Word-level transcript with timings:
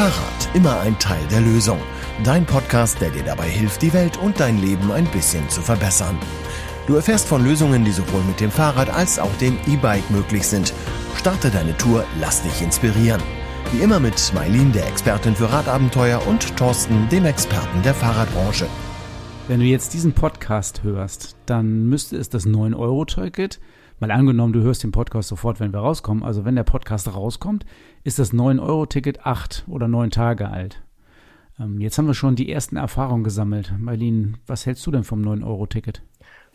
Fahrrad, 0.00 0.54
immer 0.54 0.80
ein 0.80 0.98
Teil 0.98 1.20
der 1.30 1.42
Lösung. 1.42 1.78
Dein 2.24 2.46
Podcast, 2.46 3.02
der 3.02 3.10
dir 3.10 3.22
dabei 3.22 3.50
hilft, 3.50 3.82
die 3.82 3.92
Welt 3.92 4.16
und 4.16 4.40
dein 4.40 4.56
Leben 4.56 4.90
ein 4.90 5.04
bisschen 5.04 5.46
zu 5.50 5.60
verbessern. 5.60 6.18
Du 6.86 6.94
erfährst 6.94 7.28
von 7.28 7.44
Lösungen, 7.44 7.84
die 7.84 7.92
sowohl 7.92 8.22
mit 8.22 8.40
dem 8.40 8.50
Fahrrad 8.50 8.88
als 8.88 9.18
auch 9.18 9.36
dem 9.42 9.58
E-Bike 9.66 10.10
möglich 10.10 10.46
sind. 10.46 10.72
Starte 11.18 11.50
deine 11.50 11.76
Tour, 11.76 12.06
lass 12.18 12.42
dich 12.42 12.62
inspirieren. 12.62 13.20
Wie 13.72 13.82
immer 13.82 14.00
mit 14.00 14.32
Mailin, 14.32 14.72
der 14.72 14.88
Expertin 14.88 15.36
für 15.36 15.52
Radabenteuer, 15.52 16.26
und 16.26 16.56
Thorsten, 16.56 17.06
dem 17.10 17.26
Experten 17.26 17.82
der 17.82 17.92
Fahrradbranche. 17.92 18.68
Wenn 19.48 19.60
du 19.60 19.66
jetzt 19.66 19.92
diesen 19.92 20.14
Podcast 20.14 20.82
hörst, 20.82 21.36
dann 21.44 21.90
müsste 21.90 22.16
es 22.16 22.30
das 22.30 22.46
9-Euro-Ticket, 22.46 23.60
mal 24.00 24.10
angenommen, 24.10 24.52
du 24.52 24.62
hörst 24.62 24.82
den 24.82 24.92
Podcast 24.92 25.28
sofort, 25.28 25.60
wenn 25.60 25.72
wir 25.72 25.80
rauskommen, 25.80 26.24
also 26.24 26.44
wenn 26.44 26.56
der 26.56 26.64
Podcast 26.64 27.12
rauskommt, 27.14 27.64
ist 28.02 28.18
das 28.18 28.32
9-Euro-Ticket 28.32 29.26
acht 29.26 29.64
oder 29.68 29.88
neun 29.88 30.10
Tage 30.10 30.48
alt. 30.48 30.82
Ähm, 31.58 31.80
jetzt 31.80 31.98
haben 31.98 32.06
wir 32.06 32.14
schon 32.14 32.36
die 32.36 32.50
ersten 32.50 32.76
Erfahrungen 32.76 33.24
gesammelt. 33.24 33.74
Marlene, 33.78 34.34
was 34.46 34.66
hältst 34.66 34.86
du 34.86 34.90
denn 34.90 35.04
vom 35.04 35.22
9-Euro-Ticket? 35.22 36.02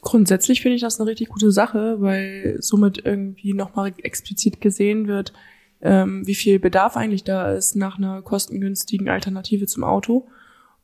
Grundsätzlich 0.01 0.61
finde 0.61 0.75
ich 0.75 0.81
das 0.81 0.99
eine 0.99 1.09
richtig 1.09 1.29
gute 1.29 1.51
Sache, 1.51 1.97
weil 1.99 2.57
somit 2.59 3.05
irgendwie 3.05 3.53
nochmal 3.53 3.93
explizit 3.97 4.61
gesehen 4.61 5.07
wird, 5.07 5.33
ähm, 5.81 6.25
wie 6.25 6.35
viel 6.35 6.59
Bedarf 6.59 6.97
eigentlich 6.97 7.23
da 7.23 7.51
ist 7.51 7.75
nach 7.75 7.97
einer 7.97 8.21
kostengünstigen 8.21 9.09
Alternative 9.09 9.67
zum 9.67 9.83
Auto. 9.83 10.27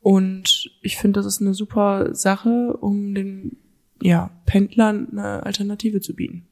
Und 0.00 0.70
ich 0.82 0.96
finde, 0.96 1.20
das 1.20 1.26
ist 1.26 1.40
eine 1.40 1.54
super 1.54 2.14
Sache, 2.14 2.76
um 2.80 3.14
den 3.14 3.56
ja, 4.00 4.30
Pendlern 4.46 5.08
eine 5.12 5.44
Alternative 5.44 6.00
zu 6.00 6.14
bieten. 6.14 6.46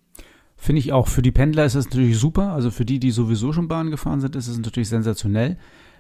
Finde 0.61 0.81
ich 0.81 0.93
auch. 0.93 1.09
Für 1.09 1.23
die 1.23 1.33
Pendler 1.33 1.65
ist 1.65 1.75
es 1.75 1.87
natürlich 1.87 2.19
super. 2.19 2.53
Also 2.53 2.71
für 2.71 2.85
die, 2.85 3.01
die 3.01 3.13
sowieso 3.13 3.51
schon 3.55 3.67
Bahn 3.67 3.91
gefahren 3.91 4.21
sind, 4.21 4.37
ist 4.37 4.47
es 4.47 4.59
natürlich 4.59 4.91
sensationell. 4.91 5.57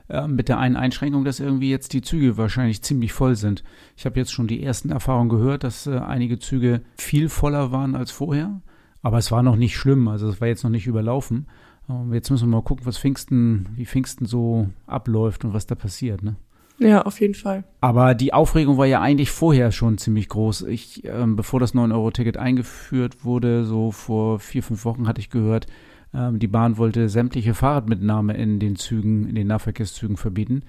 Äh, 0.08 0.28
mit 0.28 0.50
der 0.50 0.58
einen 0.58 0.76
Einschränkung, 0.76 1.24
dass 1.24 1.40
irgendwie 1.40 1.70
jetzt 1.70 1.94
die 1.94 2.02
Züge 2.02 2.36
wahrscheinlich 2.36 2.82
ziemlich 2.82 3.14
voll 3.14 3.36
sind. 3.36 3.64
Ich 3.96 4.04
habe 4.04 4.20
jetzt 4.20 4.32
schon 4.32 4.48
die 4.48 4.62
ersten 4.62 4.90
Erfahrungen 4.90 5.30
gehört, 5.30 5.64
dass 5.64 5.86
äh, 5.86 5.96
einige 5.96 6.38
Züge 6.38 6.82
viel 6.98 7.30
voller 7.30 7.72
waren 7.72 7.96
als 7.96 8.10
vorher. 8.10 8.60
Aber 9.00 9.16
es 9.16 9.32
war 9.32 9.42
noch 9.42 9.56
nicht 9.56 9.78
schlimm. 9.78 10.08
Also 10.08 10.28
es 10.28 10.42
war 10.42 10.48
jetzt 10.48 10.62
noch 10.62 10.70
nicht 10.70 10.86
überlaufen. 10.86 11.46
Ähm, 11.88 12.12
jetzt 12.12 12.28
müssen 12.28 12.50
wir 12.50 12.58
mal 12.58 12.62
gucken, 12.62 12.84
was 12.84 12.98
Pfingsten, 12.98 13.66
wie 13.76 13.86
Pfingsten 13.86 14.26
so 14.26 14.68
abläuft 14.86 15.42
und 15.46 15.54
was 15.54 15.66
da 15.66 15.74
passiert. 15.74 16.22
Ne? 16.22 16.36
Ja, 16.80 17.02
auf 17.02 17.20
jeden 17.20 17.34
Fall. 17.34 17.64
Aber 17.82 18.14
die 18.14 18.32
Aufregung 18.32 18.78
war 18.78 18.86
ja 18.86 19.02
eigentlich 19.02 19.30
vorher 19.30 19.70
schon 19.70 19.98
ziemlich 19.98 20.28
groß. 20.30 20.62
Ich, 20.62 21.04
ähm, 21.04 21.36
bevor 21.36 21.60
das 21.60 21.74
9-Euro-Ticket 21.74 22.38
eingeführt 22.38 23.22
wurde, 23.22 23.64
so 23.64 23.90
vor 23.90 24.40
vier, 24.40 24.62
fünf 24.62 24.86
Wochen 24.86 25.06
hatte 25.06 25.20
ich 25.20 25.28
gehört, 25.28 25.66
ähm, 26.14 26.38
die 26.38 26.48
Bahn 26.48 26.78
wollte 26.78 27.10
sämtliche 27.10 27.52
Fahrradmitnahme 27.52 28.34
in 28.34 28.58
den 28.58 28.76
Zügen, 28.76 29.28
in 29.28 29.34
den 29.34 29.46
Nahverkehrszügen 29.48 30.16
verbieten, 30.16 30.62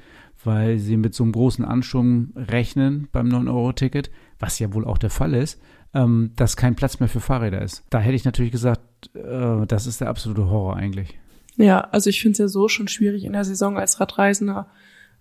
weil 0.44 0.80
sie 0.80 0.98
mit 0.98 1.16
so 1.16 1.24
einem 1.24 1.32
großen 1.32 1.64
Anschwung 1.64 2.34
rechnen 2.36 3.08
beim 3.14 3.30
9-Euro-Ticket, 3.30 4.12
was 4.38 4.60
ja 4.60 4.74
wohl 4.74 4.86
auch 4.86 4.98
der 4.98 5.12
Fall 5.12 5.34
ist, 5.34 5.62
ähm, 5.94 6.32
dass 6.36 6.58
kein 6.58 6.76
Platz 6.76 7.00
mehr 7.00 7.10
für 7.10 7.22
Fahrräder 7.22 7.62
ist. 7.62 7.86
Da 7.90 8.00
hätte 8.00 8.16
ich 8.16 8.26
natürlich 8.26 8.52
gesagt, 8.52 8.82
äh, 9.16 9.66
das 9.66 9.88
ist 9.88 10.02
der 10.02 10.10
absolute 10.10 10.50
Horror 10.50 10.76
eigentlich. 10.76 11.18
Ja, 11.56 11.82
also 11.82 12.10
ich 12.10 12.22
finde 12.22 12.34
es 12.34 12.40
ja 12.40 12.48
so 12.50 12.68
schon 12.68 12.90
schwierig 12.90 13.24
in 13.24 13.34
der 13.34 13.46
Saison 13.46 13.78
als 13.78 14.02
Radreisender 14.02 14.68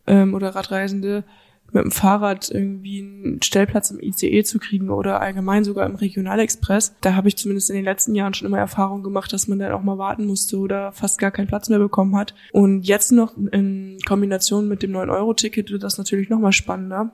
ähm, 0.06 0.34
oder 0.34 0.54
Radreisende 0.54 1.24
mit 1.72 1.84
dem 1.84 1.90
Fahrrad 1.90 2.50
irgendwie 2.50 3.00
einen 3.00 3.42
Stellplatz 3.42 3.90
im 3.90 4.00
ICE 4.00 4.42
zu 4.42 4.58
kriegen 4.58 4.90
oder 4.90 5.20
allgemein 5.20 5.64
sogar 5.64 5.86
im 5.86 5.94
Regionalexpress. 5.94 6.96
Da 7.00 7.14
habe 7.14 7.28
ich 7.28 7.36
zumindest 7.36 7.70
in 7.70 7.76
den 7.76 7.84
letzten 7.84 8.14
Jahren 8.14 8.34
schon 8.34 8.46
immer 8.46 8.58
Erfahrung 8.58 9.02
gemacht, 9.02 9.32
dass 9.32 9.48
man 9.48 9.58
dann 9.58 9.72
auch 9.72 9.82
mal 9.82 9.98
warten 9.98 10.26
musste 10.26 10.58
oder 10.58 10.92
fast 10.92 11.18
gar 11.18 11.30
keinen 11.30 11.46
Platz 11.46 11.68
mehr 11.68 11.78
bekommen 11.78 12.16
hat. 12.16 12.34
Und 12.52 12.82
jetzt 12.82 13.12
noch 13.12 13.36
in 13.52 13.98
Kombination 14.06 14.68
mit 14.68 14.82
dem 14.82 14.92
9-Euro-Ticket 14.92 15.70
wird 15.70 15.82
das 15.82 15.98
natürlich 15.98 16.28
noch 16.28 16.40
mal 16.40 16.52
spannender. 16.52 17.12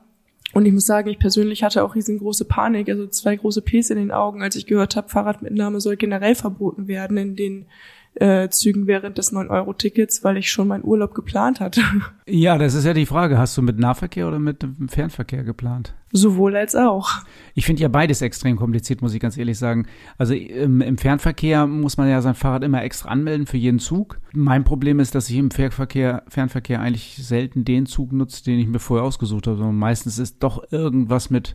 Und 0.52 0.64
ich 0.64 0.72
muss 0.72 0.86
sagen, 0.86 1.10
ich 1.10 1.18
persönlich 1.18 1.62
hatte 1.62 1.84
auch 1.84 1.94
riesengroße 1.94 2.44
Panik, 2.44 2.88
also 2.88 3.06
zwei 3.08 3.36
große 3.36 3.62
Ps 3.62 3.90
in 3.90 3.98
den 3.98 4.12
Augen, 4.12 4.42
als 4.42 4.56
ich 4.56 4.66
gehört 4.66 4.96
habe, 4.96 5.08
Fahrradmitnahme 5.08 5.80
soll 5.80 5.96
generell 5.96 6.34
verboten 6.34 6.88
werden 6.88 7.16
in 7.18 7.36
den 7.36 7.66
äh, 8.16 8.48
Zügen 8.48 8.86
während 8.86 9.18
des 9.18 9.32
9-Euro-Tickets, 9.32 10.24
weil 10.24 10.36
ich 10.38 10.50
schon 10.50 10.68
meinen 10.68 10.84
Urlaub 10.84 11.14
geplant 11.14 11.60
hatte. 11.60 11.82
Ja, 12.28 12.58
das 12.58 12.74
ist 12.74 12.84
ja 12.84 12.92
die 12.92 13.06
Frage. 13.06 13.38
Hast 13.38 13.56
du 13.56 13.62
mit 13.62 13.78
Nahverkehr 13.78 14.26
oder 14.26 14.40
mit 14.40 14.66
Fernverkehr 14.88 15.44
geplant? 15.44 15.94
Sowohl 16.10 16.56
als 16.56 16.74
auch. 16.74 17.08
Ich 17.54 17.66
finde 17.66 17.82
ja 17.82 17.88
beides 17.88 18.20
extrem 18.20 18.56
kompliziert, 18.56 19.00
muss 19.00 19.14
ich 19.14 19.20
ganz 19.20 19.36
ehrlich 19.36 19.56
sagen. 19.58 19.86
Also 20.18 20.34
im, 20.34 20.80
im, 20.80 20.98
Fernverkehr 20.98 21.68
muss 21.68 21.98
man 21.98 22.08
ja 22.08 22.20
sein 22.22 22.34
Fahrrad 22.34 22.64
immer 22.64 22.82
extra 22.82 23.10
anmelden 23.10 23.46
für 23.46 23.58
jeden 23.58 23.78
Zug. 23.78 24.18
Mein 24.32 24.64
Problem 24.64 24.98
ist, 24.98 25.14
dass 25.14 25.30
ich 25.30 25.36
im 25.36 25.52
Fernverkehr, 25.52 26.24
Fernverkehr 26.26 26.80
eigentlich 26.80 27.16
selten 27.20 27.64
den 27.64 27.86
Zug 27.86 28.12
nutze, 28.12 28.42
den 28.42 28.58
ich 28.58 28.66
mir 28.66 28.80
vorher 28.80 29.06
ausgesucht 29.06 29.46
habe, 29.46 29.58
sondern 29.58 29.78
meistens 29.78 30.18
ist 30.18 30.42
doch 30.42 30.72
irgendwas 30.72 31.30
mit 31.30 31.54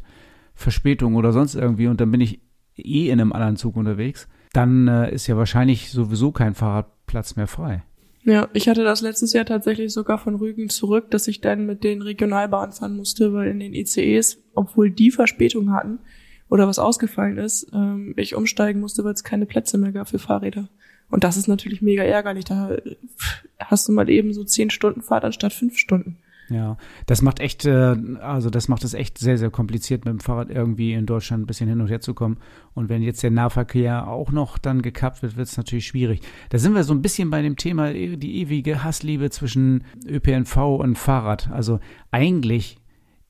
Verspätung 0.56 1.16
oder 1.16 1.34
sonst 1.34 1.56
irgendwie 1.56 1.88
und 1.88 2.00
dann 2.00 2.12
bin 2.12 2.22
ich 2.22 2.40
eh 2.78 3.10
in 3.10 3.20
einem 3.20 3.34
anderen 3.34 3.58
Zug 3.58 3.76
unterwegs 3.76 4.30
dann 4.54 4.88
äh, 4.88 5.14
ist 5.14 5.28
ja 5.28 5.38
wahrscheinlich 5.38 5.92
sowieso 5.92 6.32
kein 6.32 6.56
Fahrradplatz 6.56 7.36
mehr 7.36 7.48
frei. 7.48 7.84
Ja, 8.24 8.50
ich 8.54 8.70
hatte 8.70 8.84
das 8.84 9.02
letztes 9.02 9.34
Jahr 9.34 9.46
tatsächlich 9.46 9.92
sogar 9.92 10.20
von 10.20 10.36
Rügen 10.36 10.70
zurück, 10.70 11.10
dass 11.10 11.28
ich 11.28 11.42
dann 11.42 11.66
mit 11.66 11.84
den 11.84 12.02
Regionalbahnen 12.02 12.72
fahren 12.72 12.96
musste, 12.96 13.34
weil 13.34 13.50
in 13.50 13.60
den 13.60 13.74
ICEs, 13.74 14.38
obwohl 14.54 14.92
die 14.92 15.10
Verspätung 15.10 15.72
hatten 15.72 16.00
oder 16.50 16.68
was 16.68 16.78
ausgefallen 16.78 17.38
ist, 17.40 17.72
ähm, 17.74 18.14
ich 18.18 18.36
umsteigen 18.36 18.80
musste, 18.80 19.04
weil 19.04 19.14
es 19.14 19.24
keine 19.24 19.48
Plätze 19.48 19.78
mehr 19.80 19.92
gab 19.92 20.10
für 20.10 20.20
Fahrräder. 20.20 20.70
Und 21.10 21.24
das 21.24 21.36
ist 21.36 21.48
natürlich 21.48 21.82
mega 21.82 22.04
ärgerlich. 22.04 22.46
Da 22.46 22.78
hast 23.60 23.88
du 23.88 23.92
mal 23.92 24.10
eben 24.10 24.34
so 24.34 24.44
zehn 24.44 24.70
Stunden 24.70 25.02
Fahrt 25.02 25.26
anstatt 25.26 25.52
fünf 25.52 25.78
Stunden. 25.78 26.18
Ja, 26.52 26.76
das 27.06 27.22
macht 27.22 27.40
echt, 27.40 27.66
äh, 27.66 27.96
also 28.20 28.50
das 28.50 28.68
macht 28.68 28.84
es 28.84 28.94
echt 28.94 29.18
sehr, 29.18 29.38
sehr 29.38 29.50
kompliziert, 29.50 30.04
mit 30.04 30.12
dem 30.12 30.20
Fahrrad 30.20 30.50
irgendwie 30.50 30.92
in 30.92 31.06
Deutschland 31.06 31.44
ein 31.44 31.46
bisschen 31.46 31.70
hin 31.70 31.80
und 31.80 31.88
her 31.88 32.02
zu 32.02 32.14
kommen. 32.14 32.40
Und 32.74 32.90
wenn 32.90 33.02
jetzt 33.02 33.24
der 33.24 33.32
Nahverkehr 33.32 34.10
auch 34.10 34.32
noch 34.32 34.58
dann 34.58 34.82
gekappt 34.82 35.22
wird, 35.22 35.38
wird 35.38 35.48
es 35.48 35.56
natürlich 35.56 35.88
schwierig. 35.88 36.22
Da 36.50 36.58
sind 36.58 36.76
wir 36.76 36.84
so 36.84 36.94
ein 36.94 37.02
bisschen 37.02 37.30
bei 37.30 37.42
dem 37.42 37.56
Thema, 37.56 37.94
die 37.94 38.42
ewige 38.42 38.84
Hassliebe 38.84 39.30
zwischen 39.30 39.86
ÖPNV 40.06 40.58
und 40.58 40.98
Fahrrad. 40.98 41.50
Also 41.52 41.80
eigentlich 42.12 42.82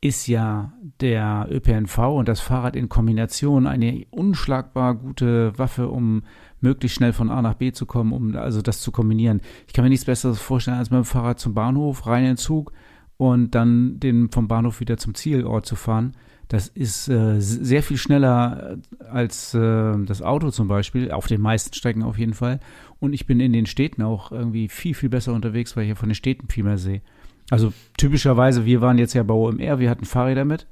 ist 0.03 0.25
ja 0.25 0.73
der 0.99 1.47
ÖPNV 1.51 1.97
und 1.99 2.27
das 2.27 2.41
Fahrrad 2.41 2.75
in 2.75 2.89
Kombination 2.89 3.67
eine 3.67 4.03
unschlagbar 4.09 4.95
gute 4.95 5.57
Waffe, 5.59 5.89
um 5.89 6.23
möglichst 6.59 6.97
schnell 6.97 7.13
von 7.13 7.29
A 7.29 7.43
nach 7.43 7.53
B 7.53 7.71
zu 7.71 7.85
kommen, 7.85 8.11
um 8.11 8.35
also 8.35 8.63
das 8.63 8.81
zu 8.81 8.91
kombinieren. 8.91 9.41
Ich 9.67 9.73
kann 9.73 9.83
mir 9.83 9.89
nichts 9.89 10.05
Besseres 10.05 10.39
vorstellen, 10.39 10.77
als 10.77 10.89
mit 10.89 10.97
dem 10.97 11.05
Fahrrad 11.05 11.39
zum 11.39 11.53
Bahnhof, 11.53 12.07
rein 12.07 12.23
in 12.23 12.31
den 12.31 12.37
Zug, 12.37 12.73
und 13.21 13.53
dann 13.53 13.99
den 13.99 14.31
vom 14.31 14.47
Bahnhof 14.47 14.79
wieder 14.79 14.97
zum 14.97 15.13
Zielort 15.13 15.67
zu 15.67 15.75
fahren. 15.75 16.13
Das 16.47 16.67
ist 16.67 17.07
äh, 17.07 17.39
sehr 17.39 17.83
viel 17.83 17.97
schneller 17.97 18.79
äh, 18.99 19.03
als 19.03 19.53
äh, 19.53 19.93
das 20.05 20.23
Auto 20.23 20.49
zum 20.49 20.67
Beispiel, 20.67 21.11
auf 21.11 21.27
den 21.27 21.39
meisten 21.39 21.71
Strecken 21.75 22.01
auf 22.01 22.17
jeden 22.17 22.33
Fall. 22.33 22.59
Und 22.99 23.13
ich 23.13 23.27
bin 23.27 23.39
in 23.39 23.53
den 23.53 23.67
Städten 23.67 24.01
auch 24.01 24.31
irgendwie 24.31 24.69
viel, 24.69 24.95
viel 24.95 25.09
besser 25.09 25.33
unterwegs, 25.33 25.77
weil 25.77 25.83
ich 25.83 25.89
ja 25.89 25.95
von 25.95 26.09
den 26.09 26.15
Städten 26.15 26.47
viel 26.49 26.63
mehr 26.63 26.79
sehe. 26.79 27.03
Also 27.51 27.71
typischerweise, 27.95 28.65
wir 28.65 28.81
waren 28.81 28.97
jetzt 28.97 29.13
ja 29.13 29.21
bei 29.21 29.35
OMR, 29.35 29.77
wir 29.77 29.91
hatten 29.91 30.05
Fahrräder 30.05 30.43
mit. 30.43 30.65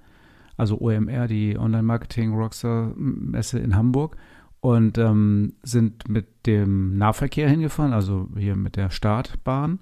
Also 0.57 0.81
OMR, 0.81 1.27
die 1.27 1.55
Online-Marketing 1.55 2.33
Rockstar 2.33 2.93
Messe 2.95 3.59
in 3.59 3.75
Hamburg. 3.75 4.17
Und 4.59 4.97
ähm, 4.97 5.53
sind 5.61 6.09
mit 6.09 6.47
dem 6.47 6.97
Nahverkehr 6.97 7.47
hingefahren, 7.47 7.93
also 7.93 8.27
hier 8.35 8.55
mit 8.55 8.75
der 8.75 8.89
Startbahn. 8.89 9.81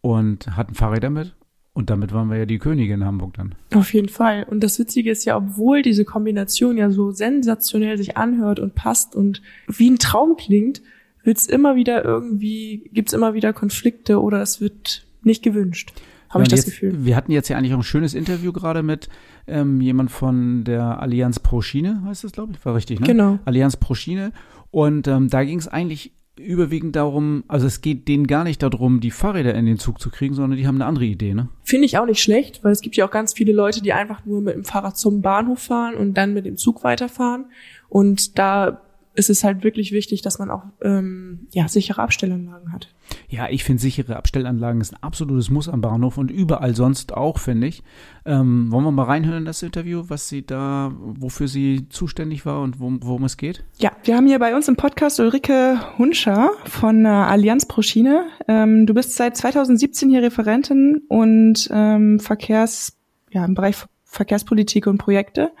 Und 0.00 0.56
hatten 0.56 0.74
Fahrräder 0.74 1.10
mit 1.10 1.34
und 1.74 1.88
damit 1.88 2.12
waren 2.12 2.28
wir 2.28 2.36
ja 2.36 2.46
die 2.46 2.58
Könige 2.58 2.92
in 2.92 3.04
Hamburg 3.04 3.34
dann. 3.34 3.54
Auf 3.74 3.94
jeden 3.94 4.10
Fall. 4.10 4.44
Und 4.48 4.62
das 4.62 4.78
Witzige 4.78 5.10
ist 5.10 5.24
ja, 5.24 5.36
obwohl 5.36 5.80
diese 5.80 6.04
Kombination 6.04 6.76
ja 6.76 6.90
so 6.90 7.12
sensationell 7.12 7.96
sich 7.96 8.16
anhört 8.16 8.60
und 8.60 8.74
passt 8.74 9.16
und 9.16 9.40
wie 9.68 9.90
ein 9.90 9.98
Traum 9.98 10.36
klingt, 10.36 10.82
wird's 11.24 11.46
immer 11.46 11.74
wieder 11.74 12.04
irgendwie, 12.04 12.90
gibt's 12.92 13.14
immer 13.14 13.32
wieder 13.32 13.54
Konflikte 13.54 14.20
oder 14.20 14.42
es 14.42 14.60
wird 14.60 15.06
nicht 15.22 15.42
gewünscht. 15.42 15.92
Habe 16.28 16.44
ich 16.44 16.48
das 16.48 16.60
jetzt, 16.60 16.74
Gefühl. 16.80 17.04
Wir 17.04 17.16
hatten 17.16 17.32
jetzt 17.32 17.48
ja 17.48 17.56
eigentlich 17.56 17.74
auch 17.74 17.78
ein 17.78 17.82
schönes 17.82 18.14
Interview 18.14 18.52
gerade 18.52 18.82
mit 18.82 19.08
ähm, 19.46 19.80
jemand 19.80 20.10
von 20.10 20.64
der 20.64 21.00
Allianz 21.00 21.40
Pro 21.40 21.60
Schiene, 21.60 22.02
heißt 22.04 22.24
das, 22.24 22.32
glaube 22.32 22.52
ich, 22.52 22.64
war 22.64 22.74
richtig, 22.74 23.00
ne? 23.00 23.06
Genau. 23.06 23.38
Allianz 23.44 23.76
Pro 23.76 23.94
Schiene. 23.94 24.32
Und 24.70 25.08
ähm, 25.08 25.28
da 25.28 25.44
ging 25.44 25.58
es 25.58 25.68
eigentlich 25.68 26.12
überwiegend 26.38 26.96
darum, 26.96 27.44
also 27.48 27.66
es 27.66 27.80
geht 27.80 28.08
denen 28.08 28.26
gar 28.26 28.44
nicht 28.44 28.62
darum, 28.62 29.00
die 29.00 29.10
Fahrräder 29.10 29.54
in 29.54 29.66
den 29.66 29.78
Zug 29.78 30.00
zu 30.00 30.10
kriegen, 30.10 30.34
sondern 30.34 30.58
die 30.58 30.66
haben 30.66 30.76
eine 30.76 30.86
andere 30.86 31.04
Idee, 31.04 31.34
ne? 31.34 31.48
Finde 31.62 31.86
ich 31.86 31.98
auch 31.98 32.06
nicht 32.06 32.22
schlecht, 32.22 32.64
weil 32.64 32.72
es 32.72 32.80
gibt 32.80 32.96
ja 32.96 33.06
auch 33.06 33.10
ganz 33.10 33.34
viele 33.34 33.52
Leute, 33.52 33.82
die 33.82 33.92
einfach 33.92 34.24
nur 34.24 34.40
mit 34.40 34.54
dem 34.54 34.64
Fahrrad 34.64 34.96
zum 34.96 35.20
Bahnhof 35.20 35.60
fahren 35.60 35.94
und 35.94 36.14
dann 36.14 36.32
mit 36.32 36.46
dem 36.46 36.56
Zug 36.56 36.84
weiterfahren. 36.84 37.46
Und 37.88 38.38
da 38.38 38.80
ist 39.14 39.30
es 39.30 39.44
halt 39.44 39.62
wirklich 39.62 39.92
wichtig, 39.92 40.22
dass 40.22 40.38
man 40.38 40.50
auch 40.50 40.64
ähm, 40.82 41.46
ja, 41.52 41.68
sichere 41.68 42.00
Abstellanlagen 42.00 42.72
hat. 42.72 42.88
Ja, 43.28 43.48
ich 43.50 43.64
finde 43.64 43.82
sichere 43.82 44.16
Abstellanlagen 44.16 44.80
ist 44.80 44.94
ein 44.94 45.02
absolutes 45.02 45.50
Muss 45.50 45.68
am 45.68 45.80
Bahnhof 45.80 46.16
und 46.16 46.30
überall 46.30 46.74
sonst 46.74 47.12
auch, 47.12 47.38
finde 47.38 47.66
ich. 47.66 47.82
Ähm, 48.24 48.70
wollen 48.70 48.84
wir 48.84 48.90
mal 48.90 49.04
reinhören 49.04 49.38
in 49.38 49.44
das 49.44 49.62
Interview, 49.62 50.04
was 50.08 50.28
sie 50.28 50.46
da, 50.46 50.92
wofür 50.96 51.48
sie 51.48 51.88
zuständig 51.88 52.46
war 52.46 52.62
und 52.62 52.80
worum, 52.80 53.00
worum 53.02 53.24
es 53.24 53.36
geht? 53.36 53.64
Ja, 53.78 53.92
wir 54.04 54.16
haben 54.16 54.26
hier 54.26 54.38
bei 54.38 54.54
uns 54.54 54.68
im 54.68 54.76
Podcast 54.76 55.20
Ulrike 55.20 55.98
Hunscher 55.98 56.50
von 56.64 57.04
äh, 57.04 57.08
Allianz 57.08 57.66
Pro 57.66 57.82
Schiene. 57.82 58.26
Ähm, 58.48 58.86
du 58.86 58.94
bist 58.94 59.14
seit 59.16 59.36
2017 59.36 60.08
hier 60.08 60.22
Referentin 60.22 61.02
und 61.08 61.68
ähm, 61.70 62.18
Verkehrs, 62.18 62.96
ja, 63.30 63.44
im 63.44 63.54
Bereich 63.54 63.76
Verkehrspolitik 64.04 64.86
und 64.86 64.98
Projekte. 64.98 65.52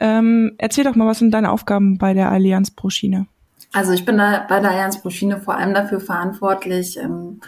Ähm, 0.00 0.54
erzähl 0.58 0.84
doch 0.84 0.94
mal, 0.94 1.06
was 1.06 1.18
sind 1.18 1.32
deine 1.32 1.50
Aufgaben 1.50 1.98
bei 1.98 2.14
der 2.14 2.30
Allianz 2.30 2.70
Pro 2.70 2.90
Schiene? 2.90 3.26
Also 3.72 3.92
ich 3.92 4.04
bin 4.04 4.18
da 4.18 4.46
bei 4.48 4.60
der 4.60 4.70
Allianz 4.70 5.00
Pro 5.00 5.10
Schiene 5.10 5.40
vor 5.40 5.56
allem 5.56 5.74
dafür 5.74 6.00
verantwortlich, 6.00 6.98
ähm, 6.98 7.40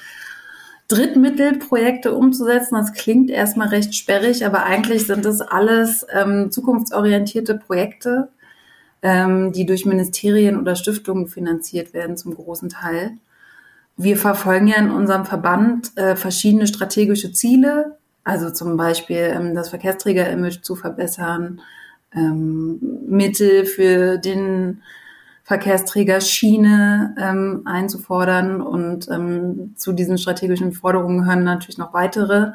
Drittmittelprojekte 0.88 2.14
umzusetzen. 2.14 2.74
Das 2.74 2.94
klingt 2.94 3.30
erstmal 3.30 3.68
recht 3.68 3.94
sperrig, 3.94 4.44
aber 4.44 4.64
eigentlich 4.64 5.06
sind 5.06 5.26
es 5.26 5.42
alles 5.42 6.06
ähm, 6.12 6.50
zukunftsorientierte 6.50 7.56
Projekte, 7.56 8.28
ähm, 9.02 9.52
die 9.52 9.66
durch 9.66 9.84
Ministerien 9.84 10.58
oder 10.58 10.76
Stiftungen 10.76 11.28
finanziert 11.28 11.92
werden 11.92 12.16
zum 12.16 12.34
großen 12.34 12.70
Teil. 12.70 13.12
Wir 13.96 14.16
verfolgen 14.16 14.68
ja 14.68 14.76
in 14.76 14.90
unserem 14.90 15.26
Verband 15.26 15.96
äh, 15.96 16.16
verschiedene 16.16 16.66
strategische 16.66 17.32
Ziele, 17.32 17.98
also 18.24 18.50
zum 18.50 18.76
Beispiel 18.76 19.32
ähm, 19.34 19.54
das 19.54 19.68
Verkehrsträger-Image 19.68 20.62
zu 20.62 20.74
verbessern, 20.74 21.60
ähm, 22.14 22.78
Mittel 23.06 23.64
für 23.66 24.18
den 24.18 24.82
Verkehrsträger 25.44 26.20
Schiene 26.20 27.14
ähm, 27.18 27.62
einzufordern. 27.64 28.60
Und 28.60 29.08
ähm, 29.08 29.74
zu 29.76 29.92
diesen 29.92 30.18
strategischen 30.18 30.72
Forderungen 30.72 31.20
gehören 31.20 31.44
natürlich 31.44 31.78
noch 31.78 31.94
weitere. 31.94 32.52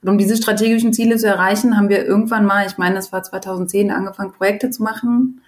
Und 0.00 0.08
um 0.08 0.18
diese 0.18 0.36
strategischen 0.36 0.92
Ziele 0.92 1.16
zu 1.16 1.26
erreichen, 1.26 1.76
haben 1.76 1.88
wir 1.88 2.04
irgendwann 2.04 2.46
mal, 2.46 2.66
ich 2.66 2.78
meine, 2.78 2.98
es 2.98 3.12
war 3.12 3.22
2010, 3.22 3.90
angefangen, 3.90 4.32
Projekte 4.32 4.70
zu 4.70 4.82
machen. 4.82 5.42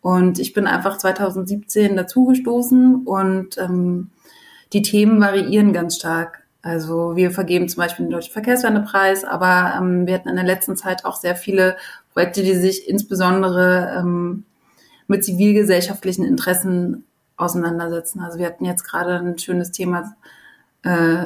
Und 0.00 0.38
ich 0.38 0.52
bin 0.52 0.66
einfach 0.66 0.96
2017 0.96 1.94
dazugestoßen 1.94 3.02
und 3.04 3.58
ähm, 3.58 4.10
die 4.72 4.82
Themen 4.82 5.20
variieren 5.20 5.72
ganz 5.72 5.96
stark. 5.96 6.42
Also 6.62 7.16
wir 7.16 7.30
vergeben 7.30 7.68
zum 7.68 7.82
Beispiel 7.82 8.06
den 8.06 8.12
Deutschen 8.12 8.32
Verkehrswendepreis, 8.32 9.24
aber 9.24 9.74
ähm, 9.76 10.06
wir 10.06 10.14
hatten 10.14 10.28
in 10.28 10.36
der 10.36 10.44
letzten 10.44 10.76
Zeit 10.76 11.04
auch 11.04 11.16
sehr 11.16 11.36
viele 11.36 11.76
Projekte, 12.12 12.42
die 12.42 12.54
sich 12.54 12.88
insbesondere 12.88 13.96
ähm, 13.98 14.44
mit 15.06 15.24
zivilgesellschaftlichen 15.24 16.24
Interessen 16.24 17.04
auseinandersetzen. 17.36 18.20
Also 18.20 18.38
wir 18.38 18.46
hatten 18.46 18.64
jetzt 18.64 18.84
gerade 18.84 19.16
ein 19.16 19.38
schönes 19.38 19.70
Thema, 19.72 20.14
äh, 20.82 21.24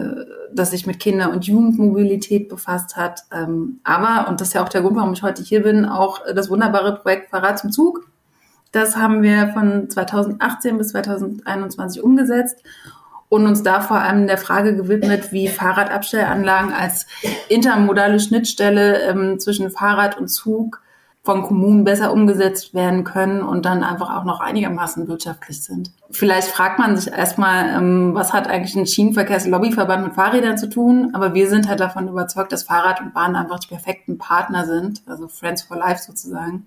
das 0.53 0.71
sich 0.71 0.87
mit 0.87 1.01
Kinder- 1.01 1.31
und 1.31 1.47
Jugendmobilität 1.47 2.49
befasst 2.49 2.97
hat. 2.97 3.23
Ähm, 3.33 3.81
aber, 3.85 4.29
und 4.29 4.41
das 4.41 4.49
ist 4.49 4.55
ja 4.55 4.65
auch 4.65 4.69
der 4.69 4.83
Grund, 4.83 4.97
warum 4.97 5.13
ich 5.13 5.23
heute 5.23 5.43
hier 5.43 5.63
bin, 5.63 5.85
auch 5.85 6.21
das 6.35 6.51
wunderbare 6.51 6.97
Projekt 6.97 7.31
Fahrrad 7.31 7.59
zum 7.59 7.73
Zug. 7.73 8.09
Das 8.73 8.97
haben 8.97 9.23
wir 9.23 9.49
von 9.53 9.89
2018 9.89 10.79
bis 10.79 10.89
2021 10.89 12.03
umgesetzt 12.03 12.63
und 13.35 13.49
uns 13.49 13.65
da 13.65 13.81
vor 13.81 13.99
allem 13.99 14.29
der 14.29 14.39
Frage 14.39 14.77
gewidmet, 14.77 15.33
wie 15.33 15.49
Fahrradabstellanlagen 15.49 16.73
als 16.73 17.07
intermodale 17.49 18.21
Schnittstelle 18.21 19.01
ähm, 19.01 19.41
zwischen 19.41 19.71
Fahrrad 19.71 20.17
und 20.19 20.29
Zug 20.29 20.81
von 21.25 21.43
Kommunen 21.43 21.85
besser 21.85 22.13
umgesetzt 22.13 22.75
werden 22.75 23.03
können 23.03 23.43
und 23.43 23.65
dann 23.65 23.83
einfach 23.83 24.15
auch 24.15 24.25
noch 24.25 24.41
einigermaßen 24.41 25.09
wirtschaftlich 25.09 25.65
sind. 25.65 25.91
Vielleicht 26.11 26.49
fragt 26.49 26.79
man 26.79 26.97
sich 26.97 27.13
erstmal, 27.13 27.71
ähm, 27.77 28.15
was 28.15 28.33
hat 28.33 28.47
eigentlich 28.47 28.77
ein 28.77 28.87
Schienenverkehrslobbyverband 28.87 30.05
mit 30.05 30.15
Fahrrädern 30.15 30.57
zu 30.57 30.69
tun? 30.69 31.11
Aber 31.15 31.35
wir 31.35 31.49
sind 31.49 31.67
halt 31.67 31.81
davon 31.81 32.09
überzeugt, 32.09 32.53
dass 32.53 32.65
Fahrrad 32.65 33.01
und 33.01 33.15
Bahn 33.15 33.35
einfach 33.35 33.59
die 33.59 33.69
perfekten 33.69 34.17
Partner 34.17 34.65
sind, 34.65 35.03
also 35.07 35.27
Friends 35.27 35.63
for 35.63 35.77
Life 35.77 36.05
sozusagen. 36.05 36.67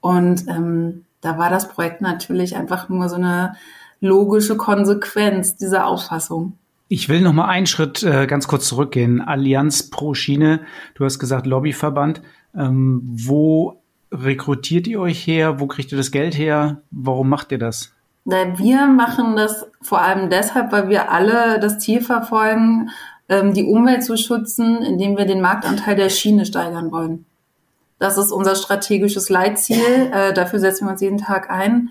Und 0.00 0.48
ähm, 0.48 1.04
da 1.20 1.36
war 1.36 1.50
das 1.50 1.68
Projekt 1.68 2.00
natürlich 2.00 2.56
einfach 2.56 2.88
nur 2.88 3.08
so 3.08 3.16
eine 3.16 3.56
logische 4.00 4.56
Konsequenz 4.56 5.56
dieser 5.56 5.86
Auffassung. 5.86 6.54
Ich 6.88 7.08
will 7.08 7.20
noch 7.20 7.34
mal 7.34 7.46
einen 7.46 7.66
Schritt 7.66 8.02
äh, 8.02 8.26
ganz 8.26 8.48
kurz 8.48 8.66
zurückgehen. 8.66 9.20
Allianz 9.20 9.90
pro 9.90 10.14
Schiene. 10.14 10.60
Du 10.94 11.04
hast 11.04 11.18
gesagt 11.18 11.46
Lobbyverband. 11.46 12.22
Ähm, 12.56 13.02
wo 13.04 13.82
rekrutiert 14.10 14.86
ihr 14.86 15.00
euch 15.00 15.26
her? 15.26 15.60
Wo 15.60 15.66
kriegt 15.66 15.92
ihr 15.92 15.98
das 15.98 16.10
Geld 16.10 16.36
her? 16.38 16.80
Warum 16.90 17.28
macht 17.28 17.52
ihr 17.52 17.58
das? 17.58 17.92
Wir 18.24 18.86
machen 18.86 19.36
das 19.36 19.66
vor 19.80 20.02
allem 20.02 20.28
deshalb, 20.28 20.70
weil 20.70 20.90
wir 20.90 21.10
alle 21.10 21.60
das 21.60 21.78
Ziel 21.78 22.02
verfolgen, 22.02 22.90
ähm, 23.28 23.54
die 23.54 23.64
Umwelt 23.64 24.04
zu 24.04 24.18
schützen, 24.18 24.82
indem 24.82 25.16
wir 25.16 25.24
den 25.24 25.40
Marktanteil 25.40 25.96
der 25.96 26.10
Schiene 26.10 26.44
steigern 26.44 26.90
wollen. 26.90 27.24
Das 27.98 28.18
ist 28.18 28.30
unser 28.30 28.54
strategisches 28.54 29.28
Leitziel. 29.28 30.10
Äh, 30.12 30.32
dafür 30.32 30.58
setzen 30.58 30.86
wir 30.86 30.92
uns 30.92 31.00
jeden 31.00 31.18
Tag 31.18 31.50
ein. 31.50 31.90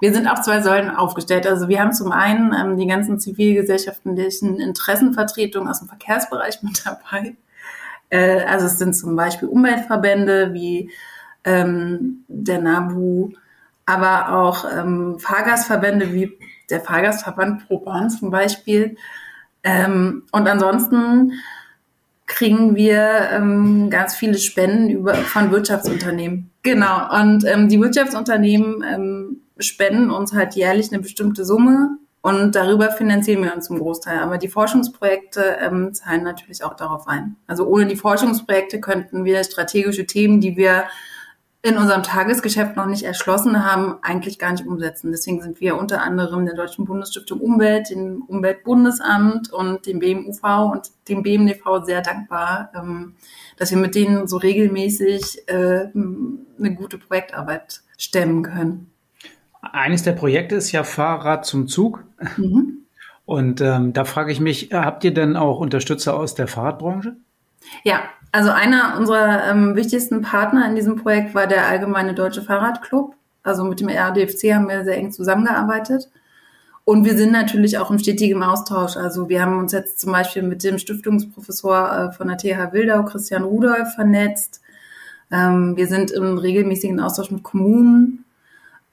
Wir 0.00 0.12
sind 0.12 0.28
auf 0.28 0.42
zwei 0.42 0.60
Säulen 0.60 0.90
aufgestellt. 0.90 1.46
Also 1.46 1.68
wir 1.68 1.80
haben 1.80 1.92
zum 1.92 2.12
einen 2.12 2.52
ähm, 2.52 2.76
die 2.78 2.86
ganzen 2.86 3.18
zivilgesellschaftlichen 3.18 4.60
Interessenvertretungen 4.60 5.68
aus 5.68 5.78
dem 5.78 5.88
Verkehrsbereich 5.88 6.62
mit 6.62 6.84
dabei. 6.84 7.36
Äh, 8.10 8.42
also 8.44 8.66
es 8.66 8.78
sind 8.78 8.94
zum 8.94 9.16
Beispiel 9.16 9.48
Umweltverbände 9.48 10.52
wie 10.52 10.90
ähm, 11.44 12.24
der 12.28 12.60
NABU, 12.60 13.32
aber 13.86 14.32
auch 14.32 14.64
ähm, 14.70 15.18
Fahrgastverbände 15.18 16.12
wie 16.12 16.32
der 16.70 16.80
Fahrgastverband 16.80 17.66
ProBahn 17.66 18.10
zum 18.10 18.30
Beispiel. 18.30 18.96
Ähm, 19.62 20.24
und 20.32 20.48
ansonsten 20.48 21.32
kriegen 22.26 22.74
wir 22.74 23.30
ähm, 23.32 23.88
ganz 23.88 24.16
viele 24.16 24.38
Spenden 24.38 24.90
über, 24.90 25.14
von 25.14 25.50
Wirtschaftsunternehmen. 25.52 26.50
Genau. 26.62 27.22
Und 27.22 27.44
ähm, 27.44 27.68
die 27.68 27.80
Wirtschaftsunternehmen 27.80 28.82
ähm, 28.82 29.40
spenden 29.58 30.10
uns 30.10 30.32
halt 30.32 30.54
jährlich 30.54 30.92
eine 30.92 31.00
bestimmte 31.00 31.44
Summe 31.44 31.98
und 32.26 32.56
darüber 32.56 32.90
finanzieren 32.90 33.44
wir 33.44 33.54
uns 33.54 33.66
zum 33.66 33.78
Großteil. 33.78 34.18
Aber 34.18 34.36
die 34.36 34.48
Forschungsprojekte 34.48 35.58
ähm, 35.60 35.94
zahlen 35.94 36.24
natürlich 36.24 36.64
auch 36.64 36.74
darauf 36.74 37.06
ein. 37.06 37.36
Also 37.46 37.66
ohne 37.66 37.86
die 37.86 37.94
Forschungsprojekte 37.94 38.80
könnten 38.80 39.24
wir 39.24 39.44
strategische 39.44 40.06
Themen, 40.06 40.40
die 40.40 40.56
wir 40.56 40.86
in 41.62 41.78
unserem 41.78 42.02
Tagesgeschäft 42.02 42.76
noch 42.76 42.86
nicht 42.86 43.02
erschlossen 43.02 43.64
haben, 43.64 43.98
eigentlich 44.02 44.38
gar 44.38 44.52
nicht 44.52 44.66
umsetzen. 44.66 45.10
Deswegen 45.10 45.40
sind 45.40 45.60
wir 45.60 45.76
unter 45.76 46.02
anderem 46.02 46.46
der 46.46 46.54
Deutschen 46.54 46.84
Bundesstiftung 46.84 47.40
Umwelt, 47.40 47.90
dem 47.90 48.22
Umweltbundesamt 48.22 49.52
und 49.52 49.86
dem 49.86 49.98
BMUV 49.98 50.42
und 50.72 50.90
dem 51.08 51.22
BMDV 51.22 51.84
sehr 51.84 52.02
dankbar, 52.02 52.70
ähm, 52.74 53.14
dass 53.56 53.70
wir 53.70 53.78
mit 53.78 53.94
denen 53.94 54.28
so 54.28 54.36
regelmäßig 54.36 55.48
äh, 55.48 55.88
eine 55.94 56.74
gute 56.74 56.98
Projektarbeit 56.98 57.82
stemmen 57.98 58.42
können. 58.42 58.90
Eines 59.72 60.02
der 60.02 60.12
Projekte 60.12 60.56
ist 60.56 60.72
ja 60.72 60.84
Fahrrad 60.84 61.44
zum 61.44 61.68
Zug. 61.68 62.04
Mhm. 62.36 62.86
Und 63.24 63.60
ähm, 63.60 63.92
da 63.92 64.04
frage 64.04 64.30
ich 64.30 64.40
mich, 64.40 64.70
habt 64.72 65.02
ihr 65.04 65.12
denn 65.12 65.36
auch 65.36 65.58
Unterstützer 65.58 66.14
aus 66.14 66.34
der 66.34 66.46
Fahrradbranche? 66.46 67.16
Ja, 67.82 68.00
also 68.30 68.50
einer 68.50 68.96
unserer 68.98 69.50
ähm, 69.50 69.74
wichtigsten 69.74 70.22
Partner 70.22 70.68
in 70.68 70.76
diesem 70.76 70.96
Projekt 70.96 71.34
war 71.34 71.46
der 71.46 71.66
Allgemeine 71.66 72.14
Deutsche 72.14 72.42
Fahrradclub. 72.42 73.14
Also 73.42 73.64
mit 73.64 73.80
dem 73.80 73.88
RDFC 73.88 74.54
haben 74.54 74.68
wir 74.68 74.84
sehr 74.84 74.96
eng 74.96 75.10
zusammengearbeitet. 75.10 76.08
Und 76.84 77.04
wir 77.04 77.16
sind 77.16 77.32
natürlich 77.32 77.78
auch 77.78 77.90
im 77.90 77.98
stetigen 77.98 78.42
Austausch. 78.44 78.96
Also 78.96 79.28
wir 79.28 79.42
haben 79.42 79.58
uns 79.58 79.72
jetzt 79.72 79.98
zum 79.98 80.12
Beispiel 80.12 80.42
mit 80.42 80.62
dem 80.62 80.78
Stiftungsprofessor 80.78 81.92
äh, 81.92 82.12
von 82.12 82.28
der 82.28 82.36
TH 82.36 82.72
Wildau, 82.72 83.04
Christian 83.04 83.42
Rudolf, 83.42 83.94
vernetzt. 83.94 84.60
Ähm, 85.32 85.76
wir 85.76 85.88
sind 85.88 86.12
im 86.12 86.38
regelmäßigen 86.38 87.00
Austausch 87.00 87.32
mit 87.32 87.42
Kommunen 87.42 88.25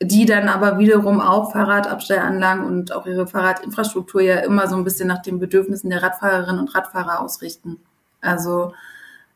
die 0.05 0.25
dann 0.25 0.50
aber 0.50 0.79
wiederum 0.79 1.22
auch 1.22 1.51
Fahrradabstellanlagen 1.51 2.65
und 2.65 2.93
auch 2.93 3.05
ihre 3.05 3.27
Fahrradinfrastruktur 3.27 4.22
ja 4.22 4.38
immer 4.38 4.67
so 4.67 4.75
ein 4.75 4.83
bisschen 4.83 5.07
nach 5.07 5.22
den 5.22 5.39
Bedürfnissen 5.39 5.89
der 5.89 6.03
Radfahrerinnen 6.03 6.60
und 6.60 6.75
Radfahrer 6.75 7.22
ausrichten. 7.22 7.77
Also 8.22 8.74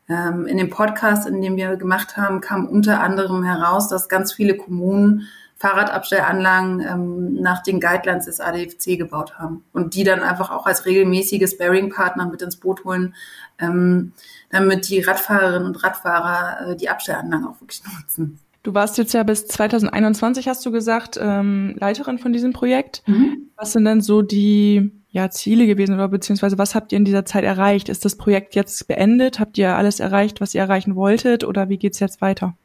ähm, 0.08 0.46
in 0.46 0.56
dem 0.56 0.70
Podcast, 0.70 1.28
in 1.28 1.40
dem 1.42 1.56
wir 1.56 1.76
gemacht 1.76 2.16
haben, 2.16 2.40
kam 2.40 2.66
unter 2.66 3.00
anderem 3.00 3.44
heraus, 3.44 3.88
dass 3.88 4.08
ganz 4.08 4.32
viele 4.32 4.56
Kommunen 4.56 5.28
Fahrradabstellanlagen 5.58 6.80
ähm, 6.80 7.34
nach 7.34 7.62
den 7.62 7.80
Guidelines 7.80 8.26
des 8.26 8.40
ADFC 8.40 8.96
gebaut 8.96 9.38
haben 9.38 9.64
und 9.72 9.94
die 9.94 10.04
dann 10.04 10.20
einfach 10.20 10.50
auch 10.50 10.66
als 10.66 10.86
regelmäßige 10.86 11.50
Sparing-Partner 11.50 12.26
mit 12.26 12.42
ins 12.42 12.56
Boot 12.56 12.84
holen, 12.84 13.14
ähm, 13.58 14.12
damit 14.50 14.88
die 14.88 15.00
Radfahrerinnen 15.00 15.66
und 15.66 15.82
Radfahrer 15.82 16.68
äh, 16.70 16.76
die 16.76 16.88
Abstellanlagen 16.88 17.46
auch 17.46 17.60
wirklich 17.60 17.82
nutzen. 18.00 18.38
Du 18.68 18.74
warst 18.74 18.98
jetzt 18.98 19.14
ja 19.14 19.22
bis 19.22 19.46
2021, 19.46 20.46
hast 20.46 20.66
du 20.66 20.70
gesagt, 20.70 21.18
ähm, 21.18 21.74
Leiterin 21.80 22.18
von 22.18 22.34
diesem 22.34 22.52
Projekt. 22.52 23.02
Mhm. 23.06 23.48
Was 23.56 23.72
sind 23.72 23.86
denn 23.86 24.02
so 24.02 24.20
die 24.20 24.92
ja, 25.08 25.30
Ziele 25.30 25.66
gewesen 25.66 25.94
oder 25.94 26.08
beziehungsweise 26.08 26.58
was 26.58 26.74
habt 26.74 26.92
ihr 26.92 26.98
in 26.98 27.06
dieser 27.06 27.24
Zeit 27.24 27.44
erreicht? 27.44 27.88
Ist 27.88 28.04
das 28.04 28.16
Projekt 28.16 28.54
jetzt 28.54 28.86
beendet? 28.86 29.40
Habt 29.40 29.56
ihr 29.56 29.74
alles 29.74 30.00
erreicht, 30.00 30.42
was 30.42 30.54
ihr 30.54 30.60
erreichen 30.60 30.96
wolltet 30.96 31.44
oder 31.44 31.70
wie 31.70 31.78
geht's 31.78 31.98
jetzt 31.98 32.20
weiter? 32.20 32.58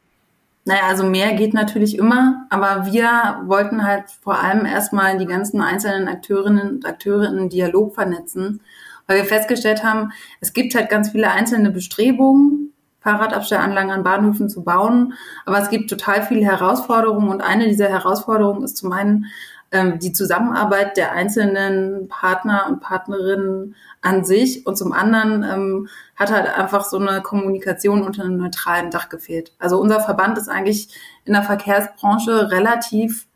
Naja, 0.66 0.82
also 0.90 1.04
mehr 1.06 1.32
geht 1.32 1.54
natürlich 1.54 1.96
immer, 1.96 2.44
aber 2.50 2.84
wir 2.92 3.40
wollten 3.46 3.82
halt 3.82 4.04
vor 4.20 4.38
allem 4.38 4.66
erstmal 4.66 5.16
die 5.16 5.24
ganzen 5.24 5.62
einzelnen 5.62 6.06
Akteurinnen 6.08 6.68
und 6.68 6.86
Akteure 6.86 7.30
in 7.30 7.38
einen 7.38 7.48
Dialog 7.48 7.94
vernetzen, 7.94 8.60
weil 9.06 9.16
wir 9.16 9.24
festgestellt 9.24 9.82
haben, 9.82 10.12
es 10.42 10.52
gibt 10.52 10.74
halt 10.74 10.90
ganz 10.90 11.12
viele 11.12 11.30
einzelne 11.30 11.70
Bestrebungen, 11.70 12.63
Fahrradabstellanlagen 13.04 13.92
an 13.92 14.02
Bahnhöfen 14.02 14.48
zu 14.48 14.64
bauen, 14.64 15.12
aber 15.44 15.58
es 15.58 15.68
gibt 15.68 15.90
total 15.90 16.22
viele 16.22 16.44
Herausforderungen 16.44 17.28
und 17.28 17.42
eine 17.42 17.68
dieser 17.68 17.88
Herausforderungen 17.88 18.64
ist 18.64 18.78
zum 18.78 18.92
einen 18.92 19.26
ähm, 19.70 19.98
die 19.98 20.12
Zusammenarbeit 20.12 20.96
der 20.96 21.12
einzelnen 21.12 22.08
Partner 22.08 22.66
und 22.68 22.80
Partnerinnen 22.80 23.76
an 24.00 24.24
sich 24.24 24.66
und 24.66 24.78
zum 24.78 24.92
anderen 24.92 25.42
ähm, 25.42 25.88
hat 26.16 26.32
halt 26.32 26.46
einfach 26.46 26.84
so 26.84 26.98
eine 26.98 27.20
Kommunikation 27.20 28.02
unter 28.02 28.24
einem 28.24 28.38
neutralen 28.38 28.90
Dach 28.90 29.10
gefehlt. 29.10 29.52
Also 29.58 29.78
unser 29.78 30.00
Verband 30.00 30.38
ist 30.38 30.48
eigentlich 30.48 30.88
in 31.26 31.34
der 31.34 31.42
Verkehrsbranche 31.42 32.50
relativ 32.50 33.26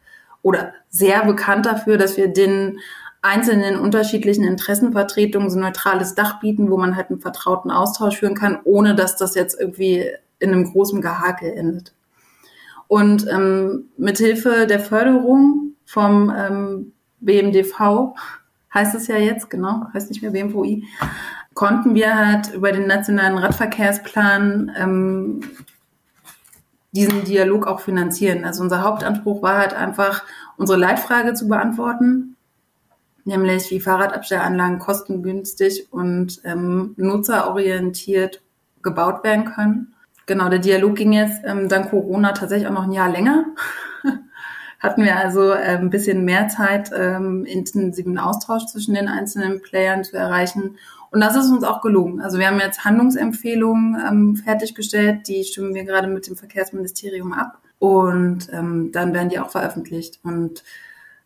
oder 0.40 0.72
sehr 0.88 1.24
bekannt 1.26 1.66
dafür, 1.66 1.98
dass 1.98 2.16
wir 2.16 2.28
den 2.28 2.78
einzelnen 3.22 3.78
unterschiedlichen 3.78 4.44
Interessenvertretungen 4.44 5.50
so 5.50 5.58
ein 5.58 5.62
neutrales 5.62 6.14
Dach 6.14 6.40
bieten, 6.40 6.70
wo 6.70 6.76
man 6.76 6.96
halt 6.96 7.10
einen 7.10 7.20
vertrauten 7.20 7.70
Austausch 7.70 8.18
führen 8.18 8.34
kann, 8.34 8.58
ohne 8.64 8.94
dass 8.94 9.16
das 9.16 9.34
jetzt 9.34 9.58
irgendwie 9.58 10.10
in 10.38 10.52
einem 10.52 10.70
großen 10.70 11.00
Gehakel 11.00 11.52
endet. 11.52 11.94
Und 12.86 13.26
ähm, 13.28 13.88
mithilfe 13.96 14.66
der 14.66 14.80
Förderung 14.80 15.72
vom 15.84 16.32
ähm, 16.36 16.92
BMDV, 17.20 18.14
heißt 18.72 18.94
es 18.94 19.08
ja 19.08 19.16
jetzt, 19.16 19.50
genau, 19.50 19.86
heißt 19.92 20.10
nicht 20.10 20.22
mehr 20.22 20.30
BMVI, 20.30 20.84
konnten 21.54 21.94
wir 21.94 22.16
halt 22.16 22.54
über 22.54 22.70
den 22.70 22.86
nationalen 22.86 23.36
Radverkehrsplan 23.36 24.70
ähm, 24.76 25.40
diesen 26.92 27.24
Dialog 27.24 27.66
auch 27.66 27.80
finanzieren. 27.80 28.44
Also 28.44 28.62
unser 28.62 28.82
Hauptanspruch 28.82 29.42
war 29.42 29.58
halt 29.58 29.74
einfach, 29.74 30.24
unsere 30.56 30.78
Leitfrage 30.78 31.34
zu 31.34 31.48
beantworten, 31.48 32.36
nämlich 33.28 33.70
wie 33.70 33.80
Fahrradabstellanlagen 33.80 34.78
kostengünstig 34.80 35.92
und 35.92 36.40
ähm, 36.44 36.94
nutzerorientiert 36.96 38.42
gebaut 38.82 39.22
werden 39.22 39.44
können. 39.44 39.94
Genau, 40.26 40.48
der 40.48 40.58
Dialog 40.58 40.96
ging 40.96 41.12
jetzt 41.12 41.42
ähm, 41.44 41.68
dank 41.68 41.90
Corona 41.90 42.32
tatsächlich 42.32 42.68
auch 42.68 42.72
noch 42.72 42.84
ein 42.84 42.92
Jahr 42.92 43.10
länger. 43.10 43.44
Hatten 44.80 45.04
wir 45.04 45.16
also 45.16 45.52
äh, 45.52 45.76
ein 45.76 45.90
bisschen 45.90 46.24
mehr 46.24 46.48
Zeit, 46.48 46.90
ähm, 46.94 47.44
intensiven 47.44 48.18
Austausch 48.18 48.66
zwischen 48.66 48.94
den 48.94 49.08
einzelnen 49.08 49.62
Playern 49.62 50.04
zu 50.04 50.16
erreichen. 50.16 50.76
Und 51.10 51.20
das 51.20 51.36
ist 51.36 51.50
uns 51.50 51.64
auch 51.64 51.80
gelungen. 51.80 52.20
Also 52.20 52.38
wir 52.38 52.46
haben 52.46 52.60
jetzt 52.60 52.84
Handlungsempfehlungen 52.84 53.96
ähm, 54.06 54.36
fertiggestellt, 54.36 55.26
die 55.28 55.44
stimmen 55.44 55.74
wir 55.74 55.84
gerade 55.84 56.08
mit 56.08 56.26
dem 56.26 56.36
Verkehrsministerium 56.36 57.32
ab. 57.32 57.58
Und 57.78 58.48
ähm, 58.52 58.90
dann 58.92 59.14
werden 59.14 59.28
die 59.28 59.38
auch 59.38 59.50
veröffentlicht. 59.50 60.20
Und 60.22 60.62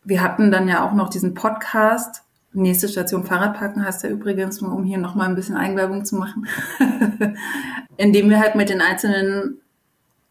wir 0.03 0.21
hatten 0.21 0.51
dann 0.51 0.67
ja 0.67 0.87
auch 0.87 0.93
noch 0.93 1.09
diesen 1.09 1.33
Podcast. 1.33 2.23
Nächste 2.51 2.87
Station 2.87 3.23
Fahrradparken 3.23 3.83
heißt 3.83 4.03
er 4.03 4.11
übrigens, 4.11 4.61
nur 4.61 4.73
um 4.73 4.83
hier 4.83 4.97
nochmal 4.97 5.27
ein 5.27 5.35
bisschen 5.35 5.57
Eigenwerbung 5.57 6.05
zu 6.05 6.15
machen. 6.15 6.47
Indem 7.97 8.29
wir 8.29 8.39
halt 8.39 8.55
mit 8.55 8.69
den 8.69 8.81
einzelnen 8.81 9.59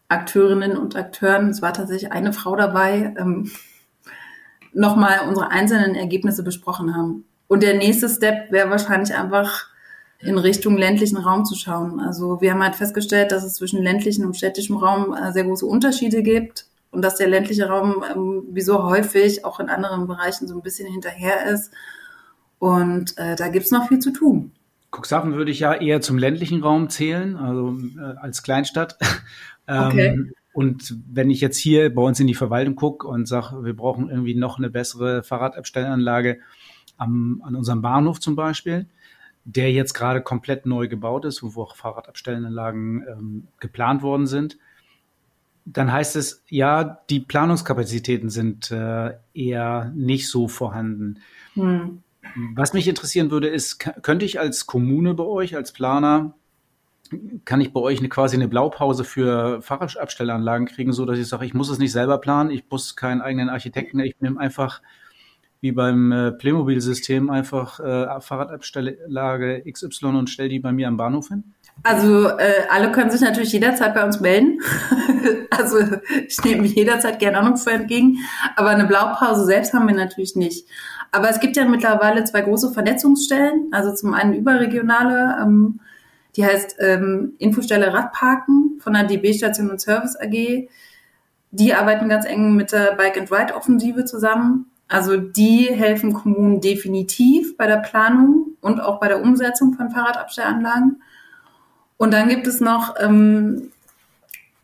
Akteurinnen 0.07 0.77
und 0.77 0.95
Akteuren, 0.95 1.49
es 1.49 1.61
war 1.61 1.73
tatsächlich 1.73 2.11
eine 2.11 2.33
Frau 2.33 2.55
dabei, 2.55 3.13
ähm, 3.17 3.51
nochmal 4.73 5.27
unsere 5.27 5.51
einzelnen 5.51 5.95
Ergebnisse 5.95 6.43
besprochen 6.43 6.95
haben. 6.95 7.25
Und 7.47 7.63
der 7.63 7.75
nächste 7.75 8.07
Step 8.07 8.51
wäre 8.51 8.69
wahrscheinlich 8.69 9.13
einfach 9.15 9.67
in 10.19 10.37
Richtung 10.37 10.77
ländlichen 10.77 11.17
Raum 11.17 11.43
zu 11.43 11.55
schauen. 11.55 11.99
Also 11.99 12.39
wir 12.39 12.51
haben 12.51 12.63
halt 12.63 12.75
festgestellt, 12.75 13.31
dass 13.31 13.43
es 13.43 13.55
zwischen 13.55 13.83
ländlichen 13.83 14.25
und 14.25 14.37
städtischem 14.37 14.77
Raum 14.77 15.13
äh, 15.13 15.33
sehr 15.33 15.43
große 15.43 15.65
Unterschiede 15.65 16.23
gibt 16.23 16.67
und 16.93 17.01
dass 17.01 17.15
der 17.15 17.27
ländliche 17.27 17.67
Raum 17.67 18.03
ähm, 18.15 18.43
wie 18.51 18.61
so 18.61 18.83
häufig 18.83 19.43
auch 19.45 19.59
in 19.59 19.69
anderen 19.69 20.07
Bereichen 20.07 20.47
so 20.47 20.55
ein 20.55 20.61
bisschen 20.61 20.89
hinterher 20.89 21.47
ist. 21.47 21.73
Und 22.59 23.17
äh, 23.17 23.35
da 23.35 23.49
gibt's 23.49 23.71
noch 23.71 23.87
viel 23.87 23.99
zu 23.99 24.11
tun. 24.11 24.51
Cuxhaven 24.95 25.33
würde 25.33 25.51
ich 25.51 25.59
ja 25.59 25.73
eher 25.73 26.01
zum 26.01 26.19
ländlichen 26.19 26.61
Raum 26.61 26.89
zählen, 26.89 27.35
also 27.35 27.75
äh, 27.97 28.17
als 28.21 28.43
Kleinstadt. 28.43 28.97
okay. 29.67 30.09
Ähm, 30.09 30.31
und 30.53 30.95
wenn 31.11 31.31
ich 31.31 31.41
jetzt 31.41 31.57
hier 31.57 31.93
bei 31.93 32.03
uns 32.03 32.19
in 32.19 32.27
die 32.27 32.35
Verwaltung 32.35 32.75
gucke 32.75 33.07
und 33.07 33.27
sage, 33.27 33.65
wir 33.65 33.75
brauchen 33.75 34.09
irgendwie 34.09 34.35
noch 34.35 34.59
eine 34.59 34.69
bessere 34.69 35.23
Fahrradabstellanlage 35.23 36.39
am, 36.97 37.41
an 37.43 37.55
unserem 37.55 37.81
Bahnhof 37.81 38.19
zum 38.19 38.35
Beispiel, 38.35 38.85
der 39.45 39.71
jetzt 39.71 39.93
gerade 39.93 40.21
komplett 40.21 40.67
neu 40.67 40.87
gebaut 40.87 41.25
ist, 41.25 41.41
wo 41.41 41.63
auch 41.63 41.75
Fahrradabstellanlagen 41.75 43.03
ähm, 43.09 43.47
geplant 43.59 44.03
worden 44.03 44.27
sind, 44.27 44.59
dann 45.65 45.91
heißt 45.91 46.15
es, 46.15 46.43
ja, 46.49 46.99
die 47.09 47.19
Planungskapazitäten 47.19 48.29
sind 48.29 48.71
äh, 48.71 49.13
eher 49.33 49.91
nicht 49.95 50.29
so 50.29 50.47
vorhanden. 50.47 51.19
Hm. 51.53 52.03
Was 52.55 52.73
mich 52.73 52.87
interessieren 52.87 53.31
würde, 53.31 53.47
ist, 53.47 53.79
könnte 54.01 54.25
ich 54.25 54.39
als 54.39 54.65
Kommune 54.65 55.13
bei 55.13 55.23
euch, 55.23 55.55
als 55.55 55.73
Planer, 55.73 56.33
kann 57.45 57.61
ich 57.61 57.73
bei 57.73 57.79
euch 57.79 57.99
eine, 57.99 58.09
quasi 58.09 58.35
eine 58.35 58.47
Blaupause 58.47 59.03
für 59.03 59.61
Fahrradabstellanlagen 59.61 60.67
kriegen, 60.67 60.93
so 60.93 61.05
dass 61.05 61.19
ich 61.19 61.27
sage, 61.27 61.45
ich 61.45 61.53
muss 61.53 61.69
es 61.69 61.77
nicht 61.77 61.91
selber 61.91 62.17
planen, 62.17 62.49
ich 62.49 62.63
muss 62.69 62.95
keinen 62.95 63.21
eigenen 63.21 63.49
Architekten, 63.49 63.99
ich 63.99 64.19
nehme 64.19 64.39
einfach 64.39 64.81
wie 65.61 65.71
beim 65.71 66.11
äh, 66.11 66.31
Playmobil-System 66.31 67.29
einfach 67.29 67.79
äh, 67.79 68.19
Fahrradabstelllage 68.19 69.63
XY 69.71 70.07
und 70.07 70.29
stelle 70.29 70.49
die 70.49 70.59
bei 70.59 70.73
mir 70.73 70.89
am 70.89 70.97
Bahnhof 70.97 71.29
hin? 71.29 71.53
Also 71.81 72.29
äh, 72.29 72.65
alle 72.69 72.91
können 72.91 73.11
sich 73.11 73.21
natürlich 73.21 73.51
jederzeit 73.51 73.93
bei 73.93 74.05
uns 74.05 74.19
melden. 74.19 74.59
also 75.49 75.79
ich 76.27 76.41
nehme 76.43 76.65
jederzeit 76.65 77.19
gerne 77.19 77.39
Ahnungsfeuer 77.39 77.75
entgegen. 77.75 78.19
Aber 78.55 78.69
eine 78.69 78.85
Blaupause 78.85 79.45
selbst 79.45 79.73
haben 79.73 79.87
wir 79.87 79.95
natürlich 79.95 80.35
nicht. 80.35 80.67
Aber 81.11 81.29
es 81.29 81.39
gibt 81.39 81.57
ja 81.57 81.65
mittlerweile 81.65 82.23
zwei 82.23 82.41
große 82.41 82.71
Vernetzungsstellen. 82.71 83.69
Also 83.71 83.93
zum 83.93 84.13
einen 84.13 84.33
überregionale, 84.33 85.37
ähm, 85.41 85.79
die 86.35 86.45
heißt 86.45 86.77
ähm, 86.79 87.33
Infostelle 87.37 87.93
Radparken 87.93 88.79
von 88.79 88.93
der 88.93 89.03
DB 89.03 89.33
Station 89.33 89.69
und 89.69 89.81
Service 89.81 90.15
AG. 90.15 90.69
Die 91.51 91.73
arbeiten 91.73 92.09
ganz 92.09 92.25
eng 92.25 92.55
mit 92.55 92.71
der 92.71 92.95
Bike 92.95 93.17
and 93.17 93.31
Ride 93.31 93.55
Offensive 93.55 94.05
zusammen. 94.05 94.71
Also 94.87 95.17
die 95.17 95.65
helfen 95.65 96.13
Kommunen 96.13 96.61
definitiv 96.61 97.57
bei 97.57 97.67
der 97.67 97.77
Planung 97.77 98.57
und 98.61 98.79
auch 98.79 98.99
bei 98.99 99.07
der 99.07 99.21
Umsetzung 99.21 99.73
von 99.73 99.91
Fahrradabstellanlagen. 99.91 101.01
Und 102.03 102.11
dann 102.11 102.27
gibt 102.27 102.47
es 102.47 102.59
noch 102.59 102.95
ähm, 102.99 103.71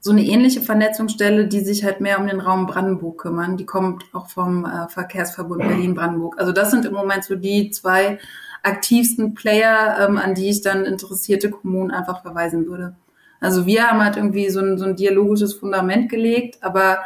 so 0.01 0.11
eine 0.11 0.25
ähnliche 0.25 0.59
Vernetzungsstelle, 0.59 1.47
die 1.47 1.61
sich 1.61 1.85
halt 1.85 2.01
mehr 2.01 2.19
um 2.19 2.27
den 2.27 2.41
Raum 2.41 2.67
Brandenburg 2.67 3.17
kümmern. 3.21 3.55
Die 3.55 3.65
kommt 3.65 4.03
auch 4.11 4.27
vom 4.27 4.65
äh, 4.65 4.89
Verkehrsverbund 4.89 5.61
Berlin-Brandenburg. 5.61 6.37
Also 6.37 6.51
das 6.51 6.69
sind 6.69 6.83
im 6.83 6.91
Moment 6.91 7.23
so 7.23 7.35
die 7.35 7.71
zwei 7.71 8.19
aktivsten 8.61 9.35
Player, 9.35 10.05
ähm, 10.05 10.17
an 10.17 10.35
die 10.35 10.49
ich 10.49 10.63
dann 10.63 10.83
interessierte 10.83 11.49
Kommunen 11.49 11.91
einfach 11.91 12.23
verweisen 12.23 12.67
würde. 12.67 12.97
Also 13.39 13.65
wir 13.65 13.87
haben 13.87 14.03
halt 14.03 14.17
irgendwie 14.17 14.49
so 14.49 14.59
ein, 14.59 14.77
so 14.77 14.83
ein 14.83 14.97
dialogisches 14.97 15.53
Fundament 15.53 16.09
gelegt, 16.09 16.57
aber 16.59 16.99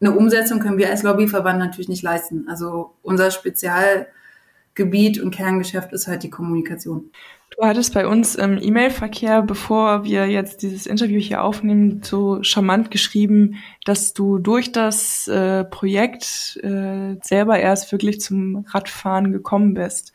eine 0.00 0.12
Umsetzung 0.12 0.60
können 0.60 0.78
wir 0.78 0.90
als 0.90 1.02
Lobbyverband 1.02 1.58
natürlich 1.58 1.88
nicht 1.88 2.04
leisten. 2.04 2.46
Also 2.48 2.92
unser 3.02 3.32
Spezialgebiet 3.32 5.20
und 5.20 5.32
Kerngeschäft 5.32 5.92
ist 5.92 6.06
halt 6.06 6.22
die 6.22 6.30
Kommunikation. 6.30 7.10
Du 7.50 7.62
hattest 7.64 7.94
bei 7.94 8.06
uns 8.06 8.34
im 8.34 8.58
E-Mail-Verkehr, 8.60 9.42
bevor 9.42 10.04
wir 10.04 10.26
jetzt 10.26 10.62
dieses 10.62 10.86
Interview 10.86 11.20
hier 11.20 11.42
aufnehmen, 11.42 12.02
so 12.02 12.42
charmant 12.42 12.90
geschrieben, 12.90 13.56
dass 13.84 14.12
du 14.12 14.38
durch 14.38 14.72
das 14.72 15.26
äh, 15.28 15.64
Projekt 15.64 16.58
äh, 16.62 17.16
selber 17.22 17.58
erst 17.58 17.92
wirklich 17.92 18.20
zum 18.20 18.66
Radfahren 18.68 19.32
gekommen 19.32 19.74
bist. 19.74 20.12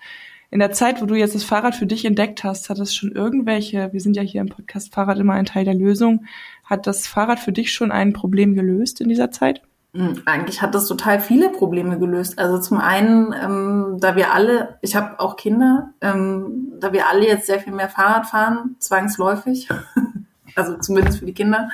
In 0.52 0.60
der 0.60 0.74
Zeit, 0.74 1.02
wo 1.02 1.06
du 1.06 1.16
jetzt 1.16 1.34
das 1.34 1.46
Fahrrad 1.46 1.76
für 1.76 1.88
dich 1.88 2.04
entdeckt 2.04 2.44
hast, 2.44 2.70
hat 2.70 2.78
es 2.80 2.94
schon 2.94 3.14
irgendwelche, 3.14 3.92
wir 3.94 4.02
sind 4.02 4.18
ja 4.18 4.22
hier 4.22 4.42
im 4.42 4.50
Podcast 4.50 4.94
Fahrrad 4.94 5.18
immer 5.18 5.34
ein 5.34 5.46
Teil 5.46 5.64
der 5.64 5.74
Lösung, 5.74 6.26
hat 6.66 6.86
das 6.86 7.08
Fahrrad 7.08 7.40
für 7.40 7.54
dich 7.54 7.72
schon 7.72 7.92
ein 7.92 8.12
Problem 8.12 8.54
gelöst 8.54 9.00
in 9.00 9.08
dieser 9.08 9.32
Zeit? 9.32 9.62
Hm, 9.94 10.22
eigentlich 10.26 10.62
hat 10.62 10.74
das 10.74 10.88
total 10.88 11.20
viele 11.20 11.50
Probleme 11.50 12.00
gelöst. 12.00 12.40
Also 12.40 12.60
zum 12.60 12.80
einen, 12.80 13.34
ähm, 13.34 13.98
da 14.00 14.16
wir 14.16 14.34
alle, 14.34 14.78
ich 14.82 14.96
habe 14.96 15.20
auch 15.20 15.36
Kinder, 15.36 15.94
ähm, 16.00 16.74
da 16.80 16.94
wir 16.94 17.10
alle 17.10 17.28
jetzt 17.28 17.48
sehr 17.48 17.60
viel 17.60 17.74
mehr 17.74 17.90
Fahrrad 17.90 18.26
fahren, 18.28 18.78
zwangsläufig, 18.80 19.68
also 20.56 20.78
zumindest 20.78 21.20
für 21.20 21.26
die 21.26 21.34
Kinder, 21.34 21.70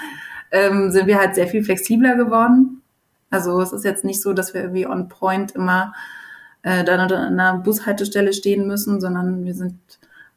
ähm, 0.52 0.92
sind 0.92 1.06
wir 1.06 1.20
halt 1.20 1.36
sehr 1.36 1.48
viel 1.48 1.64
flexibler 1.64 2.16
geworden. 2.16 2.82
Also 3.30 3.62
es 3.62 3.72
ist 3.72 3.86
jetzt 3.86 4.04
nicht 4.04 4.22
so, 4.22 4.34
dass 4.34 4.54
wir 4.54 4.62
irgendwie 4.62 4.88
on 4.88 5.10
point 5.10 5.52
immer 5.52 5.94
äh, 6.64 6.84
dann 6.84 7.00
an 7.00 7.12
einer 7.12 7.60
Bushaltestelle 7.60 8.34
stehen 8.34 8.66
müssen, 8.66 9.00
sondern 9.00 9.46
wir 9.46 9.54
sind 9.54 9.78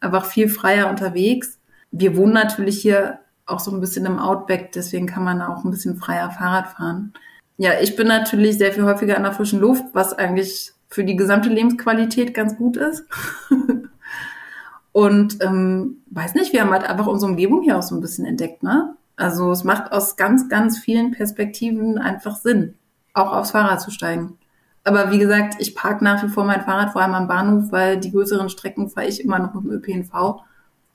einfach 0.01 0.27
viel 0.27 0.49
freier 0.49 0.91
unterwegs. 0.91 1.59
Wir 1.93 2.17
wohnen 2.17 2.35
natürlich 2.35 2.81
hier 2.81 3.21
auch 3.47 3.61
so 3.61 3.71
ein 3.71 3.81
bisschen 3.81 4.07
im 4.07 4.19
Outback, 4.19 4.73
deswegen 4.73 5.07
kann 5.07 5.25
man 5.25 5.41
auch 5.41 5.65
ein 5.65 5.71
bisschen 5.71 5.97
freier 5.97 6.31
Fahrrad 6.31 6.69
fahren. 6.69 7.13
Ja, 7.61 7.73
ich 7.79 7.95
bin 7.95 8.09
natürlich 8.09 8.57
sehr 8.57 8.73
viel 8.73 8.85
häufiger 8.85 9.19
in 9.19 9.23
der 9.23 9.35
frischen 9.35 9.61
Luft, 9.61 9.85
was 9.93 10.15
eigentlich 10.15 10.73
für 10.89 11.05
die 11.05 11.15
gesamte 11.15 11.51
Lebensqualität 11.51 12.33
ganz 12.33 12.57
gut 12.57 12.79
ist. 12.79 13.05
Und 14.93 15.45
ähm, 15.45 15.99
weiß 16.11 16.37
nicht, 16.37 16.55
wir 16.55 16.63
haben 16.63 16.71
halt 16.71 16.89
einfach 16.89 17.07
unsere 17.07 17.31
Umgebung 17.31 17.61
hier 17.61 17.77
auch 17.77 17.83
so 17.83 17.95
ein 17.95 18.01
bisschen 18.01 18.25
entdeckt, 18.25 18.63
ne? 18.63 18.95
Also 19.15 19.53
es 19.53 19.63
macht 19.63 19.93
aus 19.93 20.17
ganz, 20.17 20.49
ganz 20.49 20.79
vielen 20.79 21.11
Perspektiven 21.11 21.99
einfach 21.99 22.37
Sinn, 22.37 22.77
auch 23.13 23.31
aufs 23.31 23.51
Fahrrad 23.51 23.83
zu 23.83 23.91
steigen. 23.91 24.39
Aber 24.83 25.11
wie 25.11 25.19
gesagt, 25.19 25.57
ich 25.59 25.75
parke 25.75 26.03
nach 26.03 26.25
wie 26.25 26.29
vor 26.29 26.45
mein 26.45 26.63
Fahrrad 26.63 26.93
vor 26.93 27.03
allem 27.03 27.13
am 27.13 27.29
Bahnhof, 27.29 27.71
weil 27.73 27.99
die 27.99 28.11
größeren 28.11 28.49
Strecken 28.49 28.89
fahre 28.89 29.07
ich 29.07 29.23
immer 29.23 29.39
noch 29.39 29.53
mit 29.53 29.65
dem 29.65 29.73
ÖPNV 29.73 30.41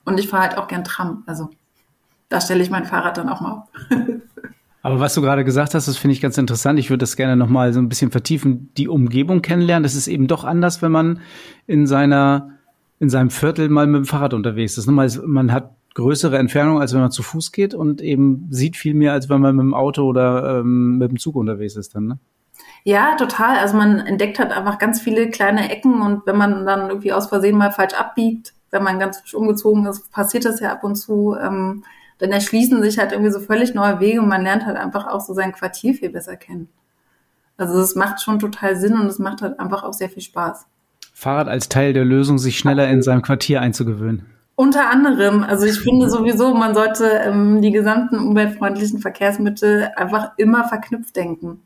und 0.04 0.18
ich 0.18 0.28
fahre 0.28 0.48
halt 0.48 0.58
auch 0.58 0.66
gern 0.66 0.82
Tram. 0.82 1.22
Also 1.26 1.48
da 2.28 2.40
stelle 2.40 2.64
ich 2.64 2.70
mein 2.70 2.86
Fahrrad 2.86 3.18
dann 3.18 3.28
auch 3.28 3.40
mal 3.40 3.52
auf. 3.52 3.68
Aber 4.86 5.00
was 5.00 5.14
du 5.14 5.20
gerade 5.20 5.44
gesagt 5.44 5.74
hast, 5.74 5.88
das 5.88 5.96
finde 5.96 6.12
ich 6.12 6.20
ganz 6.20 6.38
interessant. 6.38 6.78
Ich 6.78 6.90
würde 6.90 7.00
das 7.00 7.16
gerne 7.16 7.34
noch 7.34 7.48
mal 7.48 7.72
so 7.72 7.80
ein 7.80 7.88
bisschen 7.88 8.12
vertiefen, 8.12 8.70
die 8.76 8.86
Umgebung 8.86 9.42
kennenlernen. 9.42 9.82
Das 9.82 9.96
ist 9.96 10.06
eben 10.06 10.28
doch 10.28 10.44
anders, 10.44 10.80
wenn 10.80 10.92
man 10.92 11.18
in 11.66 11.88
seiner 11.88 12.50
in 13.00 13.10
seinem 13.10 13.30
Viertel 13.30 13.68
mal 13.68 13.88
mit 13.88 13.96
dem 13.96 14.04
Fahrrad 14.04 14.32
unterwegs 14.32 14.78
ist. 14.78 14.86
Man 14.86 15.52
hat 15.52 15.72
größere 15.94 16.38
Entfernung, 16.38 16.80
als 16.80 16.94
wenn 16.94 17.00
man 17.00 17.10
zu 17.10 17.24
Fuß 17.24 17.50
geht 17.50 17.74
und 17.74 18.00
eben 18.00 18.46
sieht 18.50 18.76
viel 18.76 18.94
mehr, 18.94 19.12
als 19.12 19.28
wenn 19.28 19.40
man 19.40 19.56
mit 19.56 19.64
dem 19.64 19.74
Auto 19.74 20.04
oder 20.04 20.60
ähm, 20.60 20.98
mit 20.98 21.10
dem 21.10 21.18
Zug 21.18 21.34
unterwegs 21.34 21.74
ist 21.74 21.96
dann, 21.96 22.06
ne? 22.06 22.18
Ja, 22.84 23.16
total. 23.16 23.58
Also 23.58 23.76
man 23.76 23.98
entdeckt 23.98 24.38
halt 24.38 24.52
einfach 24.52 24.78
ganz 24.78 25.00
viele 25.00 25.30
kleine 25.30 25.68
Ecken 25.68 26.00
und 26.00 26.26
wenn 26.26 26.36
man 26.36 26.64
dann 26.64 26.90
irgendwie 26.90 27.12
aus 27.12 27.26
Versehen 27.26 27.58
mal 27.58 27.72
falsch 27.72 27.94
abbiegt, 27.94 28.54
wenn 28.70 28.84
man 28.84 29.00
ganz 29.00 29.34
umgezogen 29.34 29.84
ist, 29.86 30.12
passiert 30.12 30.44
das 30.44 30.60
ja 30.60 30.70
ab 30.70 30.84
und 30.84 30.94
zu. 30.94 31.34
Ähm, 31.34 31.82
dann 32.18 32.32
erschließen 32.32 32.82
sich 32.82 32.98
halt 32.98 33.12
irgendwie 33.12 33.30
so 33.30 33.40
völlig 33.40 33.74
neue 33.74 34.00
Wege 34.00 34.20
und 34.20 34.28
man 34.28 34.42
lernt 34.42 34.66
halt 34.66 34.76
einfach 34.76 35.06
auch 35.06 35.20
so 35.20 35.34
sein 35.34 35.52
Quartier 35.52 35.94
viel 35.94 36.10
besser 36.10 36.36
kennen. 36.36 36.68
Also 37.58 37.78
es 37.80 37.94
macht 37.94 38.20
schon 38.22 38.38
total 38.38 38.76
Sinn 38.76 38.94
und 38.94 39.06
es 39.06 39.18
macht 39.18 39.42
halt 39.42 39.58
einfach 39.58 39.82
auch 39.82 39.92
sehr 39.92 40.10
viel 40.10 40.22
Spaß. 40.22 40.66
Fahrrad 41.14 41.48
als 41.48 41.68
Teil 41.68 41.92
der 41.92 42.04
Lösung, 42.04 42.38
sich 42.38 42.58
schneller 42.58 42.88
in 42.88 43.02
seinem 43.02 43.22
Quartier 43.22 43.60
einzugewöhnen. 43.62 44.26
Unter 44.54 44.90
anderem, 44.90 45.42
also 45.44 45.66
ich 45.66 45.80
finde 45.80 46.08
sowieso, 46.08 46.54
man 46.54 46.74
sollte 46.74 47.06
ähm, 47.06 47.60
die 47.60 47.70
gesamten 47.70 48.18
umweltfreundlichen 48.18 49.00
Verkehrsmittel 49.00 49.90
einfach 49.96 50.32
immer 50.38 50.64
verknüpft 50.64 51.14
denken. 51.16 51.62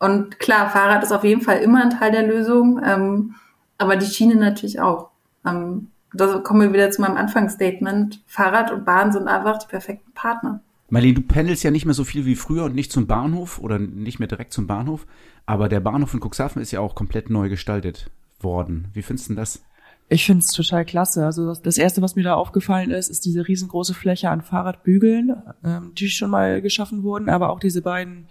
Und 0.00 0.38
klar, 0.40 0.70
Fahrrad 0.70 1.02
ist 1.02 1.12
auf 1.12 1.24
jeden 1.24 1.40
Fall 1.40 1.58
immer 1.58 1.82
ein 1.82 1.90
Teil 1.90 2.10
der 2.10 2.26
Lösung, 2.26 2.80
ähm, 2.84 3.36
aber 3.78 3.96
die 3.96 4.06
Schiene 4.06 4.34
natürlich 4.34 4.80
auch. 4.80 5.10
Ähm, 5.46 5.88
da 6.14 6.38
kommen 6.38 6.60
wir 6.60 6.72
wieder 6.72 6.90
zu 6.90 7.00
meinem 7.00 7.16
Anfangsstatement. 7.16 8.22
Fahrrad 8.26 8.70
und 8.70 8.84
Bahn 8.84 9.12
sind 9.12 9.28
einfach 9.28 9.58
die 9.58 9.66
perfekten 9.66 10.12
Partner. 10.12 10.60
Marlene, 10.90 11.14
du 11.14 11.22
pendelst 11.22 11.64
ja 11.64 11.70
nicht 11.70 11.86
mehr 11.86 11.94
so 11.94 12.04
viel 12.04 12.24
wie 12.24 12.36
früher 12.36 12.64
und 12.64 12.74
nicht 12.74 12.92
zum 12.92 13.06
Bahnhof 13.06 13.58
oder 13.58 13.78
nicht 13.78 14.18
mehr 14.18 14.28
direkt 14.28 14.52
zum 14.52 14.66
Bahnhof, 14.66 15.06
aber 15.46 15.68
der 15.68 15.80
Bahnhof 15.80 16.14
in 16.14 16.20
Cuxhaven 16.20 16.62
ist 16.62 16.70
ja 16.70 16.80
auch 16.80 16.94
komplett 16.94 17.30
neu 17.30 17.48
gestaltet 17.48 18.10
worden. 18.40 18.88
Wie 18.92 19.02
findest 19.02 19.30
du 19.30 19.34
das? 19.34 19.62
Ich 20.08 20.26
finde 20.26 20.40
es 20.40 20.52
total 20.52 20.84
klasse. 20.84 21.24
Also 21.24 21.46
das, 21.46 21.62
das, 21.62 21.78
erste, 21.78 22.02
was 22.02 22.14
mir 22.14 22.22
da 22.22 22.34
aufgefallen 22.34 22.90
ist, 22.90 23.08
ist 23.08 23.24
diese 23.24 23.48
riesengroße 23.48 23.94
Fläche 23.94 24.28
an 24.28 24.42
Fahrradbügeln, 24.42 25.34
ähm, 25.64 25.92
die 25.96 26.08
schon 26.08 26.30
mal 26.30 26.60
geschaffen 26.60 27.02
wurden, 27.02 27.30
aber 27.30 27.50
auch 27.50 27.58
diese 27.58 27.80
beiden 27.80 28.28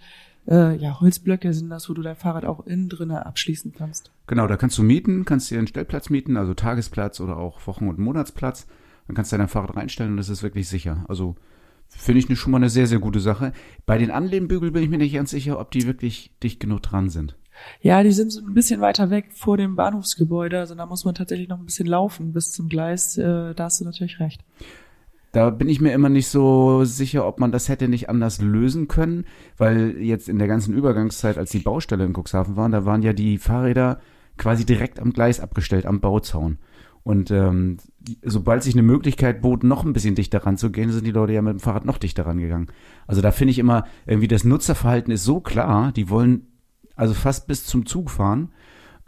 äh, 0.48 0.76
ja, 0.76 1.00
Holzblöcke 1.00 1.52
sind 1.52 1.70
das, 1.70 1.88
wo 1.88 1.94
du 1.94 2.02
dein 2.02 2.16
Fahrrad 2.16 2.44
auch 2.44 2.66
innen 2.66 2.88
drinne 2.88 3.26
abschließen 3.26 3.72
kannst. 3.72 4.10
Genau, 4.26 4.46
da 4.46 4.56
kannst 4.56 4.78
du 4.78 4.82
mieten, 4.82 5.24
kannst 5.24 5.50
dir 5.50 5.58
einen 5.58 5.66
Stellplatz 5.66 6.10
mieten, 6.10 6.36
also 6.36 6.54
Tagesplatz 6.54 7.20
oder 7.20 7.36
auch 7.36 7.66
Wochen- 7.66 7.88
und 7.88 7.98
Monatsplatz. 7.98 8.66
Dann 9.06 9.16
kannst 9.16 9.32
du 9.32 9.36
dein 9.36 9.48
Fahrrad 9.48 9.76
reinstellen 9.76 10.12
und 10.12 10.16
das 10.16 10.28
ist 10.28 10.42
wirklich 10.42 10.68
sicher. 10.68 11.04
Also 11.08 11.36
finde 11.88 12.20
ich 12.20 12.38
schon 12.38 12.50
mal 12.50 12.58
eine 12.58 12.70
sehr, 12.70 12.86
sehr 12.86 12.98
gute 12.98 13.20
Sache. 13.20 13.52
Bei 13.86 13.98
den 13.98 14.10
Anlehnbügeln 14.10 14.72
bin 14.72 14.82
ich 14.82 14.88
mir 14.88 14.98
nicht 14.98 15.14
ganz 15.14 15.30
sicher, 15.30 15.58
ob 15.58 15.70
die 15.70 15.86
wirklich 15.86 16.32
dicht 16.42 16.60
genug 16.60 16.82
dran 16.82 17.10
sind. 17.10 17.36
Ja, 17.80 18.02
die 18.02 18.12
sind 18.12 18.32
so 18.32 18.40
ein 18.40 18.54
bisschen 18.54 18.80
weiter 18.80 19.10
weg 19.10 19.26
vor 19.32 19.56
dem 19.56 19.76
Bahnhofsgebäude, 19.76 20.58
also 20.58 20.74
da 20.74 20.86
muss 20.86 21.04
man 21.04 21.14
tatsächlich 21.14 21.48
noch 21.48 21.58
ein 21.58 21.66
bisschen 21.66 21.86
laufen 21.86 22.32
bis 22.32 22.50
zum 22.50 22.68
Gleis. 22.68 23.16
Äh, 23.16 23.54
da 23.54 23.64
hast 23.64 23.80
du 23.80 23.84
natürlich 23.84 24.18
recht. 24.18 24.42
Da 25.34 25.50
bin 25.50 25.68
ich 25.68 25.80
mir 25.80 25.92
immer 25.92 26.08
nicht 26.08 26.28
so 26.28 26.84
sicher, 26.84 27.26
ob 27.26 27.40
man 27.40 27.50
das 27.50 27.68
hätte 27.68 27.88
nicht 27.88 28.08
anders 28.08 28.40
lösen 28.40 28.86
können, 28.86 29.24
weil 29.56 29.96
jetzt 30.00 30.28
in 30.28 30.38
der 30.38 30.46
ganzen 30.46 30.72
Übergangszeit, 30.72 31.38
als 31.38 31.50
die 31.50 31.58
Baustelle 31.58 32.04
in 32.04 32.12
Cuxhaven 32.12 32.54
waren, 32.54 32.70
da 32.70 32.84
waren 32.84 33.02
ja 33.02 33.12
die 33.12 33.38
Fahrräder 33.38 33.98
quasi 34.38 34.64
direkt 34.64 35.00
am 35.00 35.12
Gleis 35.12 35.40
abgestellt, 35.40 35.86
am 35.86 36.00
Bauzaun. 36.00 36.58
Und 37.02 37.32
ähm, 37.32 37.78
sobald 38.22 38.62
sich 38.62 38.76
eine 38.76 38.84
Möglichkeit 38.84 39.42
bot, 39.42 39.64
noch 39.64 39.84
ein 39.84 39.92
bisschen 39.92 40.14
dichter 40.14 40.46
ranzugehen, 40.46 40.92
sind 40.92 41.04
die 41.04 41.10
Leute 41.10 41.32
ja 41.32 41.42
mit 41.42 41.54
dem 41.54 41.60
Fahrrad 41.60 41.84
noch 41.84 41.98
dichter 41.98 42.26
rangegangen. 42.26 42.68
Also 43.08 43.20
da 43.20 43.32
finde 43.32 43.50
ich 43.50 43.58
immer, 43.58 43.86
irgendwie 44.06 44.28
das 44.28 44.44
Nutzerverhalten 44.44 45.12
ist 45.12 45.24
so 45.24 45.40
klar, 45.40 45.90
die 45.90 46.10
wollen 46.10 46.46
also 46.94 47.12
fast 47.12 47.48
bis 47.48 47.66
zum 47.66 47.86
Zug 47.86 48.08
fahren. 48.08 48.52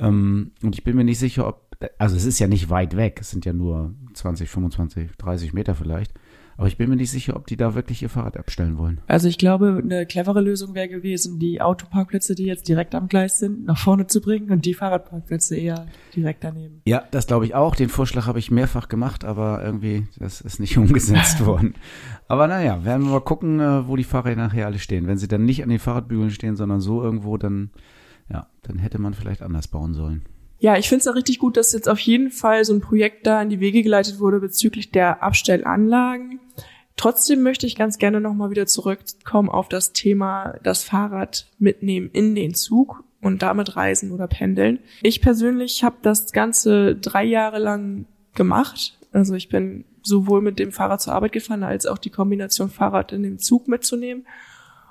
Ähm, 0.00 0.50
und 0.64 0.74
ich 0.74 0.82
bin 0.82 0.96
mir 0.96 1.04
nicht 1.04 1.20
sicher, 1.20 1.46
ob 1.46 1.65
also 1.98 2.16
es 2.16 2.24
ist 2.24 2.38
ja 2.38 2.46
nicht 2.46 2.70
weit 2.70 2.96
weg, 2.96 3.18
es 3.20 3.30
sind 3.30 3.44
ja 3.44 3.52
nur 3.52 3.94
20, 4.14 4.48
25, 4.48 5.10
30 5.18 5.52
Meter 5.52 5.74
vielleicht. 5.74 6.12
Aber 6.58 6.68
ich 6.68 6.78
bin 6.78 6.88
mir 6.88 6.96
nicht 6.96 7.10
sicher, 7.10 7.36
ob 7.36 7.46
die 7.46 7.56
da 7.56 7.74
wirklich 7.74 8.02
ihr 8.02 8.08
Fahrrad 8.08 8.38
abstellen 8.38 8.78
wollen. 8.78 9.00
Also 9.06 9.28
ich 9.28 9.36
glaube, 9.36 9.80
eine 9.82 10.06
clevere 10.06 10.40
Lösung 10.40 10.74
wäre 10.74 10.88
gewesen, 10.88 11.38
die 11.38 11.60
Autoparkplätze, 11.60 12.34
die 12.34 12.44
jetzt 12.44 12.66
direkt 12.66 12.94
am 12.94 13.08
Gleis 13.08 13.38
sind, 13.38 13.66
nach 13.66 13.76
vorne 13.76 14.06
zu 14.06 14.22
bringen 14.22 14.50
und 14.50 14.64
die 14.64 14.72
Fahrradparkplätze 14.72 15.56
eher 15.56 15.86
direkt 16.14 16.44
daneben. 16.44 16.80
Ja, 16.86 17.04
das 17.10 17.26
glaube 17.26 17.44
ich 17.44 17.54
auch. 17.54 17.76
Den 17.76 17.90
Vorschlag 17.90 18.26
habe 18.26 18.38
ich 18.38 18.50
mehrfach 18.50 18.88
gemacht, 18.88 19.24
aber 19.24 19.62
irgendwie, 19.62 20.06
das 20.18 20.40
ist 20.40 20.58
nicht 20.58 20.78
umgesetzt 20.78 21.44
worden. 21.44 21.74
Aber 22.26 22.48
naja, 22.48 22.84
werden 22.84 23.04
wir 23.04 23.12
mal 23.12 23.20
gucken, 23.20 23.60
äh, 23.60 23.86
wo 23.86 23.96
die 23.96 24.04
Fahrräder 24.04 24.44
nachher 24.44 24.66
alle 24.66 24.78
stehen. 24.78 25.06
Wenn 25.06 25.18
sie 25.18 25.28
dann 25.28 25.44
nicht 25.44 25.62
an 25.62 25.68
den 25.68 25.78
Fahrradbügeln 25.78 26.30
stehen, 26.30 26.56
sondern 26.56 26.80
so 26.80 27.02
irgendwo, 27.02 27.36
dann, 27.36 27.70
ja, 28.30 28.46
dann 28.62 28.78
hätte 28.78 28.98
man 28.98 29.12
vielleicht 29.12 29.42
anders 29.42 29.68
bauen 29.68 29.92
sollen. 29.92 30.22
Ja, 30.58 30.76
ich 30.76 30.88
finde 30.88 31.00
es 31.00 31.08
auch 31.08 31.14
richtig 31.14 31.38
gut, 31.38 31.56
dass 31.56 31.72
jetzt 31.72 31.88
auf 31.88 31.98
jeden 31.98 32.30
Fall 32.30 32.64
so 32.64 32.72
ein 32.72 32.80
Projekt 32.80 33.26
da 33.26 33.42
in 33.42 33.50
die 33.50 33.60
Wege 33.60 33.82
geleitet 33.82 34.18
wurde 34.18 34.40
bezüglich 34.40 34.90
der 34.90 35.22
Abstellanlagen. 35.22 36.40
Trotzdem 36.96 37.42
möchte 37.42 37.66
ich 37.66 37.76
ganz 37.76 37.98
gerne 37.98 38.20
nochmal 38.20 38.50
wieder 38.50 38.66
zurückkommen 38.66 39.50
auf 39.50 39.68
das 39.68 39.92
Thema 39.92 40.54
das 40.62 40.82
Fahrrad 40.82 41.46
mitnehmen 41.58 42.08
in 42.12 42.34
den 42.34 42.54
Zug 42.54 43.04
und 43.20 43.42
damit 43.42 43.76
reisen 43.76 44.12
oder 44.12 44.26
pendeln. 44.28 44.78
Ich 45.02 45.20
persönlich 45.20 45.84
habe 45.84 45.96
das 46.00 46.32
Ganze 46.32 46.96
drei 46.96 47.24
Jahre 47.24 47.58
lang 47.58 48.06
gemacht. 48.34 48.98
Also 49.12 49.34
ich 49.34 49.50
bin 49.50 49.84
sowohl 50.02 50.40
mit 50.40 50.58
dem 50.58 50.72
Fahrrad 50.72 51.02
zur 51.02 51.12
Arbeit 51.12 51.32
gefahren, 51.32 51.64
als 51.64 51.84
auch 51.84 51.98
die 51.98 52.10
Kombination 52.10 52.70
Fahrrad 52.70 53.12
in 53.12 53.22
den 53.22 53.38
Zug 53.38 53.68
mitzunehmen. 53.68 54.26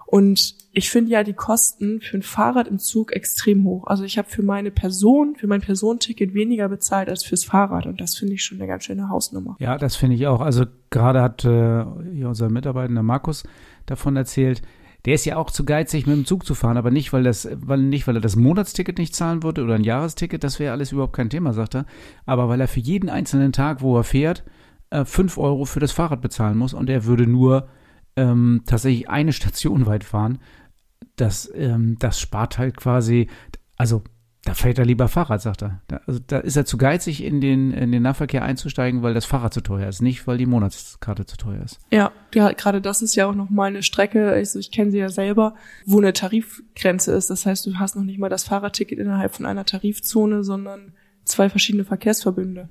Und 0.06 0.56
ich 0.72 0.90
finde 0.90 1.12
ja 1.12 1.24
die 1.24 1.34
Kosten 1.34 2.02
für 2.02 2.18
ein 2.18 2.22
Fahrrad 2.22 2.68
im 2.68 2.80
Zug 2.80 3.14
extrem 3.14 3.64
hoch. 3.64 3.88
Also 3.88 4.04
ich 4.04 4.18
habe 4.18 4.30
für 4.30 4.44
meine 4.44 4.70
Person, 4.70 5.36
für 5.36 5.48
mein 5.48 5.62
Personenticket 5.62 6.34
weniger 6.34 6.70
bezahlt 6.70 7.10
als 7.10 7.24
fürs 7.24 7.44
Fahrrad. 7.44 7.86
Und 7.86 8.02
das 8.02 8.16
finde 8.16 8.36
ich 8.36 8.44
schon 8.44 8.60
eine 8.60 8.68
ganz 8.68 8.84
schöne 8.84 9.10
Hausnummer. 9.10 9.56
Ja, 9.60 9.78
das 9.78 9.96
finde 9.96 10.16
ich 10.16 10.28
auch. 10.28 10.42
Also 10.42 10.66
gerade 10.90 11.22
hat 11.22 11.44
äh, 11.46 11.86
hier 12.14 12.28
unser 12.28 12.50
Mitarbeiter 12.50 13.02
Markus 13.02 13.44
davon 13.86 14.16
erzählt, 14.16 14.62
der 15.06 15.14
ist 15.14 15.26
ja 15.26 15.38
auch 15.38 15.52
zu 15.52 15.66
geizig, 15.66 16.08
mit 16.08 16.18
dem 16.18 16.26
Zug 16.26 16.46
zu 16.46 16.56
fahren, 16.56 16.78
aber 16.78 16.90
nicht, 16.90 17.14
weil 17.14 17.24
das, 17.24 17.48
weil 17.54 17.78
nicht, 17.78 18.08
weil 18.08 18.16
er 18.18 18.22
das 18.22 18.36
Monatsticket 18.36 18.98
nicht 18.98 19.16
zahlen 19.16 19.44
würde 19.44 19.64
oder 19.64 19.76
ein 19.76 19.84
Jahresticket, 19.84 20.44
das 20.44 20.60
wäre 20.60 20.72
alles 20.72 20.92
überhaupt 20.92 21.14
kein 21.14 21.30
Thema, 21.30 21.54
sagt 21.54 21.76
er. 21.76 21.86
Aber 22.26 22.50
weil 22.50 22.60
er 22.60 22.68
für 22.68 22.80
jeden 22.80 23.10
einzelnen 23.10 23.52
Tag, 23.52 23.82
wo 23.82 23.96
er 23.98 24.04
fährt, 24.04 24.44
äh, 24.90 25.06
fünf 25.06 25.38
Euro 25.38 25.66
für 25.66 25.80
das 25.80 25.92
Fahrrad 25.92 26.22
bezahlen 26.22 26.58
muss 26.58 26.74
und 26.74 26.90
er 26.90 27.06
würde 27.06 27.28
nur 27.28 27.68
ähm, 28.16 28.64
tatsächlich 28.66 29.10
eine 29.10 29.34
Station 29.34 29.86
weit 29.86 30.04
fahren, 30.04 30.40
das, 31.16 31.52
ähm, 31.56 31.98
das 32.00 32.20
spart 32.20 32.58
halt 32.58 32.78
quasi, 32.78 33.28
also 33.78 34.04
da 34.46 34.54
fährt 34.54 34.78
er 34.78 34.86
lieber 34.86 35.08
Fahrrad, 35.08 35.42
sagt 35.42 35.64
er. 35.64 35.82
Da, 35.88 36.02
also 36.06 36.20
da 36.26 36.38
ist 36.38 36.56
er 36.56 36.66
zu 36.66 36.78
geizig, 36.78 37.24
in 37.24 37.42
den, 37.42 37.72
in 37.72 37.92
den 37.92 38.04
Nahverkehr 38.04 38.44
einzusteigen, 38.44 39.02
weil 39.02 39.16
das 39.16 39.26
Fahrrad 39.26 39.56
zu 39.56 39.62
teuer 39.62 39.90
ist, 39.90 40.04
nicht 40.04 40.28
weil 40.28 40.38
die 40.38 40.46
Monatskarte 40.46 41.26
zu 41.26 41.36
teuer 41.36 41.64
ist. 41.64 41.80
Ja, 41.92 42.12
ja 42.34 42.52
gerade 42.52 42.80
das 42.80 43.02
ist 43.02 43.16
ja 43.16 43.26
auch 43.26 43.34
nochmal 43.34 43.70
eine 43.70 43.82
Strecke, 43.82 44.30
also 44.30 44.60
ich 44.60 44.72
kenne 44.72 44.92
sie 44.92 45.00
ja 45.00 45.10
selber, 45.10 45.56
wo 45.88 45.98
eine 45.98 46.14
Tarifgrenze 46.14 47.12
ist. 47.14 47.32
Das 47.32 47.48
heißt, 47.48 47.66
du 47.66 47.80
hast 47.80 47.96
noch 47.96 48.04
nicht 48.04 48.20
mal 48.20 48.30
das 48.30 48.44
Fahrradticket 48.44 49.00
innerhalb 49.00 49.34
von 49.36 49.48
einer 49.48 49.66
Tarifzone, 49.66 50.44
sondern 50.44 50.94
zwei 51.26 51.50
verschiedene 51.50 51.84
Verkehrsverbünde. 51.84 52.70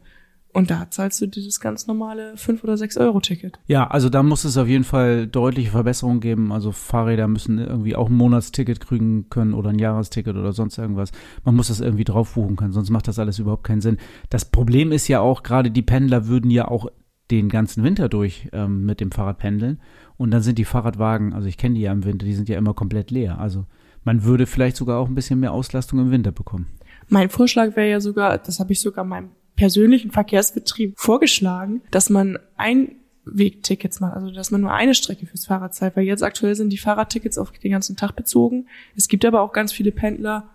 Und 0.54 0.70
da 0.70 0.88
zahlst 0.88 1.20
du 1.20 1.26
dieses 1.26 1.58
ganz 1.58 1.88
normale 1.88 2.36
5 2.36 2.62
oder 2.62 2.76
6 2.76 2.96
Euro 2.98 3.18
Ticket. 3.18 3.58
Ja, 3.66 3.88
also 3.88 4.08
da 4.08 4.22
muss 4.22 4.44
es 4.44 4.56
auf 4.56 4.68
jeden 4.68 4.84
Fall 4.84 5.26
deutliche 5.26 5.72
Verbesserungen 5.72 6.20
geben. 6.20 6.52
Also 6.52 6.70
Fahrräder 6.70 7.26
müssen 7.26 7.58
irgendwie 7.58 7.96
auch 7.96 8.08
ein 8.08 8.16
Monatsticket 8.16 8.78
kriegen 8.78 9.28
können 9.30 9.52
oder 9.52 9.70
ein 9.70 9.80
Jahresticket 9.80 10.36
oder 10.36 10.52
sonst 10.52 10.78
irgendwas. 10.78 11.10
Man 11.44 11.56
muss 11.56 11.68
das 11.68 11.80
irgendwie 11.80 12.04
drauf 12.04 12.34
buchen 12.34 12.54
können, 12.54 12.72
sonst 12.72 12.90
macht 12.90 13.08
das 13.08 13.18
alles 13.18 13.40
überhaupt 13.40 13.64
keinen 13.64 13.80
Sinn. 13.80 13.98
Das 14.30 14.44
Problem 14.44 14.92
ist 14.92 15.08
ja 15.08 15.18
auch, 15.18 15.42
gerade 15.42 15.72
die 15.72 15.82
Pendler 15.82 16.28
würden 16.28 16.52
ja 16.52 16.68
auch 16.68 16.86
den 17.32 17.48
ganzen 17.48 17.82
Winter 17.82 18.08
durch 18.08 18.48
ähm, 18.52 18.86
mit 18.86 19.00
dem 19.00 19.10
Fahrrad 19.10 19.38
pendeln. 19.38 19.80
Und 20.16 20.30
dann 20.30 20.42
sind 20.42 20.58
die 20.58 20.64
Fahrradwagen, 20.64 21.32
also 21.32 21.48
ich 21.48 21.56
kenne 21.56 21.74
die 21.74 21.80
ja 21.80 21.90
im 21.90 22.04
Winter, 22.04 22.26
die 22.26 22.34
sind 22.34 22.48
ja 22.48 22.58
immer 22.58 22.74
komplett 22.74 23.10
leer. 23.10 23.40
Also 23.40 23.66
man 24.04 24.22
würde 24.22 24.46
vielleicht 24.46 24.76
sogar 24.76 25.00
auch 25.00 25.08
ein 25.08 25.16
bisschen 25.16 25.40
mehr 25.40 25.52
Auslastung 25.52 25.98
im 25.98 26.12
Winter 26.12 26.30
bekommen. 26.30 26.68
Mein 27.08 27.28
Vorschlag 27.28 27.74
wäre 27.74 27.90
ja 27.90 28.00
sogar, 28.00 28.38
das 28.38 28.60
habe 28.60 28.72
ich 28.72 28.80
sogar 28.80 29.04
meinem 29.04 29.30
persönlichen 29.56 30.10
Verkehrsbetrieb 30.10 30.98
vorgeschlagen, 30.98 31.82
dass 31.90 32.10
man 32.10 32.38
Einwegtickets 32.56 34.00
macht, 34.00 34.14
also 34.14 34.30
dass 34.30 34.50
man 34.50 34.60
nur 34.60 34.72
eine 34.72 34.94
Strecke 34.94 35.26
fürs 35.26 35.46
Fahrrad 35.46 35.74
zahlt, 35.74 35.96
weil 35.96 36.04
jetzt 36.04 36.22
aktuell 36.22 36.54
sind 36.54 36.70
die 36.70 36.78
Fahrradtickets 36.78 37.38
auf 37.38 37.52
den 37.52 37.72
ganzen 37.72 37.96
Tag 37.96 38.16
bezogen. 38.16 38.66
Es 38.96 39.08
gibt 39.08 39.24
aber 39.24 39.40
auch 39.40 39.52
ganz 39.52 39.72
viele 39.72 39.92
Pendler, 39.92 40.50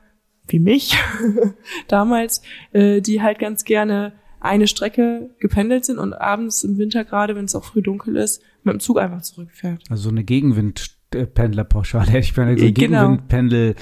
wie 0.47 0.59
mich 0.59 0.97
damals, 1.87 2.41
äh, 2.73 3.01
die 3.01 3.21
halt 3.21 3.39
ganz 3.39 3.63
gerne 3.63 4.13
eine 4.39 4.67
Strecke 4.67 5.29
gependelt 5.39 5.85
sind 5.85 5.99
und 5.99 6.13
abends 6.13 6.63
im 6.63 6.77
Winter 6.77 7.03
gerade, 7.03 7.35
wenn 7.35 7.45
es 7.45 7.55
auch 7.55 7.65
früh 7.65 7.81
dunkel 7.81 8.15
ist, 8.15 8.41
mit 8.63 8.73
dem 8.73 8.79
Zug 8.79 8.99
einfach 8.99 9.21
zurückfährt. 9.21 9.83
Also 9.89 10.03
so 10.03 10.09
eine 10.09 10.23
Gegenwindpendlerpauschale 10.23 12.07
hätte 12.07 12.19
ich 12.19 12.37
meine, 12.37 12.57
so 12.57 12.65
Genau. 12.65 12.73
Gegenwindpendel, 12.73 13.75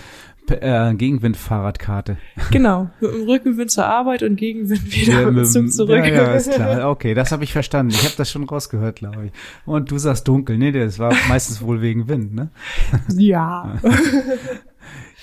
äh, 0.50 0.94
Gegenwindfahrradkarte. 0.94 2.18
Genau, 2.52 2.90
mit 3.02 3.14
dem 3.14 3.24
Rückenwind 3.24 3.72
zur 3.72 3.86
Arbeit 3.86 4.24
und 4.24 4.38
Gegenwind 4.38 4.86
wieder 4.96 5.22
Ja, 5.22 5.32
mit 5.32 5.48
Zug 5.48 5.72
zurück. 5.72 5.98
Ja, 5.98 6.06
ja, 6.06 6.34
ist 6.34 6.52
klar. 6.52 6.90
Okay, 6.90 7.14
das 7.14 7.32
habe 7.32 7.44
ich 7.44 7.52
verstanden. 7.52 7.92
Ich 7.92 8.04
habe 8.04 8.14
das 8.18 8.32
schon 8.32 8.44
rausgehört, 8.44 8.98
glaube 8.98 9.26
ich. 9.26 9.32
Und 9.66 9.92
du 9.92 9.98
sagst 9.98 10.28
dunkel. 10.28 10.58
Nee, 10.58 10.72
das 10.72 11.00
war 11.00 11.14
meistens 11.28 11.62
wohl 11.62 11.82
wegen 11.82 12.08
Wind, 12.08 12.34
ne? 12.34 12.50
ja. 13.18 13.80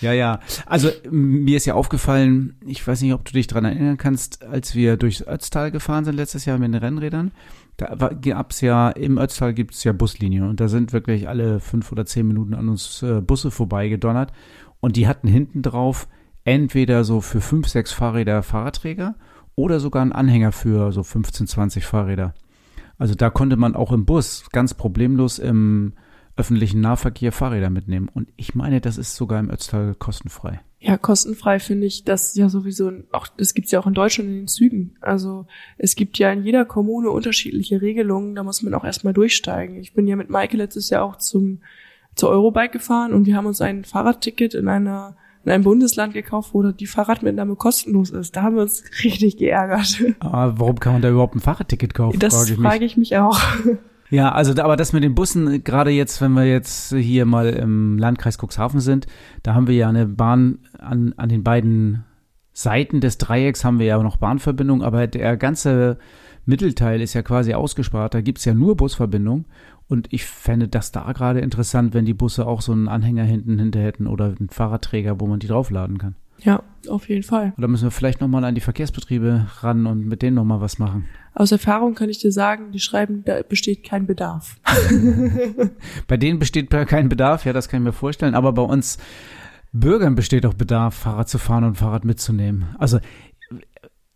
Ja, 0.01 0.13
ja. 0.13 0.41
Also 0.67 0.91
mir 1.11 1.57
ist 1.57 1.67
ja 1.67 1.75
aufgefallen, 1.75 2.57
ich 2.67 2.87
weiß 2.87 3.01
nicht, 3.03 3.15
ob 3.15 3.25
du 3.25 3.33
dich 3.33 3.47
dran 3.47 3.65
erinnern 3.65 3.97
kannst, 3.97 4.45
als 4.45 4.75
wir 4.75 4.97
durchs 4.97 5.27
Ötztal 5.27 5.71
gefahren 5.71 6.05
sind 6.05 6.17
letztes 6.17 6.45
Jahr 6.45 6.59
mit 6.59 6.69
den 6.69 6.75
Rennrädern. 6.75 7.33
Da 7.77 8.11
gab's 8.21 8.61
ja, 8.61 8.91
im 8.91 9.19
Ötztal 9.19 9.53
gibt's 9.53 9.83
ja 9.83 9.93
Buslinien 9.93 10.45
und 10.45 10.61
da 10.61 10.69
sind 10.69 10.93
wirklich 10.93 11.29
alle 11.29 11.59
fünf 11.59 11.91
oder 11.91 12.07
zehn 12.07 12.27
Minuten 12.27 12.55
an 12.55 12.69
uns 12.69 13.03
äh, 13.03 13.21
Busse 13.21 13.51
vorbeigedonnert 13.51 14.33
und 14.85 14.97
die 14.97 15.09
hatten 15.09 15.29
hinten 15.29 15.63
drauf 15.63 16.09
entweder 16.45 17.05
so 17.05 17.23
für 17.23 17.41
fünf, 17.41 17.69
sechs 17.69 17.91
Fahrräder 17.91 18.43
Fahrradträger 18.43 19.15
oder 19.55 19.81
sogar 19.81 20.03
einen 20.03 20.13
Anhänger 20.13 20.53
für 20.53 20.93
so 20.93 21.03
15, 21.03 21.47
20 21.47 21.87
Fahrräder. 21.87 22.35
Also 22.99 23.15
da 23.15 23.31
konnte 23.31 23.57
man 23.57 23.77
auch 23.77 23.93
im 23.93 24.05
Bus 24.05 24.45
ganz 24.53 24.75
problemlos 24.75 25.39
im 25.39 25.95
öffentlichen 26.37 26.83
Nahverkehr 26.83 27.33
Fahrräder 27.33 27.71
mitnehmen. 27.71 28.11
Und 28.13 28.29
ich 28.37 28.55
meine, 28.55 28.83
das 28.83 28.99
ist 28.99 29.17
sogar 29.17 29.41
im 29.41 29.51
Ötztal 29.51 29.95
kostenfrei. 29.95 30.61
Ja, 30.81 30.99
kostenfrei 30.99 31.61
finde 31.61 31.87
ich 31.87 32.05
das 32.05 32.35
ja 32.35 32.51
sowieso, 32.51 32.93
auch 33.11 33.27
das 33.27 33.55
gibt's 33.55 33.71
ja 33.71 33.81
auch 33.81 33.87
in 33.87 33.95
Deutschland 33.95 34.29
in 34.29 34.37
den 34.37 34.49
Zügen. 34.49 34.97
Also 35.01 35.47
es 35.79 35.95
gibt 35.97 36.19
ja 36.19 36.31
in 36.31 36.45
jeder 36.45 36.67
Kommune 36.67 37.11
unterschiedliche 37.11 37.81
Regelungen, 37.81 38.35
da 38.35 38.43
muss 38.43 38.63
man 38.63 38.75
auch 38.75 38.85
erstmal 38.85 39.15
durchsteigen. 39.15 39.79
Ich 39.79 39.95
bin 39.95 40.07
ja 40.07 40.17
mit 40.17 40.29
Maike 40.29 40.59
letztes 40.59 40.91
Jahr 40.91 41.05
auch 41.05 41.17
zum 41.17 41.61
zur 42.15 42.31
Eurobike 42.31 42.71
gefahren 42.79 43.13
und 43.13 43.27
wir 43.27 43.37
haben 43.37 43.47
uns 43.47 43.61
ein 43.61 43.85
Fahrradticket 43.85 44.55
in 44.55 44.69
einer 44.69 45.17
in 45.45 45.53
einem 45.53 45.65
Bundesland 45.65 46.15
gekauft, 46.15 46.55
wo 46.55 46.63
die 46.63 46.87
Fahrradmitnahme 46.87 47.55
kostenlos 47.57 48.09
ist. 48.09 48.35
Da 48.35 48.43
haben 48.43 48.57
wir 48.57 48.63
uns 48.63 48.83
richtig 49.05 49.37
geärgert. 49.37 50.03
Aber 50.21 50.59
warum 50.59 50.81
kann 50.81 50.95
man 50.95 51.03
da 51.03 51.11
überhaupt 51.11 51.37
ein 51.37 51.41
Fahrradticket 51.41 51.93
kaufen? 51.93 52.19
Das 52.19 52.35
frage 52.35 52.53
ich 52.53 52.59
mich. 52.59 52.67
frage 52.67 52.85
ich 52.85 52.97
mich 52.97 53.17
auch. 53.19 53.39
Ja, 54.11 54.33
also 54.33 54.53
aber 54.63 54.77
das 54.77 54.93
mit 54.93 55.03
den 55.03 55.15
Bussen, 55.15 55.65
gerade 55.65 55.91
jetzt, 55.91 56.21
wenn 56.21 56.33
wir 56.33 56.45
jetzt 56.45 56.95
hier 56.95 57.25
mal 57.27 57.49
im 57.49 57.99
Landkreis 57.99 58.39
Cuxhaven 58.39 58.81
sind, 58.81 59.07
da 59.43 59.55
haben 59.55 59.67
wir 59.67 59.75
ja 59.75 59.89
eine 59.89 60.07
Bahn 60.07 60.59
an, 60.79 61.15
an 61.17 61.29
den 61.29 61.43
beiden 61.43 62.05
Seiten 62.53 63.01
des 63.01 63.19
Dreiecks 63.19 63.65
haben 63.65 63.81
wir 63.81 63.87
ja 63.87 64.01
noch 64.01 64.17
Bahnverbindung, 64.17 64.83
aber 64.83 65.09
der 65.09 65.37
ganze 65.37 65.99
Mittelteil 66.47 67.01
ist 67.01 67.15
ja 67.15 67.23
quasi 67.23 67.55
ausgespart. 67.55 68.15
Da 68.15 68.21
gibt's 68.21 68.45
ja 68.45 68.55
nur 68.55 68.77
Busverbindung. 68.77 69.47
Und 69.89 70.13
ich 70.13 70.25
fände 70.25 70.69
das 70.69 70.93
da 70.93 71.13
gerade 71.13 71.41
interessant, 71.41 71.95
wenn 71.95 72.05
die 72.05 72.15
Busse 72.15 72.47
auch 72.47 72.63
so 72.63 72.73
einen 72.73 72.89
Anhänger 72.89 73.25
hinten 73.25 73.59
hinter 73.59 73.81
hätten 73.81 74.07
oder 74.07 74.27
einen 74.27 74.49
Fahrradträger, 74.49 75.21
wo 75.21 75.27
man 75.27 75.41
die 75.41 75.47
draufladen 75.47 75.99
kann. 75.99 76.17
Ja, 76.43 76.63
auf 76.89 77.09
jeden 77.09 77.23
Fall. 77.23 77.55
Oder 77.57 77.69
müssen 77.69 77.85
wir 77.85 77.91
vielleicht 77.91 78.21
nochmal 78.21 78.45
an 78.45 78.55
die 78.55 78.61
Verkehrsbetriebe 78.61 79.47
ran 79.61 79.87
und 79.87 80.07
mit 80.07 80.23
denen 80.23 80.35
nochmal 80.35 80.61
was 80.61 80.79
machen? 80.79 81.07
Aus 81.35 81.53
Erfahrung 81.53 81.95
kann 81.95 82.11
ich 82.11 82.19
dir 82.19 82.33
sagen, 82.33 82.73
die 82.73 82.81
schreiben, 82.81 83.25
da 83.25 83.43
besteht 83.43 83.85
kein 83.85 84.07
Bedarf. 84.07 84.57
Bei 86.07 86.17
denen 86.17 86.39
besteht 86.39 86.71
kein 86.71 87.09
Bedarf, 87.09 87.45
ja, 87.45 87.53
das 87.53 87.69
kann 87.69 87.81
ich 87.83 87.85
mir 87.85 87.93
vorstellen, 87.93 88.35
aber 88.35 88.53
bei 88.53 88.63
uns 88.63 88.99
Bürgern 89.73 90.15
besteht 90.15 90.47
auch 90.47 90.55
Bedarf, 90.55 90.95
Fahrrad 90.95 91.29
zu 91.29 91.39
fahren 91.39 91.65
und 91.65 91.77
Fahrrad 91.77 92.05
mitzunehmen. 92.05 92.67
Also 92.79 93.01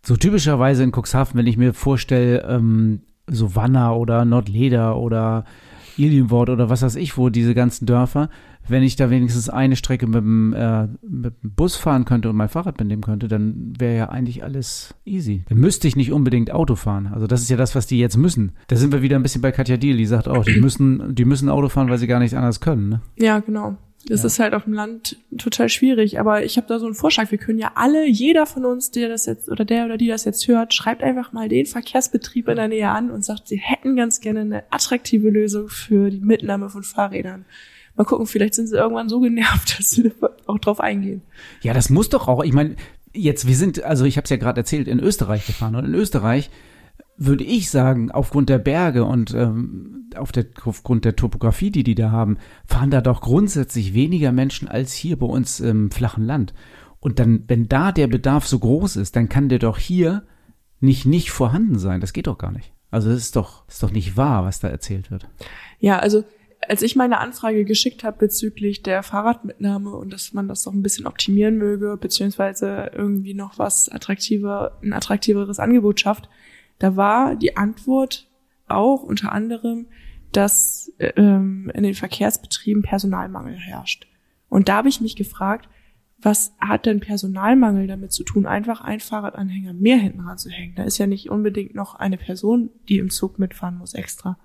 so 0.04 0.16
typischerweise 0.16 0.84
in 0.84 0.92
Cuxhaven, 0.92 1.38
wenn 1.38 1.46
ich 1.46 1.56
mir 1.56 1.74
vorstelle, 1.74 2.42
ähm, 2.44 3.02
so 3.28 3.54
Wanner 3.54 3.96
oder 3.96 4.24
Nordleder 4.24 4.96
oder 4.96 5.44
Ilienwort 5.96 6.48
oder 6.48 6.70
was 6.70 6.82
weiß 6.82 6.96
ich, 6.96 7.18
wo 7.18 7.28
diese 7.28 7.54
ganzen 7.54 7.86
Dörfer, 7.86 8.30
wenn 8.68 8.82
ich 8.82 8.96
da 8.96 9.10
wenigstens 9.10 9.48
eine 9.48 9.76
Strecke 9.76 10.06
mit 10.06 10.16
dem, 10.16 10.52
äh, 10.52 10.86
mit 11.02 11.42
dem 11.42 11.50
Bus 11.54 11.76
fahren 11.76 12.04
könnte 12.04 12.28
und 12.30 12.36
mein 12.36 12.48
Fahrrad 12.48 12.78
mitnehmen 12.78 13.02
könnte, 13.02 13.26
dann 13.26 13.72
wäre 13.78 13.96
ja 13.96 14.08
eigentlich 14.10 14.44
alles 14.44 14.94
easy. 15.04 15.44
Dann 15.48 15.58
müsste 15.58 15.88
ich 15.88 15.96
nicht 15.96 16.12
unbedingt 16.12 16.50
Auto 16.50 16.74
fahren. 16.74 17.08
Also 17.12 17.26
das 17.26 17.42
ist 17.42 17.48
ja 17.48 17.56
das, 17.56 17.74
was 17.74 17.86
die 17.86 17.98
jetzt 17.98 18.16
müssen. 18.16 18.52
Da 18.68 18.76
sind 18.76 18.92
wir 18.92 19.02
wieder 19.02 19.16
ein 19.16 19.22
bisschen 19.22 19.42
bei 19.42 19.52
Katja 19.52 19.76
Diel, 19.76 19.96
die 19.96 20.06
sagt 20.06 20.28
auch, 20.28 20.44
die 20.44 20.60
müssen, 20.60 21.14
die 21.14 21.24
müssen 21.24 21.48
Auto 21.48 21.68
fahren, 21.68 21.88
weil 21.88 21.98
sie 21.98 22.06
gar 22.06 22.20
nichts 22.20 22.34
anderes 22.34 22.60
können. 22.60 22.88
Ne? 22.88 23.00
Ja, 23.16 23.40
genau. 23.40 23.76
Das 24.06 24.20
Ja. 24.20 24.26
ist 24.26 24.38
halt 24.38 24.54
auf 24.54 24.64
dem 24.64 24.72
Land 24.72 25.16
total 25.36 25.68
schwierig. 25.68 26.20
Aber 26.20 26.44
ich 26.44 26.56
habe 26.56 26.66
da 26.68 26.78
so 26.78 26.86
einen 26.86 26.94
Vorschlag. 26.94 27.30
Wir 27.30 27.38
können 27.38 27.58
ja 27.58 27.72
alle, 27.74 28.06
jeder 28.06 28.46
von 28.46 28.64
uns, 28.64 28.90
der 28.90 29.08
das 29.08 29.26
jetzt 29.26 29.48
oder 29.50 29.64
der 29.64 29.84
oder 29.86 29.96
die 29.98 30.06
das 30.06 30.24
jetzt 30.24 30.46
hört, 30.48 30.72
schreibt 30.72 31.02
einfach 31.02 31.32
mal 31.32 31.48
den 31.48 31.66
Verkehrsbetrieb 31.66 32.48
in 32.48 32.56
der 32.56 32.68
Nähe 32.68 32.88
an 32.88 33.10
und 33.10 33.24
sagt, 33.24 33.48
sie 33.48 33.58
hätten 33.58 33.96
ganz 33.96 34.20
gerne 34.20 34.40
eine 34.40 34.62
attraktive 34.70 35.28
Lösung 35.30 35.68
für 35.68 36.10
die 36.10 36.20
Mitnahme 36.20 36.70
von 36.70 36.84
Fahrrädern. 36.84 37.44
Mal 37.96 38.04
gucken, 38.04 38.26
vielleicht 38.26 38.54
sind 38.54 38.68
sie 38.68 38.76
irgendwann 38.76 39.08
so 39.08 39.18
genervt, 39.20 39.76
dass 39.78 39.90
sie 39.90 40.12
da 40.20 40.30
auch 40.46 40.58
drauf 40.58 40.80
eingehen. 40.80 41.22
Ja, 41.62 41.74
das 41.74 41.90
muss 41.90 42.08
doch 42.08 42.28
auch. 42.28 42.44
Ich 42.44 42.52
meine, 42.52 42.76
jetzt, 43.12 43.48
wir 43.48 43.56
sind, 43.56 43.82
also 43.82 44.04
ich 44.04 44.16
habe 44.16 44.24
es 44.24 44.30
ja 44.30 44.36
gerade 44.36 44.60
erzählt, 44.60 44.86
in 44.86 45.00
Österreich 45.00 45.44
gefahren. 45.46 45.74
Und 45.74 45.84
in 45.84 45.94
Österreich 45.94 46.50
würde 47.18 47.44
ich 47.44 47.70
sagen, 47.70 48.10
aufgrund 48.10 48.48
der 48.48 48.58
Berge 48.58 49.04
und 49.04 49.34
ähm, 49.34 50.08
auf 50.16 50.32
der, 50.32 50.46
aufgrund 50.64 51.04
der 51.04 51.16
Topografie, 51.16 51.70
die 51.70 51.82
die 51.82 51.94
da 51.94 52.10
haben, 52.10 52.38
fahren 52.64 52.90
da 52.90 53.00
doch 53.00 53.20
grundsätzlich 53.20 53.92
weniger 53.92 54.32
Menschen 54.32 54.68
als 54.68 54.92
hier 54.92 55.18
bei 55.18 55.26
uns 55.26 55.60
im 55.60 55.90
flachen 55.90 56.24
Land. 56.24 56.54
Und 57.00 57.18
dann, 57.18 57.44
wenn 57.48 57.68
da 57.68 57.92
der 57.92 58.06
Bedarf 58.06 58.46
so 58.46 58.58
groß 58.58 58.96
ist, 58.96 59.16
dann 59.16 59.28
kann 59.28 59.48
der 59.48 59.58
doch 59.58 59.78
hier 59.78 60.24
nicht 60.80 61.06
nicht 61.06 61.30
vorhanden 61.30 61.78
sein. 61.78 62.00
Das 62.00 62.12
geht 62.12 62.28
doch 62.28 62.38
gar 62.38 62.52
nicht. 62.52 62.72
Also 62.90 63.10
das 63.10 63.18
ist 63.18 63.36
doch, 63.36 63.68
ist 63.68 63.82
doch 63.82 63.90
nicht 63.90 64.16
wahr, 64.16 64.44
was 64.44 64.60
da 64.60 64.68
erzählt 64.68 65.10
wird. 65.10 65.28
Ja, 65.78 65.98
also 65.98 66.24
als 66.66 66.82
ich 66.82 66.96
meine 66.96 67.18
Anfrage 67.18 67.64
geschickt 67.64 68.04
habe 68.04 68.18
bezüglich 68.18 68.82
der 68.82 69.02
Fahrradmitnahme 69.02 69.90
und 69.90 70.12
dass 70.12 70.32
man 70.32 70.48
das 70.48 70.62
doch 70.62 70.72
ein 70.72 70.82
bisschen 70.82 71.06
optimieren 71.06 71.56
möge, 71.56 71.96
beziehungsweise 72.00 72.90
irgendwie 72.94 73.34
noch 73.34 73.58
was 73.58 73.88
attraktiver, 73.88 74.78
ein 74.82 74.92
attraktiveres 74.92 75.58
Angebot 75.58 76.00
schafft, 76.00 76.28
da 76.78 76.96
war 76.96 77.36
die 77.36 77.56
Antwort 77.56 78.28
auch 78.66 79.02
unter 79.02 79.32
anderem, 79.32 79.86
dass 80.32 80.92
ähm, 80.98 81.70
in 81.74 81.82
den 81.82 81.94
Verkehrsbetrieben 81.94 82.82
Personalmangel 82.82 83.56
herrscht. 83.56 84.06
Und 84.48 84.68
da 84.68 84.76
habe 84.76 84.88
ich 84.88 85.00
mich 85.00 85.16
gefragt, 85.16 85.68
was 86.20 86.54
hat 86.58 86.86
denn 86.86 87.00
Personalmangel 87.00 87.86
damit 87.86 88.12
zu 88.12 88.24
tun, 88.24 88.46
einfach 88.46 88.80
einen 88.80 89.00
Fahrradanhänger 89.00 89.72
mehr 89.72 89.98
hinten 89.98 90.20
ranzuhängen? 90.20 90.74
Da 90.74 90.82
ist 90.82 90.98
ja 90.98 91.06
nicht 91.06 91.30
unbedingt 91.30 91.74
noch 91.74 91.94
eine 91.94 92.16
Person, 92.16 92.70
die 92.88 92.98
im 92.98 93.10
Zug 93.10 93.38
mitfahren 93.38 93.78
muss 93.78 93.94
extra. 93.94 94.38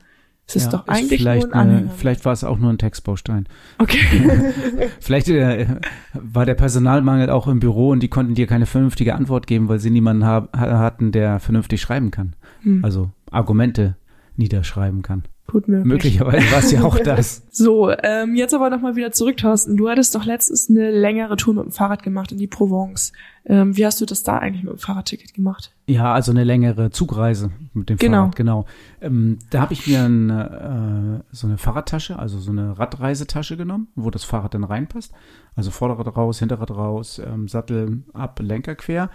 Es 0.46 0.58
ist 0.58 0.66
Ja, 0.66 0.72
doch 0.80 0.88
eigentlich 0.88 1.22
vielleicht, 1.22 1.48
nur 1.48 1.56
ein 1.56 1.70
eine, 1.70 1.90
vielleicht 1.96 2.26
war 2.26 2.34
es 2.34 2.44
auch 2.44 2.60
nur 2.60 2.70
ein 2.72 2.78
Textbaustein. 2.78 3.48
Okay. 3.78 4.00
Vielleicht 5.00 5.30
äh, 5.30 5.68
war 6.14 6.46
der 6.46 6.56
Personalmangel 6.56 7.30
auch 7.30 7.48
im 7.48 7.60
Büro 7.62 7.90
und 7.92 8.02
die 8.04 8.10
konnten 8.10 8.36
dir 8.36 8.46
keine 8.46 8.66
vernünftige 8.66 9.16
Antwort 9.16 9.48
geben, 9.48 9.70
weil 9.70 9.80
sie 9.80 9.90
niemanden 9.90 10.26
ha- 10.26 10.50
hatten, 10.54 11.12
der 11.14 11.40
vernünftig 11.40 11.80
schreiben 11.82 12.12
kann. 12.12 12.36
Hm, 12.64 12.84
Also 12.84 13.10
Argumente 13.32 13.96
niederschreiben 14.36 15.02
kann. 15.02 15.24
Gut 15.48 15.68
möglich. 15.68 15.86
Möglicherweise 15.86 16.52
war 16.52 16.60
es 16.60 16.72
ja 16.72 16.84
auch 16.84 17.00
das. 17.00 17.44
So, 17.56 17.92
ähm, 17.92 18.36
jetzt 18.36 18.56
aber 18.56 18.72
nochmal 18.72 18.96
wieder 18.96 19.12
zurück, 19.12 19.38
Thorsten. 19.38 19.78
Du 19.78 19.88
hattest 19.88 20.16
doch 20.16 20.26
letztens 20.26 20.70
eine 20.72 20.90
längere 20.90 21.36
Tour 21.38 21.54
mit 21.54 21.66
dem 21.66 21.72
Fahrrad 21.72 22.02
gemacht 22.02 22.32
in 22.32 22.40
die 22.40 22.48
Provence. 22.48 23.12
Ähm, 23.46 23.78
wie 23.78 23.86
hast 23.86 24.02
du 24.02 24.06
das 24.06 24.24
da 24.24 24.40
eigentlich 24.40 24.64
mit 24.64 24.74
dem 24.74 24.80
Fahrradticket 24.80 25.34
gemacht? 25.36 25.72
Ja, 25.86 26.14
also 26.14 26.32
eine 26.32 26.44
längere 26.44 26.90
Zugreise 26.90 27.52
mit 27.74 27.90
dem 27.90 27.98
Genau. 27.98 28.22
Fahrrad, 28.22 28.36
genau. 28.36 28.66
Ähm, 29.02 29.38
da 29.52 29.62
habe 29.62 29.74
ich 29.74 29.86
mir 29.86 30.04
eine, 30.04 31.22
äh, 31.30 31.36
so 31.36 31.46
eine 31.46 31.60
Fahrradtasche, 31.60 32.18
also 32.18 32.40
so 32.40 32.50
eine 32.52 32.80
Radreisetasche 32.80 33.56
genommen, 33.56 33.90
wo 33.96 34.10
das 34.10 34.24
Fahrrad 34.24 34.56
dann 34.56 34.64
reinpasst. 34.64 35.12
Also 35.56 35.70
Vorderrad 35.70 36.16
raus, 36.18 36.40
Hinterrad 36.40 36.72
raus, 36.72 37.22
ähm, 37.24 37.48
Sattel 37.48 38.02
ab, 38.14 38.40
Lenker 38.42 38.74
quer. 38.76 39.12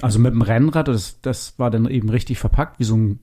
Also 0.00 0.18
mit 0.18 0.32
dem 0.32 0.40
Rennrad, 0.40 0.88
das, 0.88 1.20
das 1.20 1.58
war 1.58 1.70
dann 1.70 1.86
eben 1.86 2.08
richtig 2.08 2.38
verpackt, 2.38 2.78
wie 2.78 2.84
so 2.84 2.96
ein, 2.96 3.18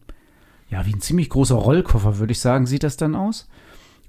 ja, 0.70 0.86
wie 0.86 0.94
ein 0.94 1.02
ziemlich 1.02 1.30
großer 1.30 1.56
Rollkoffer, 1.56 2.20
würde 2.20 2.32
ich 2.32 2.40
sagen, 2.40 2.66
sieht 2.66 2.84
das 2.84 2.98
dann 2.98 3.16
aus. 3.16 3.50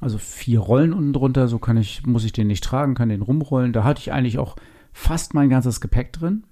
Also 0.00 0.18
vier 0.18 0.60
Rollen 0.60 0.92
unten 0.92 1.12
drunter, 1.12 1.48
so 1.48 1.58
kann 1.58 1.76
ich, 1.76 2.06
muss 2.06 2.24
ich 2.24 2.32
den 2.32 2.46
nicht 2.46 2.64
tragen, 2.64 2.94
kann 2.94 3.08
den 3.08 3.22
rumrollen. 3.22 3.72
Da 3.72 3.84
hatte 3.84 4.00
ich 4.00 4.12
eigentlich 4.12 4.38
auch 4.38 4.56
fast 4.92 5.34
mein 5.34 5.50
ganzes 5.50 5.80
Gepäck 5.80 6.12
drin. 6.12 6.44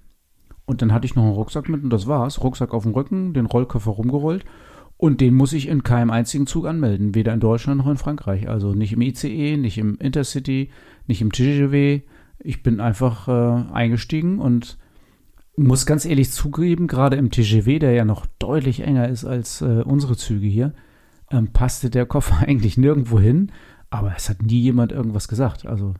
Und 0.65 0.81
dann 0.81 0.93
hatte 0.93 1.05
ich 1.05 1.15
noch 1.15 1.23
einen 1.23 1.33
Rucksack 1.33 1.67
mit 1.67 1.83
und 1.83 1.89
das 1.89 2.05
war's. 2.05 2.43
Rucksack 2.43 2.73
auf 2.73 2.83
dem 2.83 2.93
Rücken, 2.93 3.33
den 3.33 3.47
Rollkoffer 3.47 3.91
rumgerollt. 3.91 4.45
Und 4.97 5.21
den 5.21 5.33
muss 5.33 5.53
ich 5.53 5.67
in 5.67 5.81
keinem 5.81 6.11
einzigen 6.11 6.45
Zug 6.45 6.67
anmelden, 6.67 7.15
weder 7.15 7.33
in 7.33 7.39
Deutschland 7.39 7.79
noch 7.79 7.87
in 7.87 7.97
Frankreich. 7.97 8.47
Also 8.47 8.73
nicht 8.73 8.93
im 8.93 9.01
ICE, 9.01 9.57
nicht 9.57 9.77
im 9.77 9.97
Intercity, 9.97 10.69
nicht 11.07 11.21
im 11.21 11.31
TGV. 11.31 12.03
Ich 12.39 12.61
bin 12.61 12.79
einfach 12.79 13.27
äh, 13.27 13.73
eingestiegen 13.73 14.39
und 14.39 14.77
muss 15.59 15.85
ganz 15.85 16.05
ehrlich 16.05 16.31
zugeben, 16.31 16.87
gerade 16.87 17.17
im 17.17 17.31
TGV, 17.31 17.79
der 17.79 17.91
ja 17.91 18.05
noch 18.05 18.25
deutlich 18.39 18.81
enger 18.81 19.09
ist 19.09 19.25
als 19.25 19.61
äh, 19.61 19.83
unsere 19.83 20.15
Züge 20.15 20.47
hier, 20.47 20.73
ähm, 21.31 21.51
passte 21.51 21.89
der 21.89 22.05
Koffer 22.05 22.37
eigentlich 22.47 22.77
nirgendwo 22.77 23.19
hin. 23.19 23.51
Aber 23.89 24.13
es 24.15 24.29
hat 24.29 24.41
nie 24.41 24.59
jemand 24.59 24.91
irgendwas 24.91 25.27
gesagt. 25.27 25.65
Also 25.65 25.95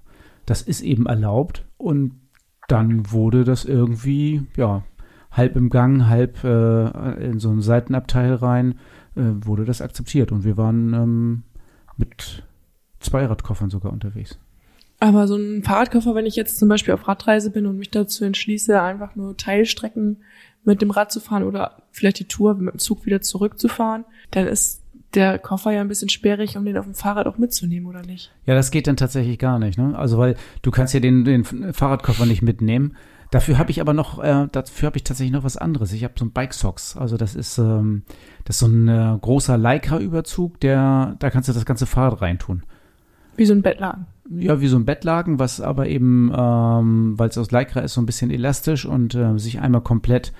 das 0.46 0.62
ist 0.62 0.82
eben 0.82 1.06
erlaubt 1.08 1.66
und 1.78 2.14
dann 2.68 3.12
wurde 3.12 3.44
das 3.44 3.66
irgendwie, 3.66 4.46
ja, 4.56 4.84
halb 5.32 5.56
im 5.56 5.70
Gang, 5.70 6.08
halb 6.08 6.44
äh, 6.44 7.26
in 7.26 7.40
so 7.40 7.50
einen 7.50 7.62
Seitenabteil 7.62 8.34
rein, 8.36 8.80
äh, 9.16 9.22
wurde 9.46 9.66
das 9.66 9.82
akzeptiert. 9.82 10.32
Und 10.32 10.44
wir 10.44 10.58
waren 10.58 10.94
ähm, 10.94 11.44
mit 11.98 12.44
Zweiradkoffern 13.00 13.70
sogar 13.70 13.92
unterwegs. 13.92 14.40
Aber 15.00 15.28
so 15.28 15.36
ein 15.36 15.64
Fahrradkoffer, 15.64 16.14
wenn 16.14 16.26
ich 16.26 16.36
jetzt 16.36 16.60
zum 16.60 16.68
Beispiel 16.68 16.94
auf 16.94 17.08
Radreise 17.08 17.52
bin 17.52 17.66
und 17.66 17.78
mich 17.78 17.90
dazu 17.90 18.26
entschließe, 18.26 18.82
einfach 18.82 19.16
nur 19.16 19.38
Teilstrecken 19.38 20.18
mit 20.66 20.82
dem 20.82 20.92
Rad 20.92 21.12
zu 21.12 21.22
fahren 21.22 21.44
oder 21.44 21.84
vielleicht 21.92 22.20
die 22.20 22.28
Tour 22.28 22.56
mit 22.56 22.74
dem 22.74 22.80
Zug 22.80 23.06
wieder 23.06 23.22
zurückzufahren, 23.22 24.04
dann 24.32 24.48
ist 24.48 24.84
der 25.14 25.40
Koffer 25.40 25.72
ja 25.72 25.82
ein 25.82 25.88
bisschen 25.88 26.10
sperrig, 26.10 26.58
um 26.58 26.66
den 26.66 26.78
auf 26.78 26.86
dem 26.86 26.94
Fahrrad 26.94 27.28
auch 27.28 27.38
mitzunehmen, 27.38 27.88
oder 27.88 28.02
nicht? 28.02 28.32
Ja, 28.46 28.56
das 28.56 28.72
geht 28.72 28.88
dann 28.88 28.98
tatsächlich 28.98 29.40
gar 29.40 29.58
nicht. 29.58 29.78
Ne? 29.78 29.98
Also 29.98 30.18
weil 30.18 30.36
du 30.62 30.70
kannst 30.70 30.94
ja 30.94 31.00
den, 31.00 31.24
den 31.24 31.44
Fahrradkoffer 31.46 32.26
nicht 32.26 32.42
mitnehmen. 32.42 32.96
Dafür 33.32 33.58
habe 33.58 33.72
ich 33.72 33.80
aber 33.80 33.94
noch, 33.94 34.22
äh, 34.24 34.48
dafür 34.52 34.88
habe 34.88 34.98
ich 34.98 35.04
tatsächlich 35.04 35.34
noch 35.34 35.44
was 35.44 35.56
anderes. 35.56 35.94
Ich 35.94 36.04
habe 36.04 36.16
so 36.18 36.26
ein 36.26 36.32
Bike 36.32 36.54
Socks. 36.54 36.98
Also 36.98 37.16
das 37.16 37.36
ist, 37.36 37.58
ähm, 37.58 38.04
das 38.44 38.58
ist 38.58 38.60
so 38.60 38.68
ein 38.68 38.88
äh, 38.88 39.18
großer 39.20 39.58
Lycra-Überzug, 39.58 40.60
der, 40.60 41.16
da 41.20 41.30
kannst 41.30 41.48
du 41.48 41.54
das 41.54 41.66
ganze 41.66 41.86
Fahrrad 41.86 42.22
reintun. 42.22 42.64
Wie 43.36 43.46
so 43.46 43.54
ein 43.54 43.62
Bettlaken. 43.62 44.08
Ja, 44.30 44.62
wie 44.62 44.68
so 44.68 44.78
ein 44.78 44.86
Bettlaken, 44.86 45.40
was 45.40 45.60
aber 45.60 45.88
eben, 45.88 46.32
ähm, 46.36 47.18
weil 47.18 47.30
es 47.30 47.38
aus 47.38 47.52
Lycra 47.52 47.82
ist, 47.82 47.94
so 47.94 48.02
ein 48.02 48.06
bisschen 48.06 48.30
elastisch 48.30 48.86
und 48.86 49.16
äh, 49.16 49.38
sich 49.40 49.60
einmal 49.60 49.82
komplett 49.82 50.34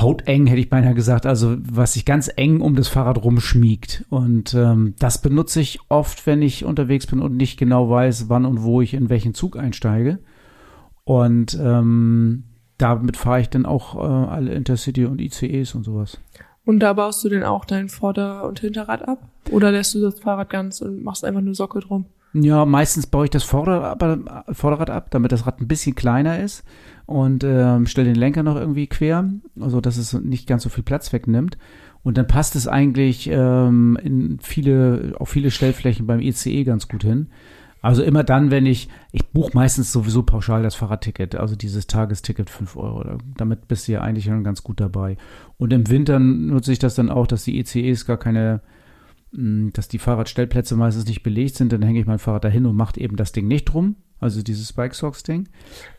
hauteng, 0.00 0.46
hätte 0.46 0.60
ich 0.60 0.68
beinahe 0.68 0.94
gesagt, 0.94 1.26
also 1.26 1.56
was 1.60 1.94
sich 1.94 2.04
ganz 2.04 2.30
eng 2.34 2.60
um 2.60 2.74
das 2.74 2.88
Fahrrad 2.88 3.22
rumschmiegt. 3.22 4.04
Und 4.10 4.54
ähm, 4.54 4.94
das 4.98 5.22
benutze 5.22 5.60
ich 5.60 5.78
oft, 5.88 6.26
wenn 6.26 6.42
ich 6.42 6.64
unterwegs 6.64 7.06
bin 7.06 7.20
und 7.20 7.36
nicht 7.36 7.58
genau 7.58 7.88
weiß, 7.88 8.28
wann 8.28 8.44
und 8.44 8.62
wo 8.62 8.80
ich 8.80 8.94
in 8.94 9.08
welchen 9.08 9.34
Zug 9.34 9.56
einsteige. 9.56 10.18
Und 11.04 11.56
ähm, 11.60 12.44
damit 12.78 13.16
fahre 13.16 13.40
ich 13.40 13.48
dann 13.48 13.64
auch 13.64 13.94
äh, 13.94 14.28
alle 14.28 14.54
Intercity 14.54 15.06
und 15.06 15.20
ICEs 15.20 15.74
und 15.74 15.84
sowas. 15.84 16.18
Und 16.64 16.80
da 16.80 16.92
baust 16.92 17.24
du 17.24 17.28
denn 17.28 17.44
auch 17.44 17.64
dein 17.64 17.88
Vorder- 17.88 18.46
und 18.46 18.58
Hinterrad 18.60 19.06
ab? 19.06 19.28
Oder 19.50 19.70
lässt 19.70 19.94
du 19.94 20.00
das 20.00 20.18
Fahrrad 20.18 20.50
ganz 20.50 20.80
und 20.80 21.04
machst 21.04 21.24
einfach 21.24 21.40
eine 21.40 21.54
Socke 21.54 21.78
drum? 21.78 22.06
Ja, 22.38 22.66
meistens 22.66 23.06
baue 23.06 23.24
ich 23.24 23.30
das 23.30 23.44
Vorderrad 23.44 24.02
ab, 24.02 24.44
Vorderrad 24.52 24.90
ab 24.90 25.06
damit 25.10 25.32
das 25.32 25.46
Rad 25.46 25.60
ein 25.60 25.68
bisschen 25.68 25.94
kleiner 25.94 26.38
ist 26.38 26.64
und 27.06 27.44
ähm, 27.44 27.86
stelle 27.86 28.08
den 28.08 28.16
Lenker 28.16 28.42
noch 28.42 28.56
irgendwie 28.56 28.88
quer, 28.88 29.30
also 29.58 29.80
dass 29.80 29.96
es 29.96 30.12
nicht 30.12 30.46
ganz 30.46 30.62
so 30.62 30.68
viel 30.68 30.84
Platz 30.84 31.12
wegnimmt. 31.12 31.56
Und 32.02 32.18
dann 32.18 32.26
passt 32.26 32.54
es 32.54 32.68
eigentlich 32.68 33.28
ähm, 33.32 33.98
in 34.02 34.38
viele, 34.40 35.14
auf 35.18 35.30
viele 35.30 35.50
Stellflächen 35.50 36.06
beim 36.06 36.20
ECE 36.20 36.62
ganz 36.64 36.88
gut 36.88 37.02
hin. 37.02 37.28
Also 37.82 38.02
immer 38.02 38.22
dann, 38.22 38.50
wenn 38.50 38.66
ich, 38.66 38.88
ich 39.12 39.26
buche 39.28 39.52
meistens 39.54 39.92
sowieso 39.92 40.22
pauschal 40.22 40.62
das 40.62 40.74
Fahrradticket, 40.74 41.36
also 41.36 41.56
dieses 41.56 41.86
Tagesticket 41.86 42.50
5 42.50 42.76
Euro. 42.76 43.18
Damit 43.36 43.66
bist 43.66 43.88
du 43.88 43.92
ja 43.92 44.02
eigentlich 44.02 44.26
schon 44.26 44.44
ganz 44.44 44.62
gut 44.62 44.80
dabei. 44.80 45.16
Und 45.56 45.72
im 45.72 45.88
Winter 45.88 46.18
nutze 46.18 46.72
ich 46.72 46.78
das 46.78 46.96
dann 46.96 47.10
auch, 47.10 47.26
dass 47.26 47.44
die 47.44 47.58
ECEs 47.58 48.06
gar 48.06 48.18
keine, 48.18 48.60
dass 49.32 49.88
die 49.88 49.98
Fahrradstellplätze 49.98 50.76
meistens 50.76 51.06
nicht 51.06 51.22
belegt 51.22 51.56
sind. 51.56 51.72
Dann 51.72 51.82
hänge 51.82 52.00
ich 52.00 52.06
mein 52.06 52.18
Fahrrad 52.18 52.44
dahin 52.44 52.66
und 52.66 52.76
mache 52.76 53.00
eben 53.00 53.16
das 53.16 53.32
Ding 53.32 53.48
nicht 53.48 53.66
drum, 53.66 53.96
also 54.18 54.42
dieses 54.42 54.72
Bike 54.72 54.94
Socks 54.94 55.22
Ding. 55.22 55.48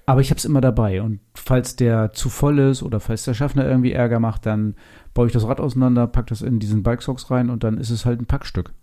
Aber 0.06 0.22
ich 0.22 0.30
habe 0.30 0.38
es 0.38 0.46
immer 0.46 0.62
dabei. 0.62 1.02
Und 1.02 1.20
falls 1.36 1.76
der 1.76 2.14
zu 2.14 2.30
voll 2.30 2.60
ist 2.60 2.84
oder 2.84 3.00
falls 3.00 3.26
der 3.26 3.34
Schaffner 3.34 3.66
irgendwie 3.66 3.92
Ärger 3.92 4.20
macht, 4.20 4.46
dann 4.46 4.76
baue 5.14 5.28
ich 5.28 5.34
das 5.34 5.48
Rad 5.48 5.60
auseinander, 5.60 6.08
packe 6.08 6.30
das 6.30 6.42
in 6.42 6.60
diesen 6.60 6.84
Bike 6.84 7.02
Socks 7.02 7.30
rein 7.30 7.50
und 7.50 7.64
dann 7.64 7.78
ist 7.78 7.90
es 7.90 8.06
halt 8.06 8.22
ein 8.22 8.26
Packstück. 8.26 8.74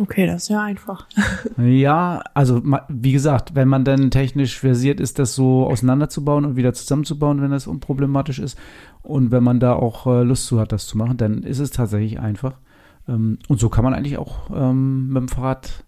Okay, 0.00 0.26
das 0.28 0.44
ist 0.44 0.48
ja 0.48 0.62
einfach. 0.62 1.08
ja, 1.58 2.22
also 2.32 2.62
wie 2.88 3.12
gesagt, 3.12 3.56
wenn 3.56 3.66
man 3.66 3.84
dann 3.84 4.12
technisch 4.12 4.60
versiert 4.60 5.00
ist, 5.00 5.18
das 5.18 5.34
so 5.34 5.66
auseinanderzubauen 5.66 6.44
und 6.44 6.56
wieder 6.56 6.72
zusammenzubauen, 6.72 7.42
wenn 7.42 7.50
das 7.50 7.66
unproblematisch 7.66 8.38
ist 8.38 8.56
und 9.02 9.32
wenn 9.32 9.42
man 9.42 9.58
da 9.58 9.72
auch 9.72 10.06
äh, 10.06 10.22
Lust 10.22 10.46
zu 10.46 10.60
hat, 10.60 10.70
das 10.70 10.86
zu 10.86 10.96
machen, 10.96 11.16
dann 11.16 11.42
ist 11.42 11.58
es 11.58 11.72
tatsächlich 11.72 12.20
einfach. 12.20 12.58
Ähm, 13.08 13.38
und 13.48 13.58
so 13.58 13.68
kann 13.68 13.84
man 13.84 13.94
eigentlich 13.94 14.18
auch 14.18 14.50
ähm, 14.54 15.08
mit 15.08 15.16
dem 15.16 15.28
Fahrrad 15.28 15.84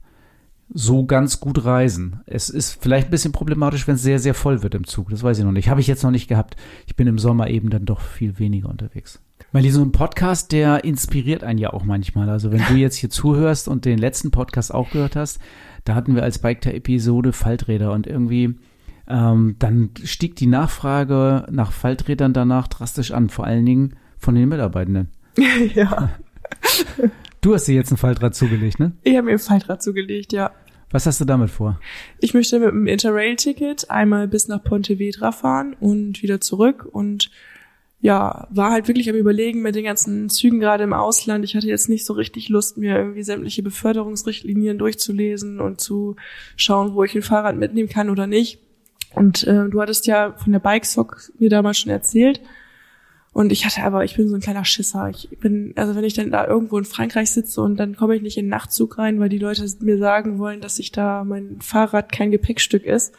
so 0.73 1.05
ganz 1.05 1.41
gut 1.41 1.65
reisen. 1.65 2.21
Es 2.27 2.49
ist 2.49 2.81
vielleicht 2.81 3.09
ein 3.09 3.11
bisschen 3.11 3.33
problematisch, 3.33 3.89
wenn 3.89 3.97
es 3.97 4.03
sehr, 4.03 4.21
sehr 4.21 4.35
voll 4.35 4.63
wird 4.63 4.75
im 4.75 4.87
Zug. 4.87 5.11
Das 5.11 5.23
weiß 5.23 5.39
ich 5.39 5.45
noch 5.45 5.53
nicht. 5.53 5.69
Habe 5.69 5.81
ich 5.81 5.89
jetzt 5.89 6.05
noch 6.05 6.13
nicht 6.13 6.29
gehabt. 6.29 6.57
Ich 6.87 6.95
bin 6.95 7.09
im 7.09 7.19
Sommer 7.19 7.49
eben 7.49 7.71
dann 7.71 7.85
doch 7.85 8.01
viel 8.01 8.39
weniger 8.39 8.69
unterwegs. 8.69 9.21
Weil 9.53 9.69
so 9.71 9.83
ein 9.83 9.91
Podcast, 9.91 10.53
der 10.53 10.85
inspiriert 10.85 11.43
einen 11.43 11.59
ja 11.59 11.73
auch 11.73 11.85
manchmal. 11.85 12.29
Also 12.29 12.53
wenn 12.53 12.63
du 12.69 12.75
jetzt 12.75 12.97
hier 12.97 13.11
zuhörst 13.11 13.67
und 13.67 13.85
den 13.85 13.99
letzten 13.99 14.31
Podcast 14.31 14.73
auch 14.73 14.91
gehört 14.91 15.17
hast, 15.17 15.41
da 15.85 15.97
hatten 15.97 16.15
wir 16.15 16.23
als 16.23 16.39
Bike-Episode 16.39 17.33
Falträder 17.33 17.93
und 17.93 18.07
irgendwie 18.07 18.55
ähm, 19.09 19.57
dann 19.59 19.91
stieg 20.05 20.37
die 20.37 20.47
Nachfrage 20.47 21.47
nach 21.51 21.73
Falträdern 21.73 22.33
danach 22.33 22.69
drastisch 22.69 23.11
an, 23.11 23.29
vor 23.29 23.45
allen 23.45 23.67
Dingen 23.67 23.97
von 24.19 24.37
den 24.37 24.49
Mitarbeitenden. 24.49 25.09
ja. 25.75 26.11
Du 27.41 27.55
hast 27.55 27.67
dir 27.67 27.75
jetzt 27.75 27.91
ein 27.91 27.97
Faltrad 27.97 28.35
zugelegt, 28.35 28.79
ne? 28.81 28.93
Ich 29.03 29.17
habe 29.17 29.27
mir 29.27 29.33
ein 29.33 29.39
Faltrad 29.39 29.83
zugelegt, 29.83 30.33
ja. 30.33 30.53
Was 30.91 31.07
hast 31.07 31.21
du 31.21 31.25
damit 31.25 31.51
vor? 31.51 31.81
Ich 32.19 32.35
möchte 32.35 32.59
mit 32.59 32.69
einem 32.69 32.87
Interrail-Ticket 32.87 33.91
einmal 33.91 34.29
bis 34.29 34.49
nach 34.49 34.63
Pontevedra 34.63 35.33
fahren 35.33 35.75
und 35.79 36.23
wieder 36.23 36.41
zurück 36.41 36.87
und 36.91 37.31
ja, 38.03 38.49
war 38.51 38.73
halt 38.73 38.89
wirklich 38.89 39.11
am 39.11 39.17
überlegen 39.17 39.61
mit 39.61 39.75
den 39.75 39.85
ganzen 39.85 40.31
Zügen 40.31 40.59
gerade 40.59 40.85
im 40.85 40.95
Ausland. 40.95 41.45
Ich 41.45 41.55
hatte 41.55 41.67
jetzt 41.67 41.91
nicht 41.91 42.07
so 42.07 42.15
richtig 42.15 42.49
Lust, 42.49 42.79
mir 42.79 42.97
irgendwie 42.97 43.23
sämtliche 43.23 43.63
Beförderungsrichtlinien 43.63 44.79
durchzulesen 44.79 45.61
und 45.61 45.81
zu 45.81 46.17
schauen, 46.57 46.95
wo 46.95 47.05
ich 47.05 47.15
ein 47.15 47.23
Fahrrad 47.23 47.57
mitnehmen 47.57 47.91
kann 47.91 48.09
oder 48.09 48.27
nicht. 48.27 48.59
Und 49.15 49.47
äh, 49.47 49.69
du 49.69 49.81
hattest 49.83 50.07
ja 50.07 50.33
von 50.33 50.53
der 50.53 50.61
Bikesock 50.61 51.31
mir 51.39 51.51
damals 51.51 51.79
schon 51.79 51.93
erzählt. 51.93 52.41
Und 53.33 53.53
ich 53.53 53.65
hatte 53.65 53.85
aber, 53.85 54.05
ich 54.05 54.17
bin 54.17 54.29
so 54.29 54.35
ein 54.35 54.41
kleiner 54.41 54.65
Schisser. 54.65 55.09
Ich 55.09 55.29
bin, 55.41 55.73
also 55.77 55.95
wenn 55.95 56.05
ich 56.05 56.15
dann 56.15 56.31
da 56.31 56.47
irgendwo 56.47 56.79
in 56.79 56.85
Frankreich 56.85 57.31
sitze 57.31 57.61
und 57.61 57.77
dann 57.77 57.95
komme 57.97 58.17
ich 58.17 58.23
nicht 58.23 58.37
in 58.37 58.47
den 58.47 58.51
Nachtzug 58.51 58.99
rein, 58.99 59.21
weil 59.21 59.29
die 59.29 59.39
Leute 59.39 59.65
mir 59.81 59.99
sagen 59.99 60.39
wollen, 60.39 60.61
dass 60.61 60.79
ich 60.79 60.91
da 60.91 61.23
mein 61.25 61.61
Fahrrad 61.61 62.11
kein 62.11 62.33
Gepäckstück 62.33 62.85
ist, 62.85 63.15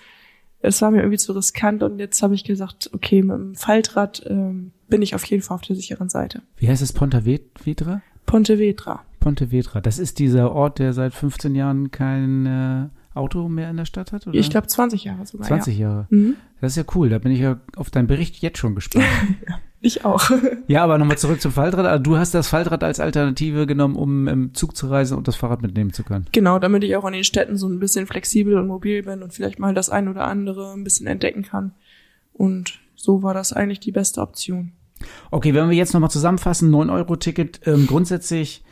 es 0.62 0.82
war 0.82 0.91
mir 0.91 1.00
irgendwie 1.00 1.17
zu 1.17 1.34
riskant 1.34 1.82
und 1.82 1.97
jetzt 2.00 2.21
habe 2.21 2.36
ich 2.36 2.43
gesagt, 2.43 2.89
okay, 2.93 3.21
mit 3.24 3.36
dem 3.36 3.56
Faltrad 3.56 4.24
ähm, 4.28 4.71
bin 4.89 5.02
ich 5.02 5.15
auf 5.15 5.26
jeden 5.26 5.41
Fall 5.41 5.56
auf 5.56 5.62
der 5.62 5.76
sicheren 5.76 6.10
Seite. 6.10 6.41
Wie 6.58 6.67
heißt 6.67 6.82
es 6.82 6.93
Pontevedra? 6.93 8.02
Pontevedra. 8.26 9.04
Pontevedra. 9.19 9.82
Das 9.82 9.97
ist 9.97 10.19
dieser 10.19 10.52
Ort, 10.52 10.80
der 10.80 10.93
seit 10.93 11.13
15 11.13 11.56
Jahren 11.56 11.89
kein 11.89 12.45
äh, 12.45 13.17
Auto 13.17 13.50
mehr 13.50 13.69
in 13.69 13.78
der 13.78 13.86
Stadt 13.86 14.12
hat? 14.12 14.28
Oder? 14.28 14.38
Ich 14.38 14.50
glaube 14.50 14.67
20 14.67 15.04
Jahre 15.04 15.26
sogar. 15.26 15.47
20 15.47 15.78
ja. 15.78 15.89
Jahre. 15.89 16.08
Mhm. 16.10 16.36
Das 16.60 16.74
ist 16.74 16.78
ja 16.78 16.84
cool. 16.95 17.10
Da 17.10 17.17
bin 17.17 17.32
ich 17.32 17.39
ja 17.39 17.60
auf 17.76 17.89
deinen 17.89 18.08
Bericht 18.08 18.38
jetzt 18.38 18.58
schon 18.58 18.76
gespannt. 18.76 19.06
ich 19.82 20.06
auch. 20.06 20.30
ja, 20.67 20.84
aber 20.84 20.98
nochmal 20.98 21.17
zurück 21.17 21.41
zum 21.41 21.52
Faltrad. 21.52 21.86
Also 21.86 22.04
du 22.04 22.17
hast 22.17 22.34
das 22.34 22.48
Faltrad 22.48 22.84
als 22.84 23.00
Alternative 23.00 23.65
genommen, 23.65 23.96
um 23.96 24.28
im 24.28 24.54
Zug 24.54 24.76
zu 24.76 24.88
reisen 24.88 25.17
und 25.17 25.28
das 25.28 25.36
Fahrrad 25.36 25.62
mitnehmen 25.62 25.91
zu 25.91 26.04
können. 26.04 26.26
Genau, 26.32 26.60
damit 26.60 26.84
ich 26.84 26.96
auch 26.96 27.04
an 27.04 27.13
den 27.13 27.24
Städten 27.24 27.58
so 27.58 27.67
ein 27.67 27.80
bisschen 27.80 28.08
flexibel 28.08 28.58
und 28.58 28.67
mobil 28.67 29.04
bin 29.04 29.24
und 29.24 29.34
vielleicht 29.34 29.60
mal 29.60 29.74
das 29.74 29.89
ein 29.89 30.08
oder 30.08 30.28
andere 30.28 30.74
ein 30.74 30.84
bisschen 30.84 31.08
entdecken 31.08 31.44
kann. 31.44 31.74
Und 32.34 32.80
so 32.96 33.24
war 33.24 33.34
das 33.34 33.54
eigentlich 33.54 33.80
die 33.80 33.91
beste 33.91 34.22
Option. 34.22 34.74
Okay, 35.32 35.54
wenn 35.54 35.70
wir 35.70 35.78
jetzt 35.78 35.94
nochmal 35.94 36.12
zusammenfassen, 36.12 36.74
9-Euro-Ticket, 36.74 37.62
ähm, 37.65 37.88
grundsätzlich 37.88 38.63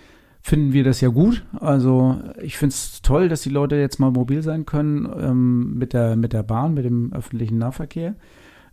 finden 0.42 0.74
wir 0.74 0.84
das 0.84 1.02
ja 1.02 1.10
gut. 1.10 1.44
Also 1.60 2.20
ich 2.42 2.58
finde 2.58 2.74
es 2.74 3.02
toll, 3.02 3.30
dass 3.30 3.42
die 3.42 3.50
Leute 3.50 3.76
jetzt 3.76 4.00
mal 4.00 4.12
mobil 4.12 4.42
sein 4.42 4.66
können 4.66 5.10
ähm, 5.20 5.78
mit, 5.78 5.94
der, 5.94 6.16
mit 6.16 6.34
der 6.34 6.44
Bahn, 6.44 6.74
mit 6.76 6.86
dem 6.86 7.12
öffentlichen 7.14 7.58
Nahverkehr. 7.58 8.16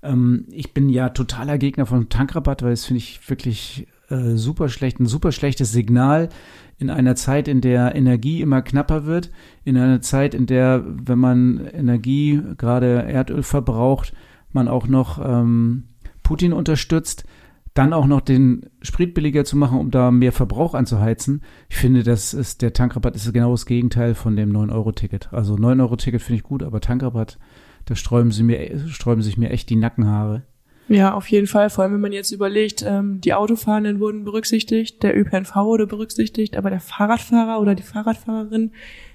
Ähm, 0.06 0.46
ich 0.50 0.72
bin 0.72 0.88
ja 0.88 1.10
totaler 1.10 1.58
Gegner 1.58 1.86
von 1.86 2.08
Tankrabatt, 2.08 2.62
weil 2.62 2.70
das 2.70 2.84
finde 2.84 2.98
ich 2.98 3.28
wirklich 3.28 3.86
äh, 4.08 4.36
super 4.36 4.68
schlecht, 4.68 5.00
ein 5.00 5.06
super 5.06 5.32
schlechtes 5.32 5.72
Signal 5.72 6.28
in 6.78 6.90
einer 6.90 7.16
Zeit, 7.16 7.48
in 7.48 7.60
der 7.60 7.94
Energie 7.94 8.42
immer 8.42 8.62
knapper 8.62 9.06
wird, 9.06 9.30
in 9.64 9.76
einer 9.76 10.02
Zeit, 10.02 10.34
in 10.34 10.46
der, 10.46 10.84
wenn 10.86 11.18
man 11.18 11.66
Energie, 11.66 12.40
gerade 12.58 13.02
Erdöl 13.02 13.42
verbraucht, 13.42 14.12
man 14.52 14.68
auch 14.68 14.86
noch 14.86 15.18
ähm, 15.24 15.84
Putin 16.22 16.52
unterstützt 16.52 17.24
dann 17.76 17.92
auch 17.92 18.06
noch 18.06 18.22
den 18.22 18.70
Sprit 18.80 19.12
billiger 19.12 19.44
zu 19.44 19.56
machen, 19.56 19.78
um 19.78 19.90
da 19.90 20.10
mehr 20.10 20.32
Verbrauch 20.32 20.74
anzuheizen. 20.74 21.42
Ich 21.68 21.76
finde, 21.76 22.02
das 22.02 22.32
ist 22.32 22.62
der 22.62 22.72
Tankrabatt 22.72 23.14
ist 23.14 23.30
genau 23.32 23.50
das 23.50 23.66
Gegenteil 23.66 24.14
von 24.14 24.34
dem 24.34 24.50
9-Euro-Ticket. 24.50 25.32
Also 25.32 25.56
9-Euro-Ticket 25.56 26.22
finde 26.22 26.38
ich 26.38 26.42
gut, 26.42 26.62
aber 26.62 26.80
Tankrabatt, 26.80 27.38
da 27.86 27.94
sträuben 27.94 28.30
sie 28.30 28.42
mir, 28.42 28.88
sträuben 28.88 29.22
sich 29.22 29.36
mir 29.36 29.50
echt 29.50 29.70
die 29.70 29.76
Nackenhaare. 29.76 30.42
Ja, 30.88 31.14
auf 31.14 31.28
jeden 31.28 31.46
Fall. 31.46 31.70
Vor 31.70 31.82
allem, 31.82 31.94
wenn 31.94 32.00
man 32.00 32.12
jetzt 32.12 32.30
überlegt, 32.30 32.84
ähm, 32.86 33.20
die 33.20 33.34
Autofahrenden 33.34 33.98
wurden 33.98 34.24
berücksichtigt, 34.24 35.02
der 35.02 35.18
ÖPNV 35.18 35.54
wurde 35.56 35.86
berücksichtigt, 35.86 36.56
aber 36.56 36.70
der 36.70 36.80
Fahrradfahrer 36.80 37.60
oder 37.60 37.74
die 37.74 37.82
Fahrradfahrerin, 37.82 38.70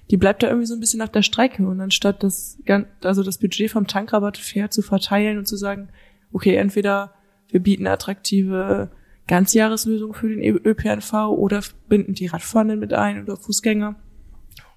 die 0.09 0.17
bleibt 0.17 0.43
da 0.43 0.47
irgendwie 0.47 0.67
so 0.67 0.73
ein 0.73 0.81
bisschen 0.81 1.01
auf 1.01 1.11
der 1.11 1.21
Strecke. 1.21 1.65
Und 1.65 1.79
anstatt 1.79 2.23
das, 2.23 2.57
also 3.03 3.23
das 3.23 3.37
Budget 3.37 3.71
vom 3.71 3.87
Tankrabatt 3.87 4.37
fair 4.37 4.69
zu 4.69 4.81
verteilen 4.81 5.37
und 5.37 5.47
zu 5.47 5.55
sagen, 5.55 5.89
okay, 6.33 6.55
entweder 6.55 7.13
wir 7.49 7.61
bieten 7.61 7.87
attraktive 7.87 8.91
Ganzjahreslösungen 9.27 10.13
für 10.13 10.27
den 10.27 10.41
ÖPNV 10.41 11.13
oder 11.29 11.61
binden 11.87 12.15
die 12.15 12.27
Radfahrenden 12.27 12.79
mit 12.79 12.93
ein 12.93 13.23
oder 13.23 13.37
Fußgänger. 13.37 13.95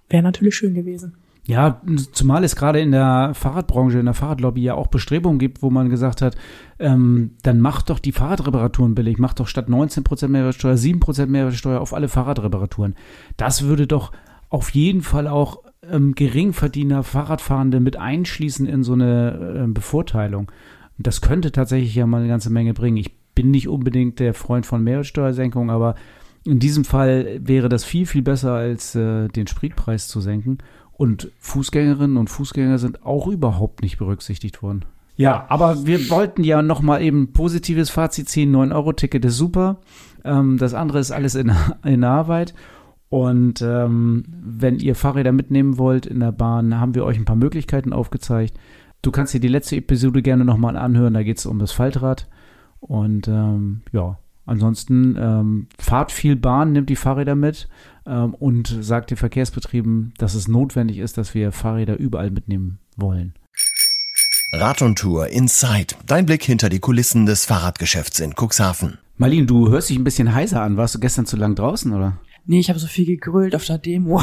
Wäre 0.08 0.22
natürlich 0.22 0.54
schön 0.54 0.74
gewesen. 0.74 1.16
Ja, 1.46 1.82
zumal 2.12 2.42
es 2.42 2.56
gerade 2.56 2.80
in 2.80 2.90
der 2.90 3.32
Fahrradbranche, 3.34 3.98
in 3.98 4.06
der 4.06 4.14
Fahrradlobby 4.14 4.62
ja 4.62 4.74
auch 4.74 4.86
Bestrebungen 4.86 5.38
gibt, 5.38 5.62
wo 5.62 5.68
man 5.68 5.90
gesagt 5.90 6.22
hat, 6.22 6.36
ähm, 6.78 7.32
dann 7.42 7.60
macht 7.60 7.90
doch 7.90 7.98
die 7.98 8.12
Fahrradreparaturen 8.12 8.94
billig, 8.94 9.18
macht 9.18 9.40
doch 9.40 9.46
statt 9.46 9.68
19% 9.68 10.28
Mehrwertsteuer 10.28 10.76
7% 10.76 11.26
Mehrwertsteuer 11.26 11.80
auf 11.80 11.92
alle 11.92 12.08
Fahrradreparaturen. 12.08 12.94
Das 13.36 13.64
würde 13.64 13.86
doch 13.86 14.10
auf 14.48 14.70
jeden 14.70 15.02
Fall 15.02 15.28
auch 15.28 15.58
ähm, 15.90 16.14
Geringverdiener, 16.14 17.02
Fahrradfahrende 17.02 17.78
mit 17.78 17.98
einschließen 17.98 18.66
in 18.66 18.82
so 18.82 18.94
eine 18.94 19.64
äh, 19.64 19.70
Bevorteilung. 19.70 20.50
Das 20.96 21.20
könnte 21.20 21.52
tatsächlich 21.52 21.94
ja 21.94 22.06
mal 22.06 22.20
eine 22.20 22.28
ganze 22.28 22.50
Menge 22.50 22.72
bringen. 22.72 22.96
Ich 22.96 23.14
bin 23.34 23.50
nicht 23.50 23.68
unbedingt 23.68 24.18
der 24.18 24.32
Freund 24.32 24.64
von 24.64 24.82
Mehrwertsteuersenkung, 24.82 25.70
aber 25.70 25.94
in 26.44 26.58
diesem 26.58 26.84
Fall 26.84 27.40
wäre 27.42 27.68
das 27.68 27.84
viel, 27.84 28.06
viel 28.06 28.22
besser, 28.22 28.52
als 28.52 28.94
äh, 28.94 29.28
den 29.28 29.46
Spritpreis 29.46 30.08
zu 30.08 30.20
senken. 30.20 30.58
Und 30.96 31.30
Fußgängerinnen 31.38 32.16
und 32.16 32.30
Fußgänger 32.30 32.78
sind 32.78 33.04
auch 33.04 33.26
überhaupt 33.26 33.82
nicht 33.82 33.98
berücksichtigt 33.98 34.62
worden. 34.62 34.84
Ja, 35.16 35.46
aber 35.48 35.86
wir 35.86 36.10
wollten 36.10 36.42
ja 36.42 36.62
noch 36.62 36.82
mal 36.82 37.00
eben 37.02 37.32
positives 37.32 37.90
Fazit 37.90 38.28
ziehen. 38.28 38.54
9-Euro-Ticket 38.54 39.24
ist 39.24 39.36
super. 39.36 39.78
Ähm, 40.24 40.58
das 40.58 40.74
andere 40.74 40.98
ist 40.98 41.12
alles 41.12 41.34
in, 41.34 41.52
in 41.84 42.04
Arbeit. 42.04 42.54
Und 43.08 43.62
ähm, 43.62 44.24
wenn 44.28 44.80
ihr 44.80 44.96
Fahrräder 44.96 45.30
mitnehmen 45.30 45.78
wollt 45.78 46.06
in 46.06 46.20
der 46.20 46.32
Bahn, 46.32 46.80
haben 46.80 46.94
wir 46.94 47.04
euch 47.04 47.16
ein 47.16 47.24
paar 47.24 47.36
Möglichkeiten 47.36 47.92
aufgezeigt. 47.92 48.58
Du 49.02 49.12
kannst 49.12 49.34
dir 49.34 49.40
die 49.40 49.48
letzte 49.48 49.76
Episode 49.76 50.22
gerne 50.22 50.44
nochmal 50.44 50.76
anhören. 50.76 51.14
Da 51.14 51.22
geht 51.22 51.38
es 51.38 51.46
um 51.46 51.58
das 51.58 51.70
Faltrad. 51.70 52.28
Und 52.80 53.28
ähm, 53.28 53.82
ja, 53.92 54.18
ansonsten 54.46 55.16
ähm, 55.18 55.66
fahrt 55.78 56.12
viel 56.12 56.36
Bahn, 56.36 56.72
nimmt 56.72 56.90
die 56.90 56.96
Fahrräder 56.96 57.34
mit 57.34 57.68
ähm, 58.06 58.34
und 58.34 58.76
sagt 58.80 59.10
den 59.10 59.16
Verkehrsbetrieben, 59.16 60.14
dass 60.18 60.34
es 60.34 60.48
notwendig 60.48 60.98
ist, 60.98 61.18
dass 61.18 61.34
wir 61.34 61.52
Fahrräder 61.52 61.96
überall 61.98 62.30
mitnehmen 62.30 62.78
wollen. 62.96 63.34
Rad 64.52 64.82
und 64.82 64.98
Tour 64.98 65.28
Inside. 65.28 65.96
Dein 66.06 66.26
Blick 66.26 66.44
hinter 66.44 66.68
die 66.68 66.78
Kulissen 66.78 67.26
des 67.26 67.44
Fahrradgeschäfts 67.44 68.20
in 68.20 68.34
Cuxhaven. 68.34 68.98
Marlene, 69.16 69.46
du 69.46 69.68
hörst 69.70 69.90
dich 69.90 69.98
ein 69.98 70.04
bisschen 70.04 70.34
heiser 70.34 70.62
an. 70.62 70.76
Warst 70.76 70.94
du 70.94 71.00
gestern 71.00 71.26
zu 71.26 71.36
lang 71.36 71.54
draußen, 71.54 71.92
oder? 71.92 72.18
Nee, 72.46 72.60
ich 72.60 72.68
habe 72.68 72.78
so 72.78 72.86
viel 72.86 73.06
gegrölt 73.06 73.56
auf 73.56 73.64
der 73.64 73.78
Demo. 73.78 74.20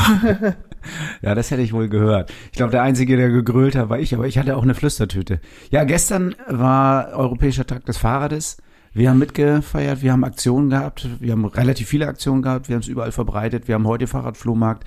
ja, 1.22 1.34
das 1.34 1.50
hätte 1.50 1.64
ich 1.64 1.74
wohl 1.74 1.90
gehört. 1.90 2.32
Ich 2.52 2.58
glaube, 2.58 2.72
der 2.72 2.84
Einzige, 2.84 3.18
der 3.18 3.30
gegrölt 3.30 3.76
hat, 3.76 3.90
war 3.90 4.00
ich, 4.00 4.14
aber 4.14 4.28
ich 4.28 4.38
hatte 4.38 4.56
auch 4.56 4.64
eine 4.64 4.76
Flüstertüte. 4.76 5.42
Ja, 5.72 5.86
gestern 5.86 6.36
war 6.48 7.14
Europäischer 7.14 7.66
Tag 7.66 7.86
des 7.86 7.98
Fahrrades. 7.98 8.58
Wir 8.94 9.10
haben 9.10 9.20
mitgefeiert, 9.20 10.02
wir 10.02 10.12
haben 10.12 10.26
Aktionen 10.26 10.70
gehabt, 10.70 11.08
wir 11.22 11.32
haben 11.32 11.46
relativ 11.46 11.88
viele 11.88 12.08
Aktionen 12.08 12.42
gehabt, 12.42 12.68
wir 12.68 12.76
haben 12.76 12.82
es 12.82 12.90
überall 12.90 13.14
verbreitet, 13.14 13.70
wir 13.70 13.76
haben 13.76 13.88
heute 13.88 14.06
Fahrradflohmarkt 14.06 14.84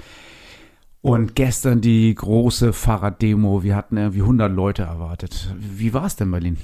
und 1.01 1.35
gestern 1.35 1.81
die 1.81 2.15
große 2.15 2.75
Fahrraddemo. 2.75 3.63
Wir 3.63 3.77
hatten 3.77 3.97
irgendwie 3.97 4.21
100 4.21 4.53
Leute 4.53 4.83
erwartet. 4.83 5.55
Wie 5.59 5.95
war 5.95 6.05
es 6.05 6.17
denn, 6.17 6.31
Berlin? 6.31 6.59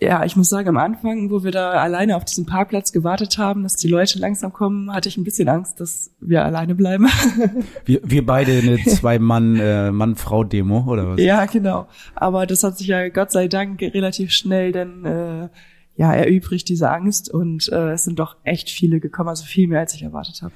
Ja, 0.00 0.24
ich 0.24 0.36
muss 0.36 0.48
sagen, 0.48 0.68
am 0.68 0.76
Anfang, 0.76 1.30
wo 1.30 1.42
wir 1.42 1.52
da 1.52 1.70
alleine 1.70 2.16
auf 2.16 2.24
diesem 2.24 2.46
Parkplatz 2.46 2.92
gewartet 2.92 3.38
haben, 3.38 3.62
dass 3.62 3.76
die 3.76 3.88
Leute 3.88 4.18
langsam 4.18 4.52
kommen, 4.52 4.92
hatte 4.92 5.08
ich 5.08 5.16
ein 5.16 5.24
bisschen 5.24 5.48
Angst, 5.48 5.80
dass 5.80 6.10
wir 6.20 6.44
alleine 6.44 6.74
bleiben. 6.74 7.06
wir, 7.84 8.00
wir 8.04 8.26
beide 8.26 8.58
eine 8.58 8.76
Zwei-Mann, 8.78 9.56
äh, 9.56 9.90
oder 9.90 11.08
was? 11.08 11.20
Ja, 11.20 11.46
genau. 11.46 11.86
Aber 12.14 12.46
das 12.46 12.62
hat 12.62 12.76
sich 12.76 12.88
ja 12.88 13.08
Gott 13.08 13.30
sei 13.30 13.48
Dank 13.48 13.80
relativ 13.80 14.32
schnell 14.32 14.72
dann 14.72 15.04
äh, 15.04 15.48
ja, 15.96 16.12
erübrigt 16.12 16.68
diese 16.68 16.90
Angst 16.90 17.30
und 17.32 17.70
äh, 17.72 17.92
es 17.92 18.04
sind 18.04 18.18
doch 18.18 18.36
echt 18.44 18.70
viele 18.70 19.00
gekommen, 19.00 19.30
also 19.30 19.44
viel 19.44 19.66
mehr 19.68 19.80
als 19.80 19.94
ich 19.94 20.02
erwartet 20.02 20.42
habe. 20.42 20.52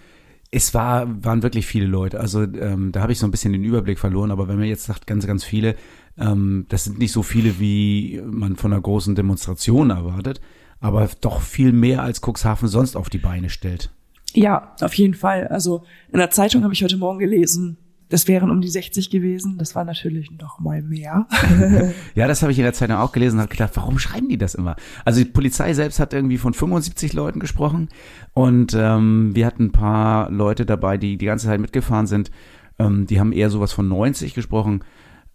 Es 0.53 0.75
war, 0.75 1.25
waren 1.25 1.43
wirklich 1.43 1.67
viele 1.67 1.87
Leute. 1.87 2.19
Also 2.19 2.43
ähm, 2.43 2.91
da 2.93 3.03
habe 3.03 3.13
ich 3.13 3.19
so 3.19 3.27
ein 3.27 3.31
bisschen 3.31 3.53
den 3.53 3.65
Überblick 3.65 3.99
verloren, 3.99 4.31
aber 4.31 4.49
wenn 4.49 4.59
man 4.59 4.67
jetzt 4.67 4.85
sagt, 4.85 5.07
ganz, 5.07 5.27
ganz 5.27 5.45
viele, 5.45 5.77
ähm, 6.19 6.67
das 6.69 6.85
sind 6.85 6.99
nicht 6.99 7.13
so 7.13 7.23
viele, 7.23 7.61
wie 7.61 8.21
man 8.25 8.57
von 8.57 8.73
einer 8.73 8.83
großen 8.83 9.15
Demonstration 9.15 9.91
erwartet, 9.91 10.41
aber 10.81 11.09
doch 11.21 11.41
viel 11.41 11.73
mehr 11.73 12.03
als 12.03 12.21
Cuxhaven 12.21 12.69
sonst 12.69 12.97
auf 12.97 13.09
die 13.09 13.19
Beine 13.19 13.49
stellt. 13.49 13.91
Ja, 14.35 14.75
auf 14.81 14.95
jeden 14.95 15.15
Fall. 15.15 15.49
Also 15.49 15.85
in 16.13 16.19
der 16.19 16.31
Zeitung 16.31 16.65
habe 16.65 16.75
ich 16.75 16.83
heute 16.83 16.97
Morgen 16.97 17.19
gelesen, 17.19 17.79
das 18.11 18.29
wären 18.29 18.51
um 18.51 18.61
die 18.61 18.69
60 18.69 19.09
gewesen. 19.09 19.57
Das 19.57 19.75
war 19.75 19.85
natürlich 19.85 20.31
noch 20.33 20.59
mal 20.59 20.83
mehr. 20.83 21.27
ja, 22.15 22.29
das 22.29 22.43
habe 22.43 22.53
ich 22.53 22.59
in 22.59 22.65
der 22.65 22.73
Zeitung 22.73 22.97
auch 22.97 23.13
gelesen 23.13 23.37
und 23.37 23.43
habe 23.43 23.51
gedacht, 23.51 23.73
warum 23.75 23.99
schreiben 23.99 24.29
die 24.29 24.37
das 24.37 24.55
immer? 24.55 24.77
Also 25.05 25.21
die 25.21 25.31
Polizei 25.31 25.73
selbst 25.73 26.01
hat 26.01 26.13
irgendwie 26.13 26.39
von 26.39 26.53
75 26.53 27.13
Leuten 27.13 27.41
gesprochen 27.41 27.89
und 28.35 28.77
ähm, 28.77 29.31
wir 29.35 29.47
hatten 29.47 29.67
ein 29.67 29.73
paar 29.73 30.31
Leute 30.31 30.67
dabei, 30.67 30.99
die 30.99 31.17
die 31.17 31.27
ganze 31.27 31.47
Zeit 31.47 31.61
mitgefahren 31.61 32.07
sind. 32.07 32.31
Ähm, 32.79 33.07
die 33.07 33.21
haben 33.21 33.33
eher 33.33 33.49
sowas 33.49 33.73
von 33.73 33.89
90 33.89 34.35
gesprochen. 34.35 34.85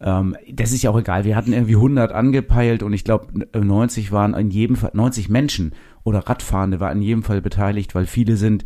Ähm, 0.02 0.36
das 0.52 0.74
ist 0.74 0.84
ja 0.84 0.92
auch 0.92 1.00
egal. 1.00 1.24
Wir 1.24 1.38
hatten 1.38 1.54
irgendwie 1.54 1.76
100 1.76 2.12
angepeilt 2.12 2.84
und 2.84 2.92
ich 2.92 3.06
glaube 3.06 3.28
90 3.58 4.12
waren 4.12 4.34
in 4.34 4.50
jedem 4.50 4.76
Fall 4.76 4.92
90 4.94 5.30
Menschen 5.30 5.74
oder 6.04 6.20
Radfahrende 6.20 6.80
waren 6.82 6.98
in 6.98 7.04
jedem 7.04 7.24
Fall 7.24 7.42
beteiligt, 7.42 7.96
weil 7.96 8.06
viele 8.06 8.36
sind 8.36 8.66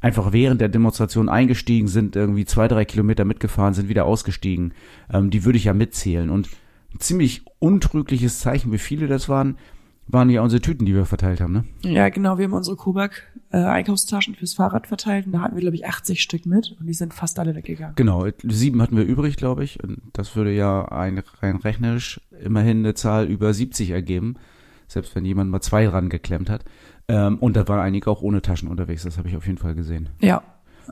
einfach 0.00 0.32
während 0.32 0.60
der 0.60 0.68
Demonstration 0.68 1.28
eingestiegen 1.28 1.88
sind, 1.88 2.16
irgendwie 2.16 2.44
zwei, 2.44 2.68
drei 2.68 2.84
Kilometer 2.84 3.24
mitgefahren, 3.24 3.74
sind 3.74 3.88
wieder 3.88 4.04
ausgestiegen. 4.04 4.74
Ähm, 5.12 5.30
die 5.30 5.44
würde 5.44 5.58
ich 5.58 5.64
ja 5.64 5.74
mitzählen. 5.74 6.30
Und 6.30 6.48
ein 6.94 7.00
ziemlich 7.00 7.44
untrügliches 7.58 8.40
Zeichen, 8.40 8.72
wie 8.72 8.78
viele 8.78 9.06
das 9.06 9.28
waren, 9.28 9.56
waren 10.08 10.30
ja 10.30 10.40
unsere 10.42 10.62
Tüten, 10.62 10.86
die 10.86 10.94
wir 10.94 11.04
verteilt 11.04 11.40
haben, 11.40 11.52
ne? 11.52 11.64
Ja, 11.82 12.08
genau. 12.10 12.38
Wir 12.38 12.44
haben 12.44 12.52
unsere 12.52 12.76
Kubak 12.76 13.24
äh, 13.50 13.84
fürs 13.84 14.54
Fahrrad 14.54 14.86
verteilt 14.86 15.26
und 15.26 15.32
da 15.32 15.40
hatten 15.40 15.56
wir, 15.56 15.62
glaube 15.62 15.76
ich, 15.76 15.86
80 15.86 16.22
Stück 16.22 16.46
mit 16.46 16.76
und 16.78 16.86
die 16.86 16.94
sind 16.94 17.12
fast 17.12 17.38
alle 17.38 17.54
weggegangen. 17.54 17.96
Genau. 17.96 18.26
Sieben 18.44 18.80
hatten 18.82 18.96
wir 18.96 19.04
übrig, 19.04 19.36
glaube 19.36 19.64
ich. 19.64 19.82
Und 19.82 20.00
das 20.12 20.36
würde 20.36 20.52
ja 20.52 20.86
ein, 20.86 21.22
rein 21.40 21.56
rechnerisch 21.56 22.20
immerhin 22.40 22.78
eine 22.78 22.94
Zahl 22.94 23.26
über 23.26 23.52
70 23.52 23.90
ergeben. 23.90 24.36
Selbst 24.86 25.16
wenn 25.16 25.24
jemand 25.24 25.50
mal 25.50 25.60
zwei 25.60 25.86
dran 25.86 26.08
geklemmt 26.08 26.48
hat. 26.50 26.64
Ähm, 27.08 27.38
und 27.38 27.56
da 27.56 27.66
waren 27.68 27.80
einige 27.80 28.10
auch 28.10 28.22
ohne 28.22 28.42
Taschen 28.42 28.68
unterwegs, 28.68 29.04
das 29.04 29.18
habe 29.18 29.28
ich 29.28 29.36
auf 29.36 29.46
jeden 29.46 29.58
Fall 29.58 29.74
gesehen. 29.74 30.08
Ja. 30.20 30.42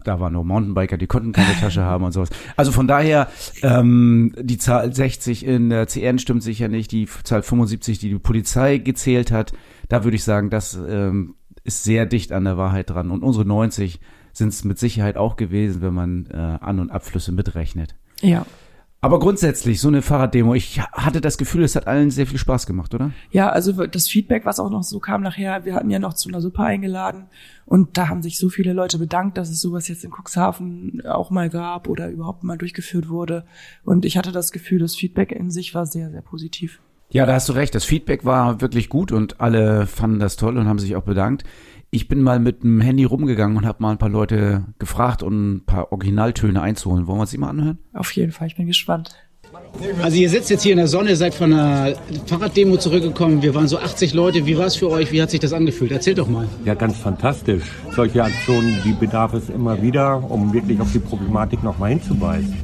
Da 0.02 0.18
waren 0.18 0.32
nur 0.32 0.44
Mountainbiker, 0.44 0.96
die 0.96 1.06
konnten 1.06 1.32
keine 1.32 1.54
Tasche 1.60 1.82
haben 1.82 2.04
und 2.04 2.12
sowas. 2.12 2.30
Also 2.56 2.72
von 2.72 2.88
daher, 2.88 3.28
ähm, 3.62 4.34
die 4.40 4.58
Zahl 4.58 4.92
60 4.92 5.46
in 5.46 5.70
der 5.70 5.86
CN 5.86 6.18
stimmt 6.18 6.42
sicher 6.42 6.68
nicht, 6.68 6.90
die 6.90 7.06
Zahl 7.22 7.42
75, 7.42 7.98
die 7.98 8.08
die 8.08 8.18
Polizei 8.18 8.78
gezählt 8.78 9.30
hat, 9.30 9.52
da 9.88 10.02
würde 10.02 10.16
ich 10.16 10.24
sagen, 10.24 10.50
das 10.50 10.74
ähm, 10.88 11.36
ist 11.62 11.84
sehr 11.84 12.06
dicht 12.06 12.32
an 12.32 12.44
der 12.44 12.56
Wahrheit 12.56 12.90
dran. 12.90 13.10
Und 13.10 13.22
unsere 13.22 13.44
90 13.44 14.00
sind 14.32 14.48
es 14.48 14.64
mit 14.64 14.78
Sicherheit 14.78 15.16
auch 15.16 15.36
gewesen, 15.36 15.80
wenn 15.80 15.94
man 15.94 16.26
äh, 16.26 16.36
An- 16.36 16.80
und 16.80 16.90
Abflüsse 16.90 17.32
mitrechnet. 17.32 17.94
Ja. 18.20 18.46
Aber 19.04 19.18
grundsätzlich, 19.18 19.82
so 19.82 19.88
eine 19.88 20.00
Fahrraddemo, 20.00 20.54
ich 20.54 20.80
hatte 20.80 21.20
das 21.20 21.36
Gefühl, 21.36 21.62
es 21.62 21.76
hat 21.76 21.86
allen 21.86 22.10
sehr 22.10 22.26
viel 22.26 22.38
Spaß 22.38 22.64
gemacht, 22.64 22.94
oder? 22.94 23.10
Ja, 23.32 23.50
also 23.50 23.84
das 23.86 24.08
Feedback, 24.08 24.46
was 24.46 24.58
auch 24.58 24.70
noch 24.70 24.82
so 24.82 24.98
kam 24.98 25.20
nachher, 25.20 25.66
wir 25.66 25.74
hatten 25.74 25.90
ja 25.90 25.98
noch 25.98 26.14
zu 26.14 26.30
einer 26.30 26.40
Suppe 26.40 26.62
eingeladen 26.62 27.26
und 27.66 27.98
da 27.98 28.08
haben 28.08 28.22
sich 28.22 28.38
so 28.38 28.48
viele 28.48 28.72
Leute 28.72 28.98
bedankt, 28.98 29.36
dass 29.36 29.50
es 29.50 29.60
sowas 29.60 29.88
jetzt 29.88 30.04
in 30.04 30.10
Cuxhaven 30.10 31.02
auch 31.06 31.28
mal 31.28 31.50
gab 31.50 31.86
oder 31.86 32.08
überhaupt 32.08 32.44
mal 32.44 32.56
durchgeführt 32.56 33.10
wurde. 33.10 33.44
Und 33.84 34.06
ich 34.06 34.16
hatte 34.16 34.32
das 34.32 34.52
Gefühl, 34.52 34.78
das 34.78 34.96
Feedback 34.96 35.32
in 35.32 35.50
sich 35.50 35.74
war 35.74 35.84
sehr, 35.84 36.10
sehr 36.10 36.22
positiv. 36.22 36.80
Ja, 37.10 37.26
da 37.26 37.34
hast 37.34 37.50
du 37.50 37.52
recht. 37.52 37.74
Das 37.74 37.84
Feedback 37.84 38.24
war 38.24 38.62
wirklich 38.62 38.88
gut 38.88 39.12
und 39.12 39.38
alle 39.38 39.86
fanden 39.86 40.18
das 40.18 40.36
toll 40.36 40.56
und 40.56 40.66
haben 40.66 40.78
sich 40.78 40.96
auch 40.96 41.04
bedankt. 41.04 41.44
Ich 41.94 42.08
bin 42.08 42.22
mal 42.22 42.40
mit 42.40 42.64
dem 42.64 42.80
Handy 42.80 43.04
rumgegangen 43.04 43.56
und 43.56 43.66
habe 43.66 43.80
mal 43.80 43.92
ein 43.92 43.98
paar 43.98 44.08
Leute 44.08 44.64
gefragt, 44.80 45.22
um 45.22 45.52
ein 45.52 45.64
paar 45.64 45.92
Originaltöne 45.92 46.60
einzuholen. 46.60 47.06
Wollen 47.06 47.18
wir 47.18 47.20
uns 47.20 47.30
die 47.30 47.38
mal 47.38 47.50
anhören? 47.50 47.78
Auf 47.92 48.10
jeden 48.16 48.32
Fall, 48.32 48.48
ich 48.48 48.56
bin 48.56 48.66
gespannt. 48.66 49.14
Also 50.02 50.16
ihr 50.16 50.28
sitzt 50.28 50.50
jetzt 50.50 50.64
hier 50.64 50.72
in 50.72 50.78
der 50.78 50.88
Sonne, 50.88 51.14
seid 51.14 51.34
von 51.34 51.52
einer 51.52 51.94
Fahrraddemo 52.26 52.78
zurückgekommen. 52.78 53.42
Wir 53.42 53.54
waren 53.54 53.68
so 53.68 53.78
80 53.78 54.12
Leute. 54.12 54.44
Wie 54.44 54.58
war 54.58 54.66
es 54.66 54.74
für 54.74 54.90
euch? 54.90 55.12
Wie 55.12 55.22
hat 55.22 55.30
sich 55.30 55.38
das 55.38 55.52
angefühlt? 55.52 55.92
Erzählt 55.92 56.18
doch 56.18 56.28
mal. 56.28 56.48
Ja, 56.64 56.74
ganz 56.74 56.96
fantastisch. 56.96 57.62
Solche 57.94 58.24
Aktionen, 58.24 58.76
die 58.84 58.92
bedarf 58.94 59.32
es 59.34 59.48
immer 59.48 59.80
wieder, 59.80 60.20
um 60.28 60.52
wirklich 60.52 60.80
auf 60.80 60.90
die 60.90 60.98
Problematik 60.98 61.62
nochmal 61.62 61.90
hinzuweisen. 61.90 62.56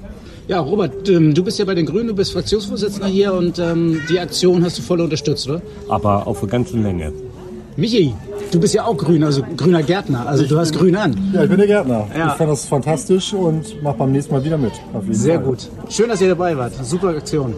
Ja, 0.48 0.58
Robert, 0.58 1.08
ähm, 1.08 1.32
du 1.34 1.44
bist 1.44 1.60
ja 1.60 1.64
bei 1.64 1.76
den 1.76 1.86
Grünen, 1.86 2.08
du 2.08 2.14
bist 2.16 2.32
Fraktionsvorsitzender 2.32 3.06
hier 3.06 3.32
und 3.32 3.60
ähm, 3.60 4.00
die 4.10 4.18
Aktion 4.18 4.64
hast 4.64 4.78
du 4.78 4.82
voll 4.82 5.00
unterstützt, 5.00 5.48
oder? 5.48 5.62
Aber 5.88 6.26
auf 6.26 6.42
eine 6.42 6.50
ganze 6.50 6.76
Länge. 6.76 7.12
Michi, 7.80 8.14
Du 8.52 8.58
bist 8.58 8.74
ja 8.74 8.84
auch 8.84 8.96
grün, 8.96 9.22
also 9.22 9.42
grüner 9.56 9.82
Gärtner. 9.82 10.26
Also 10.26 10.44
du 10.44 10.58
hast 10.58 10.76
grün 10.76 10.96
an. 10.96 11.16
Ja, 11.32 11.44
ich 11.44 11.48
bin 11.48 11.58
der 11.58 11.68
Gärtner. 11.68 12.08
Ja. 12.16 12.28
Ich 12.28 12.32
fand 12.32 12.50
das 12.50 12.64
fantastisch 12.64 13.32
und 13.32 13.80
mach 13.80 13.94
beim 13.94 14.10
nächsten 14.10 14.34
Mal 14.34 14.44
wieder 14.44 14.58
mit. 14.58 14.72
Sehr 15.10 15.36
Fall. 15.36 15.44
gut. 15.44 15.68
Schön, 15.88 16.08
dass 16.08 16.20
ihr 16.20 16.28
dabei 16.28 16.56
wart. 16.56 16.72
Super 16.84 17.10
Aktion. 17.10 17.54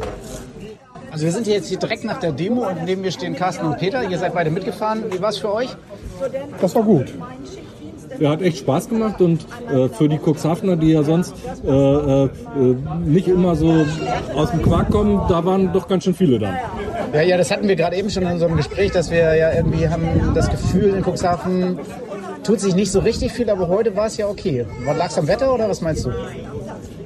Also 1.11 1.25
wir 1.25 1.33
sind 1.33 1.47
hier 1.47 1.55
jetzt 1.55 1.69
hier 1.69 1.79
direkt 1.79 2.05
nach 2.05 2.21
der 2.21 2.33
Demo 2.33 2.69
und 2.69 2.85
neben 2.85 3.01
mir 3.01 3.11
stehen 3.11 3.35
Carsten 3.35 3.65
und 3.65 3.79
Peter. 3.79 4.03
Ihr 4.09 4.19
seid 4.19 4.35
beide 4.35 4.51
mitgefahren. 4.51 5.05
Wie 5.11 5.21
war 5.21 5.31
es 5.31 5.39
für 5.39 5.53
euch? 5.53 5.71
Das 6.61 6.75
war 6.75 6.83
gut. 6.83 7.07
Hat 8.25 8.43
echt 8.43 8.59
Spaß 8.59 8.89
gemacht 8.89 9.21
und 9.21 9.47
äh, 9.71 9.89
für 9.89 10.09
die 10.09 10.19
Cuxhavener, 10.19 10.77
die 10.77 10.93
ja 10.93 11.03
sonst 11.03 11.35
äh, 11.67 11.71
äh, 11.71 12.29
nicht 13.05 13.29
immer 13.29 13.57
so 13.57 13.85
aus 14.35 14.51
dem 14.51 14.63
Quark 14.63 14.91
kommen, 14.91 15.21
da 15.29 15.45
waren 15.45 15.73
doch 15.73 15.89
ganz 15.89 16.05
schön 16.05 16.15
viele 16.15 16.39
da. 16.39 16.55
Ja, 17.13 17.23
ja, 17.23 17.37
das 17.37 17.51
hatten 17.51 17.69
wir 17.69 17.77
gerade 17.77 17.97
eben 17.97 18.11
schon 18.11 18.23
in 18.23 18.33
unserem 18.33 18.57
Gespräch, 18.57 18.93
dass 18.93 19.11
wir 19.11 19.35
ja 19.35 19.53
irgendwie 19.55 19.89
haben 19.89 20.33
das 20.35 20.51
Gefühl, 20.51 20.95
in 20.95 21.03
Cuxhaven 21.03 21.79
tut 22.43 22.61
sich 22.61 22.75
nicht 22.75 22.91
so 22.91 23.01
richtig 23.01 23.33
viel, 23.33 23.49
aber 23.51 23.69
heute 23.69 23.95
war 23.97 24.07
es 24.07 24.17
ja 24.17 24.27
okay. 24.27 24.67
Lag 24.85 25.11
es 25.11 25.19
am 25.19 25.29
Wetter 25.29 25.53
oder 25.53 25.69
was 25.69 25.81
meinst 25.81 26.07
du? 26.07 26.11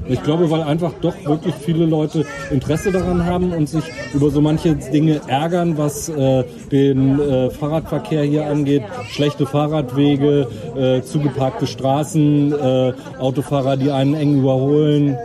Ich 0.08 0.22
glaube, 0.22 0.50
weil 0.50 0.62
einfach 0.62 0.92
doch 1.00 1.14
wirklich 1.24 1.54
viele 1.54 1.86
Leute 1.86 2.24
Interesse 2.50 2.92
daran 2.92 3.24
haben 3.24 3.52
und 3.52 3.68
sich 3.68 3.84
über 4.14 4.30
so 4.30 4.40
manche 4.40 4.74
Dinge 4.76 5.20
ärgern, 5.26 5.76
was 5.76 6.08
äh, 6.08 6.44
den 6.70 7.18
äh, 7.20 7.50
Fahrradverkehr 7.50 8.22
hier 8.22 8.46
angeht. 8.46 8.82
Schlechte 9.08 9.46
Fahrradwege, 9.46 10.48
äh, 10.76 11.02
zugeparkte 11.02 11.66
Straßen, 11.66 12.52
äh, 12.52 12.92
Autofahrer, 13.18 13.76
die 13.76 13.90
einen 13.90 14.14
eng 14.14 14.38
überholen. 14.38 15.16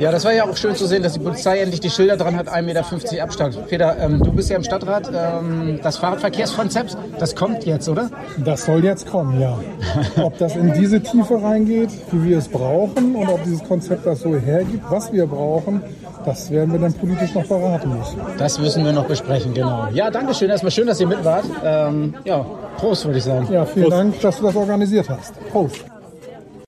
Ja, 0.00 0.12
das 0.12 0.24
war 0.24 0.32
ja 0.32 0.44
auch 0.44 0.56
schön 0.56 0.76
zu 0.76 0.86
sehen, 0.86 1.02
dass 1.02 1.14
die 1.14 1.18
Polizei 1.18 1.58
endlich 1.58 1.80
die 1.80 1.90
Schilder 1.90 2.16
dran 2.16 2.36
hat, 2.36 2.48
1,50 2.48 2.62
Meter 2.62 3.22
Abstand. 3.22 3.66
Peter, 3.66 3.96
ähm, 3.98 4.22
du 4.22 4.32
bist 4.32 4.48
ja 4.48 4.56
im 4.56 4.62
Stadtrat. 4.62 5.10
Ähm, 5.12 5.80
das 5.82 5.96
Fahrradverkehrskonzept, 5.96 6.96
das 7.18 7.34
kommt 7.34 7.64
jetzt, 7.64 7.88
oder? 7.88 8.10
Das 8.44 8.64
soll 8.64 8.84
jetzt 8.84 9.06
kommen, 9.08 9.40
ja. 9.40 9.58
Ob 10.22 10.38
das 10.38 10.54
in 10.54 10.72
diese 10.72 11.00
Tiefe 11.00 11.42
reingeht, 11.42 11.90
wie 12.12 12.30
wir 12.30 12.38
es 12.38 12.48
brauchen, 12.48 13.16
und 13.16 13.28
ob 13.28 13.42
dieses 13.42 13.64
Konzept 13.64 14.06
das 14.06 14.20
so 14.20 14.36
hergibt, 14.36 14.84
was 14.88 15.12
wir 15.12 15.26
brauchen, 15.26 15.82
das 16.24 16.50
werden 16.50 16.72
wir 16.72 16.80
dann 16.80 16.92
politisch 16.92 17.34
noch 17.34 17.46
beraten 17.46 17.96
müssen. 17.96 18.20
Das 18.38 18.58
müssen 18.58 18.84
wir 18.84 18.92
noch 18.92 19.06
besprechen, 19.06 19.54
genau. 19.54 19.88
Ja, 19.92 20.10
danke 20.10 20.34
schön. 20.34 20.50
Erstmal 20.50 20.70
schön, 20.70 20.86
dass 20.86 21.00
ihr 21.00 21.06
mit 21.06 21.24
wart. 21.24 21.44
Ähm, 21.64 22.14
ja, 22.24 22.44
Prost, 22.76 23.04
würde 23.04 23.18
ich 23.18 23.24
sagen. 23.24 23.48
Ja, 23.50 23.64
vielen 23.64 23.86
Prost. 23.86 23.98
Dank, 23.98 24.20
dass 24.20 24.36
du 24.38 24.44
das 24.44 24.56
organisiert 24.56 25.08
hast. 25.08 25.34
Prost. 25.50 25.84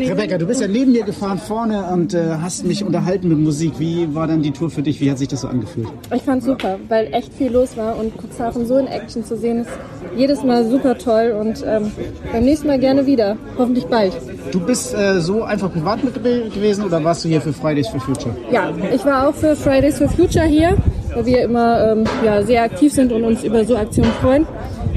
Rebecca, 0.08 0.38
du 0.38 0.46
bist 0.46 0.60
ja 0.60 0.68
neben 0.68 0.92
mir 0.92 1.04
gefahren 1.04 1.38
vorne 1.38 1.84
und 1.92 2.14
äh, 2.14 2.36
hast 2.40 2.64
mich 2.64 2.84
unterhalten 2.84 3.28
mit 3.28 3.38
Musik. 3.38 3.74
Wie 3.78 4.14
war 4.14 4.26
denn 4.26 4.42
die 4.42 4.50
Tour 4.50 4.70
für 4.70 4.82
dich? 4.82 5.00
Wie 5.00 5.10
hat 5.10 5.18
sich 5.18 5.28
das 5.28 5.42
so 5.42 5.48
angefühlt? 5.48 5.88
Ich 6.14 6.22
fand 6.22 6.42
super, 6.42 6.78
weil 6.88 7.12
echt 7.12 7.32
viel 7.34 7.52
los 7.52 7.76
war 7.76 7.98
und 7.98 8.12
Cuxhaven 8.16 8.66
so 8.66 8.76
in 8.78 8.86
Action 8.86 9.24
zu 9.24 9.36
sehen 9.36 9.60
ist 9.60 9.70
jedes 10.16 10.42
Mal 10.42 10.64
super 10.64 10.96
toll 10.98 11.36
und 11.38 11.64
ähm, 11.66 11.92
beim 12.32 12.44
nächsten 12.44 12.66
Mal 12.66 12.78
gerne 12.78 13.06
wieder. 13.06 13.36
Hoffentlich 13.58 13.86
bald. 13.86 14.12
Du 14.52 14.60
bist 14.60 14.94
äh, 14.94 15.20
so 15.20 15.42
einfach 15.42 15.72
privat 15.72 16.02
mit 16.02 16.14
gewesen 16.14 16.84
oder 16.84 17.02
warst 17.04 17.24
du 17.24 17.28
hier 17.28 17.40
für 17.40 17.52
Fridays 17.52 17.88
for 17.88 18.00
Future? 18.00 18.34
Ja, 18.50 18.72
ich 18.92 19.04
war 19.04 19.28
auch 19.28 19.34
für 19.34 19.54
Fridays 19.54 19.98
for 19.98 20.08
Future 20.08 20.46
hier, 20.46 20.76
weil 21.14 21.26
wir 21.26 21.42
immer 21.42 21.92
ähm, 21.92 22.04
ja, 22.24 22.42
sehr 22.42 22.62
aktiv 22.62 22.92
sind 22.92 23.12
und 23.12 23.24
uns 23.24 23.44
über 23.44 23.64
so 23.64 23.76
Aktionen 23.76 24.10
freuen. 24.20 24.46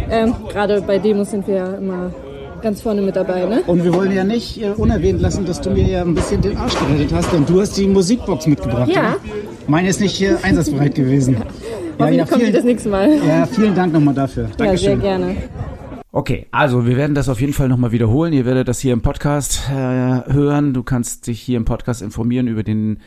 Ähm, 0.10 0.34
Gerade 0.52 0.82
bei 0.82 0.98
Demos 0.98 1.32
sind 1.32 1.48
wir 1.48 1.56
ja 1.56 1.74
immer 1.74 2.12
ganz 2.64 2.82
vorne 2.82 3.02
mit 3.02 3.16
dabei, 3.16 3.46
ne? 3.46 3.62
Und 3.68 3.84
wir 3.84 3.94
wollen 3.94 4.12
ja 4.12 4.24
nicht 4.24 4.60
äh, 4.62 4.70
unerwähnt 4.70 5.22
lassen, 5.22 5.46
dass 5.46 5.62
du 5.62 5.70
mir 5.70 5.88
ja 5.88 6.02
ein 6.02 6.16
bisschen 6.16 6.42
den 6.42 6.58
Arsch 6.58 6.74
gerettet 6.80 7.14
hast, 7.14 7.32
denn 7.32 7.46
du 7.46 7.62
hast 7.62 7.78
die 7.78 7.88
Musikbox 7.88 8.48
mitgebracht. 8.48 8.90
Ja. 8.90 9.02
Oder? 9.02 9.18
Meine 9.68 9.90
ist 9.90 10.00
nicht 10.00 10.22
äh, 10.22 10.36
einsatzbereit 10.42 10.96
gewesen. 10.96 11.38
Hoffentlich 12.00 12.28
kommt 12.28 12.48
die 12.48 12.52
das 12.52 12.64
nächste 12.64 12.90
Mal. 12.90 13.20
Ja, 13.26 13.46
vielen 13.46 13.76
Dank 13.76 13.94
nochmal 13.94 14.14
dafür. 14.14 14.44
Ja, 14.44 14.50
sehr 14.50 14.58
Dankeschön. 14.58 15.02
gerne. 15.02 15.36
Okay, 16.12 16.48
also 16.52 16.86
wir 16.86 16.96
werden 16.96 17.16
das 17.16 17.28
auf 17.28 17.42
jeden 17.42 17.54
Fall 17.54 17.68
nochmal 17.68 17.92
wiederholen. 17.92 18.34
Ihr 18.34 18.46
werdet 18.46 18.68
das 18.68 18.80
hier 18.80 18.94
im 18.94 19.02
Podcast 19.02 19.64
äh, 19.70 19.74
hören. 19.74 20.74
Du 20.74 20.84
kannst 20.84 21.28
dich 21.28 21.42
hier 21.42 21.58
im 21.58 21.66
Podcast 21.66 22.02
informieren 22.02 22.48
über 22.48 22.64
den, 22.64 23.00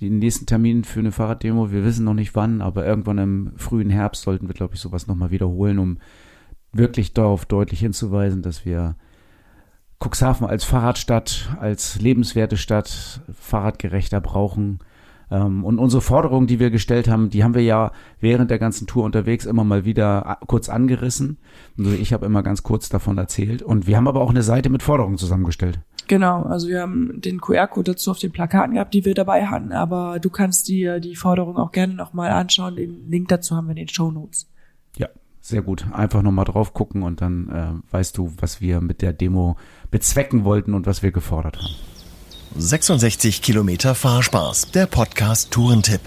den 0.00 0.18
nächsten 0.18 0.46
Termin 0.46 0.84
für 0.84 1.00
eine 1.00 1.10
Fahrraddemo. 1.10 1.72
Wir 1.72 1.84
wissen 1.84 2.04
noch 2.04 2.14
nicht 2.14 2.34
wann, 2.34 2.60
aber 2.60 2.86
irgendwann 2.86 3.18
im 3.18 3.52
frühen 3.56 3.90
Herbst 3.90 4.22
sollten 4.22 4.46
wir, 4.46 4.54
glaube 4.54 4.74
ich, 4.74 4.80
sowas 4.80 5.06
nochmal 5.06 5.30
wiederholen, 5.30 5.78
um 5.78 5.98
wirklich 6.72 7.12
darauf 7.14 7.44
deutlich 7.46 7.80
hinzuweisen, 7.80 8.42
dass 8.42 8.64
wir 8.64 8.96
Cuxhaven 10.02 10.46
als 10.46 10.64
Fahrradstadt, 10.64 11.56
als 11.60 12.00
lebenswerte 12.00 12.56
Stadt, 12.56 13.20
fahrradgerechter 13.34 14.20
brauchen. 14.20 14.78
Ähm, 15.30 15.62
Und 15.64 15.78
unsere 15.78 16.00
Forderungen, 16.00 16.46
die 16.46 16.58
wir 16.58 16.70
gestellt 16.70 17.06
haben, 17.06 17.28
die 17.30 17.44
haben 17.44 17.54
wir 17.54 17.62
ja 17.62 17.92
während 18.18 18.50
der 18.50 18.58
ganzen 18.58 18.86
Tour 18.86 19.04
unterwegs 19.04 19.44
immer 19.44 19.62
mal 19.62 19.84
wieder 19.84 20.26
a- 20.26 20.38
kurz 20.46 20.68
angerissen. 20.68 21.36
Also 21.78 21.90
ich 21.92 22.12
habe 22.12 22.24
immer 22.26 22.42
ganz 22.42 22.62
kurz 22.62 22.88
davon 22.88 23.18
erzählt. 23.18 23.62
Und 23.62 23.86
wir 23.86 23.96
haben 23.96 24.08
aber 24.08 24.22
auch 24.22 24.30
eine 24.30 24.42
Seite 24.42 24.70
mit 24.70 24.82
Forderungen 24.82 25.18
zusammengestellt. 25.18 25.80
Genau, 26.08 26.42
also 26.44 26.66
wir 26.68 26.80
haben 26.80 27.20
den 27.20 27.40
QR-Code 27.40 27.92
dazu 27.92 28.10
auf 28.10 28.18
den 28.18 28.32
Plakaten 28.32 28.74
gehabt, 28.74 28.94
die 28.94 29.04
wir 29.04 29.14
dabei 29.14 29.46
hatten, 29.46 29.70
aber 29.70 30.18
du 30.18 30.30
kannst 30.30 30.66
dir 30.66 30.98
die 30.98 31.14
Forderung 31.14 31.56
auch 31.58 31.70
gerne 31.70 31.94
nochmal 31.94 32.30
anschauen. 32.32 32.74
Den 32.74 33.08
Link 33.08 33.28
dazu 33.28 33.54
haben 33.54 33.66
wir 33.68 33.72
in 33.72 33.76
den 33.76 33.88
Show 33.88 34.10
Notes. 34.10 34.50
Ja, 34.96 35.06
sehr 35.40 35.62
gut. 35.62 35.86
Einfach 35.92 36.22
nochmal 36.22 36.44
drauf 36.44 36.74
gucken 36.74 37.02
und 37.02 37.20
dann 37.20 37.48
äh, 37.48 37.92
weißt 37.92 38.16
du, 38.16 38.32
was 38.40 38.60
wir 38.60 38.80
mit 38.80 39.02
der 39.02 39.12
Demo 39.12 39.56
bezwecken 39.90 40.44
wollten 40.44 40.74
und 40.74 40.86
was 40.86 41.02
wir 41.02 41.12
gefordert 41.12 41.58
haben. 41.58 41.74
66 42.56 43.42
Kilometer 43.42 43.94
Fahrspaß, 43.94 44.72
der 44.72 44.86
Podcast 44.86 45.52
Tourentipp. 45.52 46.00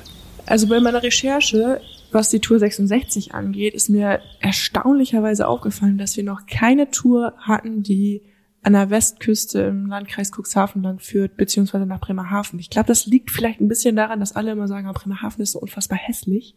Also 0.45 0.67
bei 0.67 0.81
meiner 0.81 1.01
Recherche, 1.01 1.79
was 2.11 2.29
die 2.29 2.41
Tour 2.41 2.59
66 2.59 3.33
angeht, 3.33 3.73
ist 3.73 3.89
mir 3.89 4.19
erstaunlicherweise 4.41 5.47
aufgefallen, 5.47 5.97
dass 5.97 6.17
wir 6.17 6.23
noch 6.23 6.45
keine 6.45 6.91
Tour 6.91 7.33
hatten, 7.37 7.81
die 7.81 8.21
an 8.63 8.73
der 8.73 8.89
Westküste 8.89 9.59
im 9.61 9.87
Landkreis 9.87 10.31
Cuxhaven 10.31 10.81
lang 10.81 10.99
führt, 10.99 11.35
beziehungsweise 11.35 11.85
nach 11.85 11.99
Bremerhaven. 11.99 12.59
Ich 12.59 12.69
glaube, 12.69 12.87
das 12.87 13.05
liegt 13.05 13.29
vielleicht 13.29 13.59
ein 13.59 13.67
bisschen 13.67 13.95
daran, 13.95 14.21
dass 14.21 14.35
alle 14.35 14.51
immer 14.51 14.69
sagen, 14.69 14.87
ah, 14.87 14.93
Bremerhaven 14.93 15.41
ist 15.41 15.51
so 15.51 15.59
unfassbar 15.59 15.97
hässlich. 15.97 16.55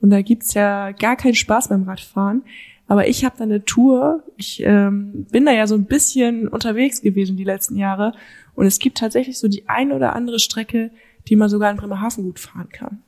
Und 0.00 0.10
da 0.10 0.22
gibt's 0.22 0.54
ja 0.54 0.92
gar 0.92 1.16
keinen 1.16 1.34
Spaß 1.34 1.68
beim 1.68 1.82
Radfahren. 1.82 2.42
Aber 2.86 3.08
ich 3.08 3.24
habe 3.24 3.36
da 3.36 3.44
eine 3.44 3.64
Tour, 3.64 4.24
ich 4.36 4.62
ähm, 4.64 5.26
bin 5.30 5.44
da 5.44 5.52
ja 5.52 5.66
so 5.66 5.74
ein 5.74 5.86
bisschen 5.86 6.48
unterwegs 6.48 7.02
gewesen 7.02 7.36
die 7.36 7.44
letzten 7.44 7.76
Jahre. 7.76 8.12
Und 8.54 8.66
es 8.66 8.78
gibt 8.78 8.98
tatsächlich 8.98 9.38
so 9.38 9.48
die 9.48 9.68
ein 9.68 9.92
oder 9.92 10.14
andere 10.14 10.38
Strecke, 10.38 10.90
die 11.28 11.36
man 11.36 11.48
sogar 11.48 11.70
in 11.70 11.76
Bremerhaven 11.76 12.24
gut 12.24 12.40
fahren 12.40 12.68
kann. 12.68 13.02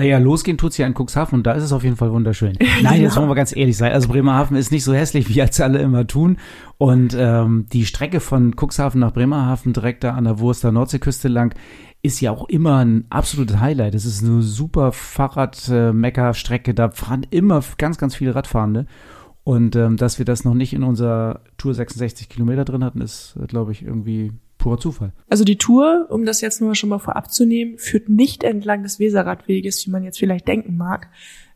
Naja, 0.00 0.16
losgehen 0.16 0.56
tut's 0.56 0.78
ja 0.78 0.86
in 0.86 0.94
Cuxhaven 0.94 1.40
und 1.40 1.46
da 1.46 1.52
ist 1.52 1.62
es 1.62 1.74
auf 1.74 1.84
jeden 1.84 1.96
Fall 1.96 2.10
wunderschön. 2.10 2.56
Nein, 2.82 3.02
jetzt 3.02 3.18
wollen 3.18 3.28
wir 3.28 3.34
ganz 3.34 3.54
ehrlich 3.54 3.76
sein. 3.76 3.92
Also 3.92 4.08
Bremerhaven 4.08 4.56
ist 4.56 4.72
nicht 4.72 4.82
so 4.82 4.94
hässlich, 4.94 5.28
wie 5.28 5.34
jetzt 5.34 5.60
alle 5.60 5.78
immer 5.78 6.06
tun. 6.06 6.38
Und 6.78 7.14
ähm, 7.18 7.66
die 7.70 7.84
Strecke 7.84 8.20
von 8.20 8.54
Cuxhaven 8.58 8.98
nach 8.98 9.12
Bremerhaven 9.12 9.74
direkt 9.74 10.02
da 10.02 10.14
an 10.14 10.24
der 10.24 10.38
Wurster 10.38 10.72
Nordseeküste 10.72 11.28
lang 11.28 11.54
ist 12.00 12.18
ja 12.22 12.30
auch 12.30 12.48
immer 12.48 12.78
ein 12.78 13.04
absolutes 13.10 13.60
Highlight. 13.60 13.94
Es 13.94 14.06
ist 14.06 14.24
eine 14.24 14.40
super 14.40 14.92
Fahrrad-Mecker-Strecke. 14.92 16.72
Da 16.72 16.88
fahren 16.92 17.26
immer 17.28 17.62
ganz, 17.76 17.98
ganz 17.98 18.14
viele 18.14 18.34
Radfahrende. 18.34 18.86
Und 19.44 19.76
ähm, 19.76 19.98
dass 19.98 20.16
wir 20.16 20.24
das 20.24 20.44
noch 20.44 20.54
nicht 20.54 20.72
in 20.72 20.82
unserer 20.82 21.40
Tour 21.58 21.74
66 21.74 22.30
Kilometer 22.30 22.64
drin 22.64 22.84
hatten, 22.84 23.02
ist, 23.02 23.38
glaube 23.48 23.72
ich, 23.72 23.82
irgendwie 23.82 24.32
purer 24.60 24.78
Zufall. 24.78 25.12
Also 25.28 25.44
die 25.44 25.58
Tour, 25.58 26.06
um 26.10 26.24
das 26.24 26.40
jetzt 26.40 26.60
nur 26.60 26.74
schon 26.74 26.90
mal 26.90 26.98
vorab 26.98 27.32
zu 27.32 27.44
nehmen, 27.44 27.78
führt 27.78 28.08
nicht 28.08 28.44
entlang 28.44 28.82
des 28.82 29.00
Weserradweges, 29.00 29.84
wie 29.86 29.90
man 29.90 30.04
jetzt 30.04 30.18
vielleicht 30.18 30.46
denken 30.46 30.76
mag. 30.76 31.08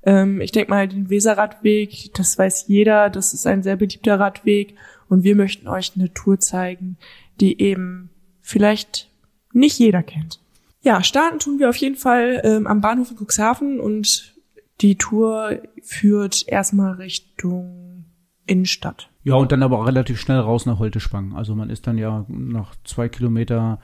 Ähm, 0.03 0.41
ich 0.41 0.53
denke 0.53 0.71
mal, 0.71 0.89
den 0.89 1.11
Weserradweg, 1.11 2.13
das 2.15 2.37
weiß 2.37 2.67
jeder, 2.67 3.11
das 3.11 3.35
ist 3.35 3.47
ein 3.47 3.63
sehr 3.63 3.77
beliebter 3.77 4.19
Radweg 4.19 4.75
und 5.09 5.23
wir 5.23 5.37
möchten 5.37 5.69
euch 5.69 5.93
eine 5.95 6.13
Tour 6.13 6.41
zeigen, 6.41 6.97
die 7.41 7.61
eben 7.61 8.11
vielleicht 8.41 9.11
nicht 9.53 9.79
jeder 9.79 10.03
kennt. 10.03 10.41
Ja, 10.83 11.03
starten 11.03 11.39
tun 11.39 11.59
wir 11.59 11.69
auf 11.69 11.77
jeden 11.77 11.97
Fall 11.97 12.43
ähm, 12.45 12.67
am 12.67 12.81
Bahnhof 12.81 13.11
in 13.11 13.17
Cuxhaven 13.17 13.81
und 13.81 14.35
die 14.81 14.97
Tour 14.97 15.63
führt 15.83 16.47
erstmal 16.49 16.95
Richtung 16.95 18.05
Innenstadt. 18.47 19.09
Ja, 19.25 19.35
und 19.35 19.53
dann 19.53 19.63
aber 19.63 19.79
auch 19.81 19.87
relativ 19.87 20.21
schnell 20.21 20.39
raus 20.39 20.67
nach 20.67 20.79
Holtespang. 20.79 21.35
Also 21.35 21.55
man 21.55 21.71
ist 21.71 21.87
dann 21.87 21.97
ja 21.97 22.27
nach 22.29 22.75
zwei 22.85 23.09
Kilometer 23.09 23.81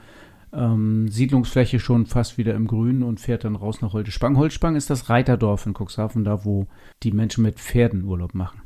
ähm, 0.53 1.07
Siedlungsfläche 1.09 1.79
schon 1.79 2.05
fast 2.05 2.37
wieder 2.37 2.53
im 2.53 2.67
Grün 2.67 3.01
und 3.01 3.19
fährt 3.19 3.43
dann 3.43 3.55
raus 3.55 3.81
nach 3.81 3.93
Holtespang. 3.93 4.37
Holtespang 4.37 4.75
ist 4.75 4.91
das 4.91 5.09
Reiterdorf 5.09 5.65
in 5.65 5.73
Cuxhaven, 5.73 6.23
da 6.23 6.45
wo 6.45 6.67
die 7.01 7.11
Menschen 7.11 7.43
mit 7.43 7.59
Pferden 7.59 8.03
Urlaub 8.03 8.35
machen. 8.35 8.61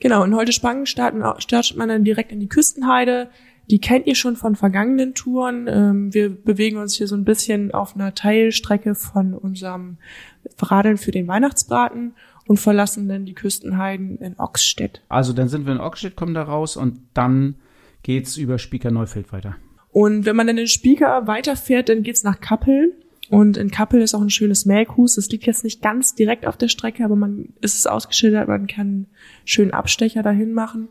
Genau, 0.00 0.22
in 0.22 0.34
Holtespang 0.34 0.86
starten, 0.86 1.24
startet 1.38 1.76
man 1.76 1.88
dann 1.88 2.04
direkt 2.04 2.30
in 2.30 2.38
die 2.38 2.48
Küstenheide. 2.48 3.28
Die 3.70 3.80
kennt 3.80 4.06
ihr 4.06 4.14
schon 4.14 4.36
von 4.36 4.54
vergangenen 4.54 5.14
Touren. 5.14 5.66
Ähm, 5.68 6.14
wir 6.14 6.30
bewegen 6.30 6.78
uns 6.78 6.94
hier 6.94 7.08
so 7.08 7.16
ein 7.16 7.24
bisschen 7.24 7.72
auf 7.72 7.96
einer 7.96 8.14
Teilstrecke 8.14 8.94
von 8.94 9.34
unserem 9.34 9.98
Radeln 10.60 10.96
für 10.96 11.10
den 11.10 11.26
Weihnachtsbraten 11.26 12.14
und 12.48 12.56
verlassen 12.56 13.08
dann 13.08 13.26
die 13.26 13.34
Küstenheiden 13.34 14.18
in 14.18 14.38
Ochsstedt. 14.38 15.02
Also 15.08 15.34
dann 15.34 15.48
sind 15.48 15.66
wir 15.66 15.74
in 15.74 15.80
Ockstedt, 15.80 16.16
kommen 16.16 16.34
da 16.34 16.42
raus 16.42 16.76
und 16.76 17.02
dann 17.12 17.56
geht's 18.02 18.38
über 18.38 18.58
Spieker-Neufeld 18.58 19.32
weiter. 19.32 19.56
Und 19.90 20.24
wenn 20.24 20.34
man 20.34 20.46
dann 20.46 20.56
den 20.56 20.66
Spieker 20.66 21.26
weiterfährt, 21.26 21.90
dann 21.90 22.02
geht's 22.02 22.24
nach 22.24 22.40
Kappeln. 22.40 22.92
Und 23.28 23.58
in 23.58 23.70
Kappel 23.70 24.00
ist 24.00 24.14
auch 24.14 24.22
ein 24.22 24.30
schönes 24.30 24.64
Melkhus. 24.64 25.16
Das 25.16 25.28
liegt 25.28 25.44
jetzt 25.44 25.62
nicht 25.62 25.82
ganz 25.82 26.14
direkt 26.14 26.46
auf 26.46 26.56
der 26.56 26.68
Strecke, 26.68 27.04
aber 27.04 27.16
man 27.16 27.50
ist 27.60 27.74
es 27.74 27.86
ausgeschildert, 27.86 28.48
man 28.48 28.66
kann 28.66 28.86
einen 28.86 29.06
schönen 29.44 29.72
Abstecher 29.72 30.22
dahin 30.22 30.54
machen. 30.54 30.88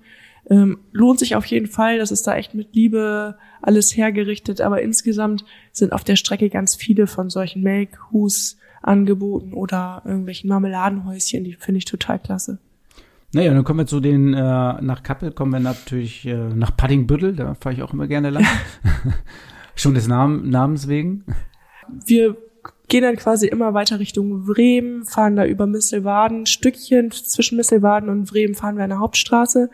Ähm, 0.52 0.78
lohnt 0.92 1.18
sich 1.18 1.36
auf 1.36 1.46
jeden 1.46 1.68
Fall, 1.68 1.98
das 1.98 2.12
ist 2.12 2.28
da 2.28 2.36
echt 2.36 2.54
mit 2.54 2.76
Liebe 2.76 3.36
alles 3.64 3.98
hergerichtet, 3.98 4.62
aber 4.62 4.84
insgesamt 4.84 5.44
sind 5.72 5.92
auf 5.92 6.04
der 6.04 6.16
Strecke 6.16 6.50
ganz 6.50 6.76
viele 6.76 7.08
von 7.08 7.32
solchen 7.32 7.64
Melkhus 7.64 8.58
angeboten 8.82 9.54
oder 9.54 10.02
irgendwelchen 10.06 10.50
Marmeladenhäuschen, 10.50 11.44
die 11.44 11.54
finde 11.54 11.80
ich 11.80 11.86
total 11.86 12.20
klasse. 12.20 12.60
Naja, 13.34 13.54
dann 13.54 13.64
kommen 13.64 13.80
wir 13.80 13.88
zu 13.88 14.00
den, 14.00 14.34
äh, 14.34 14.38
nach 14.82 15.04
Kappel 15.04 15.32
kommen 15.32 15.52
wir 15.52 15.60
natürlich 15.60 16.26
äh, 16.26 16.50
nach 16.50 16.76
Paddingbüttel, 16.76 17.36
da 17.36 17.56
fahre 17.56 17.76
ich 17.76 17.84
auch 17.84 17.94
immer 17.94 18.08
gerne 18.08 18.30
lang. 18.30 18.46
Schon 19.76 19.94
des 19.94 20.08
Namen, 20.08 20.50
Namens 20.50 20.88
wegen. 20.88 21.24
wir 22.06 22.38
gehen 22.88 23.04
dann 23.04 23.18
quasi 23.18 23.48
immer 23.48 23.74
weiter 23.74 24.00
Richtung 24.00 24.46
Bremen, 24.46 25.06
fahren 25.06 25.36
da 25.36 25.46
über 25.46 25.68
Misselwaden, 25.68 26.46
Stückchen 26.46 27.12
zwischen 27.12 27.58
Misselwaden 27.58 28.10
und 28.10 28.30
Bremen 28.30 28.56
fahren 28.56 28.78
wir 28.78 28.86
an 28.86 28.92
der 28.92 29.00
Hauptstraße. 29.00 29.70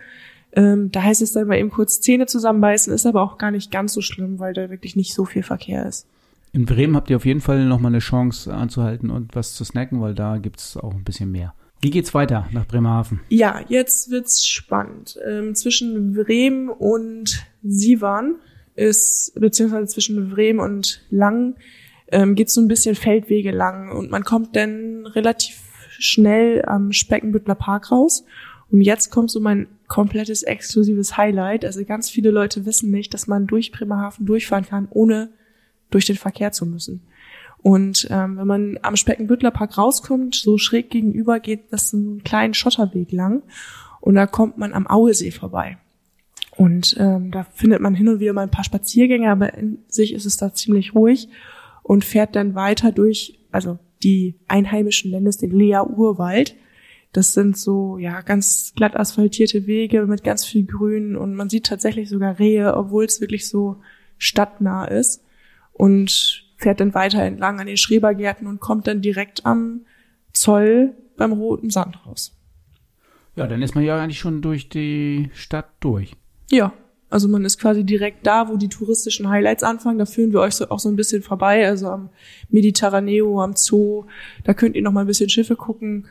Ähm, 0.55 0.91
da 0.91 1.03
heißt 1.03 1.21
es 1.21 1.31
dann 1.31 1.47
mal 1.47 1.57
eben 1.57 1.71
kurz 1.71 2.01
Zähne 2.01 2.25
zusammenbeißen, 2.25 2.93
ist 2.93 3.05
aber 3.05 3.21
auch 3.21 3.37
gar 3.37 3.51
nicht 3.51 3.71
ganz 3.71 3.93
so 3.93 4.01
schlimm, 4.01 4.39
weil 4.39 4.53
da 4.53 4.69
wirklich 4.69 4.95
nicht 4.95 5.13
so 5.13 5.25
viel 5.25 5.43
Verkehr 5.43 5.85
ist. 5.85 6.07
In 6.55 6.65
Bremen 6.65 6.95
habt 6.95 7.09
ihr 7.09 7.15
auf 7.15 7.25
jeden 7.25 7.41
Fall 7.41 7.65
nochmal 7.65 7.91
eine 7.91 7.99
Chance 7.99 8.53
anzuhalten 8.53 9.09
und 9.09 9.35
was 9.35 9.55
zu 9.55 9.65
snacken, 9.65 10.01
weil 10.01 10.13
da 10.13 10.37
gibt's 10.37 10.77
auch 10.77 10.93
ein 10.93 11.03
bisschen 11.03 11.31
mehr. 11.31 11.55
Wie 11.81 11.89
geht's 11.89 12.13
weiter 12.13 12.47
nach 12.51 12.67
Bremerhaven? 12.67 13.21
Ja, 13.29 13.61
jetzt 13.69 14.11
wird's 14.11 14.45
spannend. 14.45 15.17
Ähm, 15.27 15.55
zwischen 15.55 16.13
Bremen 16.13 16.69
und 16.69 17.43
Sivan 17.63 18.35
ist, 18.75 19.33
beziehungsweise 19.33 19.87
zwischen 19.87 20.29
Bremen 20.29 20.59
und 20.59 21.01
Lang, 21.09 21.55
ähm, 22.11 22.35
geht's 22.35 22.53
so 22.53 22.61
ein 22.61 22.67
bisschen 22.67 22.93
Feldwege 22.93 23.49
lang 23.49 23.91
und 23.91 24.11
man 24.11 24.23
kommt 24.23 24.55
dann 24.55 25.07
relativ 25.07 25.59
schnell 25.97 26.63
am 26.65 26.91
Speckenbüttler 26.91 27.55
Park 27.55 27.91
raus. 27.91 28.25
Und 28.69 28.81
jetzt 28.81 29.09
kommt 29.09 29.31
so 29.31 29.39
mein 29.39 29.67
komplettes 29.87 30.43
exklusives 30.43 31.17
Highlight. 31.17 31.65
Also 31.65 31.83
ganz 31.83 32.11
viele 32.11 32.29
Leute 32.29 32.67
wissen 32.67 32.91
nicht, 32.91 33.11
dass 33.15 33.25
man 33.25 33.47
durch 33.47 33.71
Bremerhaven 33.71 34.27
durchfahren 34.27 34.65
kann, 34.65 34.87
ohne 34.91 35.29
durch 35.93 36.05
den 36.05 36.17
Verkehr 36.17 36.51
zu 36.51 36.65
müssen. 36.65 37.01
Und 37.63 38.07
ähm, 38.11 38.37
wenn 38.37 38.47
man 38.47 38.79
am 38.81 38.97
Speckenbüttler 38.97 39.51
Park 39.51 39.77
rauskommt, 39.77 40.35
so 40.35 40.57
schräg 40.57 40.89
gegenüber 40.89 41.39
geht 41.39 41.71
das 41.71 41.93
einen 41.93 42.23
kleinen 42.23 42.53
Schotterweg 42.53 43.11
lang 43.11 43.41
und 44.01 44.15
da 44.15 44.27
kommt 44.27 44.57
man 44.57 44.73
am 44.73 44.85
Auesee 44.85 45.31
vorbei. 45.31 45.77
Und 46.57 46.95
ähm, 46.99 47.31
da 47.31 47.45
findet 47.45 47.79
man 47.79 47.95
hin 47.95 48.09
und 48.09 48.19
wieder 48.19 48.33
mal 48.33 48.41
ein 48.41 48.51
paar 48.51 48.65
Spaziergänge, 48.65 49.31
aber 49.31 49.53
in 49.53 49.79
sich 49.87 50.13
ist 50.13 50.25
es 50.25 50.35
da 50.35 50.53
ziemlich 50.53 50.93
ruhig 50.93 51.29
und 51.83 52.03
fährt 52.03 52.35
dann 52.35 52.53
weiter 52.53 52.91
durch, 52.91 53.39
also 53.51 53.79
die 54.03 54.35
Einheimischen 54.49 55.11
nennen 55.11 55.27
es 55.27 55.37
den 55.37 55.51
Lea-Urwald. 55.51 56.55
Das 57.13 57.33
sind 57.33 57.57
so, 57.57 57.97
ja, 57.97 58.21
ganz 58.21 58.73
glatt 58.75 58.97
asphaltierte 58.97 59.67
Wege 59.67 60.05
mit 60.05 60.23
ganz 60.23 60.43
viel 60.43 60.65
Grün 60.65 61.15
und 61.15 61.33
man 61.33 61.49
sieht 61.49 61.65
tatsächlich 61.65 62.09
sogar 62.09 62.39
Rehe, 62.39 62.75
obwohl 62.75 63.05
es 63.05 63.21
wirklich 63.21 63.47
so 63.47 63.77
stadtnah 64.17 64.85
ist 64.85 65.23
und 65.73 66.43
fährt 66.57 66.79
dann 66.79 66.93
weiter 66.93 67.21
entlang 67.21 67.59
an 67.59 67.67
den 67.67 67.77
Schrebergärten 67.77 68.47
und 68.47 68.59
kommt 68.59 68.87
dann 68.87 69.01
direkt 69.01 69.45
am 69.45 69.81
Zoll 70.31 70.93
beim 71.17 71.33
Roten 71.33 71.69
Sand 71.69 72.05
raus. 72.05 72.35
Ja, 73.35 73.47
dann 73.47 73.61
ist 73.61 73.75
man 73.75 73.83
ja 73.83 74.01
eigentlich 74.01 74.19
schon 74.19 74.41
durch 74.41 74.69
die 74.69 75.29
Stadt 75.33 75.69
durch. 75.79 76.15
Ja, 76.51 76.73
also 77.09 77.27
man 77.27 77.45
ist 77.45 77.59
quasi 77.59 77.83
direkt 77.83 78.25
da, 78.25 78.49
wo 78.49 78.57
die 78.57 78.69
touristischen 78.69 79.29
Highlights 79.29 79.63
anfangen. 79.63 79.99
Da 79.99 80.05
führen 80.05 80.33
wir 80.33 80.39
euch 80.39 80.55
so, 80.55 80.69
auch 80.69 80.79
so 80.79 80.89
ein 80.89 80.95
bisschen 80.95 81.21
vorbei, 81.21 81.67
also 81.67 81.87
am 81.87 82.09
Mediterraneo, 82.49 83.41
am 83.41 83.55
Zoo. 83.55 84.05
Da 84.43 84.53
könnt 84.53 84.75
ihr 84.75 84.81
noch 84.81 84.91
mal 84.91 85.01
ein 85.01 85.07
bisschen 85.07 85.29
Schiffe 85.29 85.55
gucken 85.55 86.07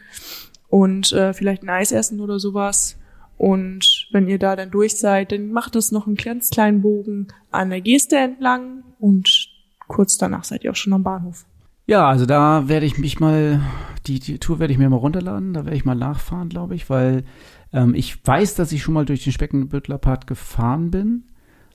und 0.68 1.12
äh, 1.12 1.32
vielleicht 1.32 1.62
ein 1.62 1.70
Eis 1.70 1.92
essen 1.92 2.20
oder 2.20 2.38
sowas. 2.38 2.96
Und 3.36 4.08
wenn 4.12 4.28
ihr 4.28 4.38
da 4.38 4.54
dann 4.54 4.70
durch 4.70 4.96
seid, 4.96 5.32
dann 5.32 5.50
macht 5.50 5.74
es 5.74 5.90
noch 5.90 6.06
einen 6.06 6.16
ganz 6.16 6.50
kleinen 6.50 6.82
Bogen 6.82 7.28
an 7.50 7.70
der 7.70 7.80
Geste 7.80 8.16
entlang 8.16 8.84
und 9.00 9.48
kurz 9.92 10.16
danach 10.16 10.44
seid 10.44 10.64
ihr 10.64 10.70
auch 10.70 10.76
schon 10.76 10.94
am 10.94 11.02
Bahnhof. 11.02 11.44
Ja, 11.86 12.08
also 12.08 12.24
da 12.24 12.68
werde 12.68 12.86
ich 12.86 12.96
mich 12.96 13.20
mal, 13.20 13.60
die, 14.06 14.20
die 14.20 14.38
Tour 14.38 14.58
werde 14.58 14.72
ich 14.72 14.78
mir 14.78 14.88
mal 14.88 14.96
runterladen, 14.96 15.52
da 15.52 15.64
werde 15.64 15.76
ich 15.76 15.84
mal 15.84 15.94
nachfahren, 15.94 16.48
glaube 16.48 16.74
ich, 16.74 16.88
weil 16.88 17.24
ähm, 17.72 17.94
ich 17.94 18.26
weiß, 18.26 18.54
dass 18.54 18.72
ich 18.72 18.82
schon 18.82 18.94
mal 18.94 19.04
durch 19.04 19.22
den 19.22 19.32
Speckenbüttler 19.32 19.98
Part 19.98 20.26
gefahren 20.26 20.90
bin, 20.90 21.24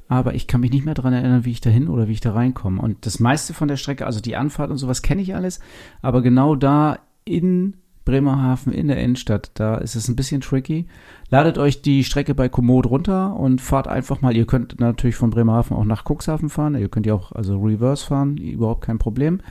aber 0.08 0.34
ich 0.34 0.48
kann 0.48 0.62
mich 0.62 0.72
nicht 0.72 0.86
mehr 0.86 0.96
dran 0.96 1.14
erinnern, 1.14 1.46
wie 1.46 1.52
ich 1.52 1.62
da 1.62 1.70
hin 1.70 1.88
oder 1.90 2.08
wie 2.08 2.14
ich 2.14 2.22
da 2.22 2.32
reinkomme. 2.32 2.82
Und 2.82 3.06
das 3.06 3.20
meiste 3.20 3.54
von 3.54 3.68
der 3.68 3.78
Strecke, 3.78 4.08
also 4.08 4.20
die 4.20 4.36
Anfahrt 4.36 4.72
und 4.72 4.78
sowas 4.78 5.04
kenne 5.04 5.22
ich 5.22 5.36
alles, 5.36 5.60
aber 6.02 6.22
genau 6.24 6.56
da 6.56 7.00
in 7.24 7.76
Bremerhaven 8.08 8.72
in 8.72 8.88
der 8.88 8.98
Innenstadt. 8.98 9.52
Da 9.56 9.76
ist 9.76 9.96
es 9.96 10.08
ein 10.08 10.16
bisschen 10.16 10.40
tricky. 10.40 10.88
Ladet 11.30 11.58
euch 11.58 11.82
die 11.82 12.06
Strecke 12.06 12.34
bei 12.34 12.48
Komoot 12.48 12.86
runter 12.86 13.36
und 13.36 13.60
fahrt 13.60 13.90
einfach 13.90 14.22
mal. 14.22 14.36
Ihr 14.36 14.48
könnt 14.48 14.80
natürlich 14.80 15.18
von 15.18 15.30
Bremerhaven 15.30 15.76
auch 15.76 15.84
nach 15.84 16.06
Cuxhaven 16.06 16.50
fahren. 16.50 16.76
Ihr 16.76 16.88
könnt 16.88 17.06
ja 17.06 17.14
auch 17.14 17.34
also 17.34 17.60
Reverse 17.60 18.06
fahren, 18.06 18.38
überhaupt 18.38 18.86
kein 18.86 18.98
Problem. 18.98 19.42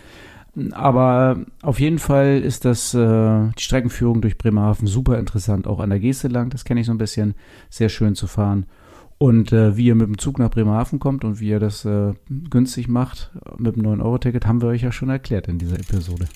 Aber 0.72 1.38
auf 1.61 1.78
jeden 1.80 1.98
Fall 1.98 2.40
ist 2.40 2.64
das 2.64 2.94
äh, 2.94 2.98
die 3.59 3.62
Streckenführung 3.62 4.22
durch 4.22 4.38
Bremerhaven 4.38 4.86
super 4.86 5.18
interessant, 5.18 5.66
auch 5.66 5.80
an 5.80 5.90
der 5.90 6.00
Geste 6.00 6.28
lang. 6.28 6.48
Das 6.48 6.64
kenne 6.64 6.80
ich 6.80 6.86
so 6.86 6.92
ein 6.92 6.98
bisschen. 6.98 7.34
Sehr 7.68 7.90
schön 7.90 8.14
zu 8.14 8.26
fahren. 8.26 8.64
Und 9.18 9.52
äh, 9.52 9.76
wie 9.76 9.86
ihr 9.86 9.94
mit 9.94 10.07
dem 10.07 10.18
Zug 10.18 10.38
nach 10.38 10.50
Bremerhaven 10.50 10.98
kommt 10.98 11.24
und 11.24 11.40
wie 11.40 11.48
ihr 11.48 11.61
das 11.61 11.84
äh, 11.84 12.14
günstig 12.28 12.88
macht 12.88 13.32
mit 13.59 13.76
dem 13.76 13.82
9-Euro-Ticket, 13.82 14.46
haben 14.46 14.62
wir 14.62 14.68
euch 14.68 14.82
ja 14.82 14.92
schon 14.92 15.11
erklärt 15.11 15.46
in 15.46 15.59
dieser 15.59 15.78
Episode. 15.78 16.26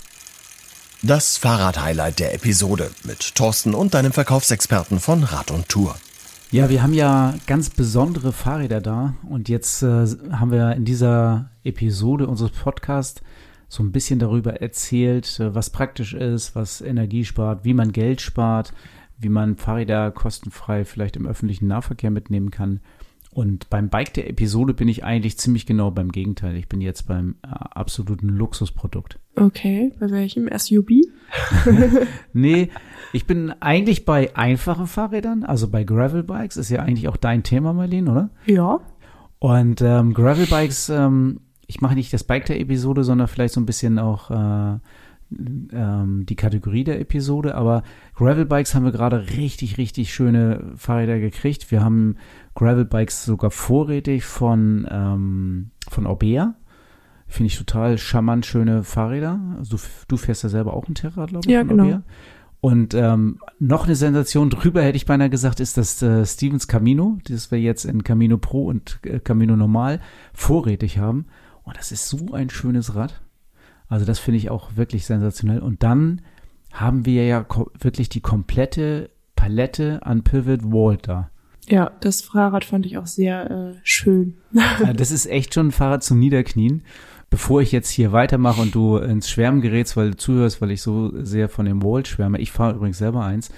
Das 1.02 1.38
Fahrrad-Highlight 1.38 2.20
der 2.20 2.34
Episode 2.34 2.90
mit 3.04 3.34
Thorsten 3.34 3.74
und 3.74 3.94
deinem 3.94 4.12
Verkaufsexperten 4.12 5.00
von 5.00 5.24
Rad 5.24 5.50
und 5.50 5.66
Tour. 5.66 5.96
Ja, 6.50 6.68
wir 6.68 6.82
haben 6.82 6.92
ja 6.92 7.36
ganz 7.46 7.70
besondere 7.70 8.34
Fahrräder 8.34 8.82
da 8.82 9.14
und 9.26 9.48
jetzt 9.48 9.82
äh, 9.82 10.04
haben 10.30 10.50
wir 10.50 10.72
in 10.72 10.84
dieser 10.84 11.48
Episode 11.64 12.26
unseres 12.26 12.50
Podcasts 12.50 13.22
so 13.66 13.82
ein 13.82 13.92
bisschen 13.92 14.18
darüber 14.18 14.60
erzählt, 14.60 15.40
äh, 15.40 15.54
was 15.54 15.70
praktisch 15.70 16.12
ist, 16.12 16.54
was 16.54 16.82
Energie 16.82 17.24
spart, 17.24 17.64
wie 17.64 17.72
man 17.72 17.92
Geld 17.92 18.20
spart, 18.20 18.74
wie 19.16 19.30
man 19.30 19.56
Fahrräder 19.56 20.10
kostenfrei 20.10 20.84
vielleicht 20.84 21.16
im 21.16 21.26
öffentlichen 21.26 21.66
Nahverkehr 21.66 22.10
mitnehmen 22.10 22.50
kann. 22.50 22.80
Und 23.32 23.70
beim 23.70 23.90
Bike 23.90 24.12
der 24.14 24.28
Episode 24.28 24.74
bin 24.74 24.88
ich 24.88 25.04
eigentlich 25.04 25.38
ziemlich 25.38 25.64
genau 25.64 25.92
beim 25.92 26.10
Gegenteil. 26.10 26.56
Ich 26.56 26.68
bin 26.68 26.80
jetzt 26.80 27.06
beim 27.06 27.36
äh, 27.44 27.48
absoluten 27.48 28.28
Luxusprodukt. 28.28 29.20
Okay, 29.36 29.92
bei 30.00 30.10
welchem? 30.10 30.48
SUV? 30.48 30.88
nee, 32.32 32.70
ich 33.12 33.26
bin 33.26 33.52
eigentlich 33.60 34.04
bei 34.04 34.34
einfachen 34.36 34.88
Fahrrädern, 34.88 35.44
also 35.44 35.68
bei 35.68 35.84
Gravelbikes, 35.84 36.56
ist 36.56 36.70
ja 36.70 36.80
eigentlich 36.80 37.08
auch 37.08 37.16
dein 37.16 37.44
Thema, 37.44 37.72
Marlene, 37.72 38.10
oder? 38.10 38.30
Ja. 38.46 38.80
Und 39.38 39.80
ähm, 39.80 40.12
Gravelbikes, 40.12 40.88
ähm, 40.88 41.40
ich 41.68 41.80
mache 41.80 41.94
nicht 41.94 42.12
das 42.12 42.24
Bike 42.24 42.46
der 42.46 42.58
Episode, 42.58 43.04
sondern 43.04 43.28
vielleicht 43.28 43.54
so 43.54 43.60
ein 43.60 43.66
bisschen 43.66 44.00
auch 44.00 44.30
äh, 44.32 44.78
ähm, 45.72 46.26
die 46.26 46.36
Kategorie 46.36 46.84
der 46.84 47.00
Episode, 47.00 47.54
aber 47.54 47.84
Gravelbikes 48.16 48.74
haben 48.74 48.84
wir 48.84 48.92
gerade 48.92 49.28
richtig, 49.36 49.78
richtig 49.78 50.12
schöne 50.12 50.72
Fahrräder 50.76 51.20
gekriegt. 51.20 51.70
Wir 51.70 51.82
haben 51.82 52.16
Gravelbikes 52.54 53.24
sogar 53.24 53.50
vorrätig 53.50 54.24
von, 54.24 54.86
ähm, 54.90 55.70
von 55.88 56.06
Orbea. 56.06 56.54
Finde 57.26 57.46
ich 57.46 57.58
total 57.58 57.96
charmant 57.96 58.44
schöne 58.44 58.82
Fahrräder. 58.82 59.40
Also 59.58 59.76
du, 59.76 59.82
du 60.08 60.16
fährst 60.16 60.42
ja 60.42 60.48
selber 60.48 60.74
auch 60.74 60.88
ein 60.88 60.94
Terra, 60.94 61.26
glaube 61.26 61.46
ich. 61.46 61.52
Ja, 61.52 61.62
genau. 61.62 61.84
Orbea. 61.84 62.02
Und 62.60 62.92
ähm, 62.92 63.38
noch 63.58 63.84
eine 63.84 63.94
Sensation 63.94 64.50
drüber, 64.50 64.82
hätte 64.82 64.96
ich 64.96 65.06
beinahe 65.06 65.30
gesagt, 65.30 65.60
ist 65.60 65.78
das 65.78 66.02
äh, 66.02 66.26
Stevens 66.26 66.68
Camino, 66.68 67.18
das 67.26 67.50
wir 67.50 67.58
jetzt 67.58 67.84
in 67.84 68.04
Camino 68.04 68.36
Pro 68.36 68.66
und 68.66 68.98
äh, 69.04 69.18
Camino 69.18 69.56
Normal 69.56 70.00
vorrätig 70.34 70.98
haben. 70.98 71.26
Und 71.62 71.78
das 71.78 71.92
ist 71.92 72.08
so 72.08 72.32
ein 72.34 72.50
schönes 72.50 72.94
Rad. 72.94 73.22
Also 73.88 74.04
das 74.04 74.18
finde 74.18 74.38
ich 74.38 74.50
auch 74.50 74.76
wirklich 74.76 75.06
sensationell. 75.06 75.60
Und 75.60 75.82
dann 75.82 76.20
haben 76.72 77.06
wir 77.06 77.26
ja 77.26 77.46
wirklich 77.78 78.08
die 78.08 78.20
komplette 78.20 79.10
Palette 79.36 80.04
an 80.04 80.22
Pivot 80.22 80.64
Wall 80.64 80.98
da. 80.98 81.30
Ja, 81.68 81.92
das 82.00 82.22
Fahrrad 82.22 82.64
fand 82.64 82.86
ich 82.86 82.98
auch 82.98 83.06
sehr 83.06 83.50
äh, 83.50 83.80
schön. 83.82 84.38
das 84.96 85.10
ist 85.10 85.26
echt 85.26 85.54
schon 85.54 85.68
ein 85.68 85.72
Fahrrad 85.72 86.02
zum 86.02 86.18
Niederknien. 86.18 86.82
Bevor 87.28 87.62
ich 87.62 87.70
jetzt 87.70 87.90
hier 87.90 88.10
weitermache 88.10 88.60
und 88.60 88.74
du 88.74 88.96
ins 88.96 89.30
Schwärmen 89.30 89.60
gerätst, 89.60 89.96
weil 89.96 90.10
du 90.10 90.16
zuhörst, 90.16 90.60
weil 90.60 90.72
ich 90.72 90.82
so 90.82 91.12
sehr 91.24 91.48
von 91.48 91.64
dem 91.64 91.82
Wall 91.82 92.04
schwärme. 92.04 92.40
Ich 92.40 92.50
fahre 92.50 92.74
übrigens 92.74 92.98
selber 92.98 93.24
eins. 93.24 93.50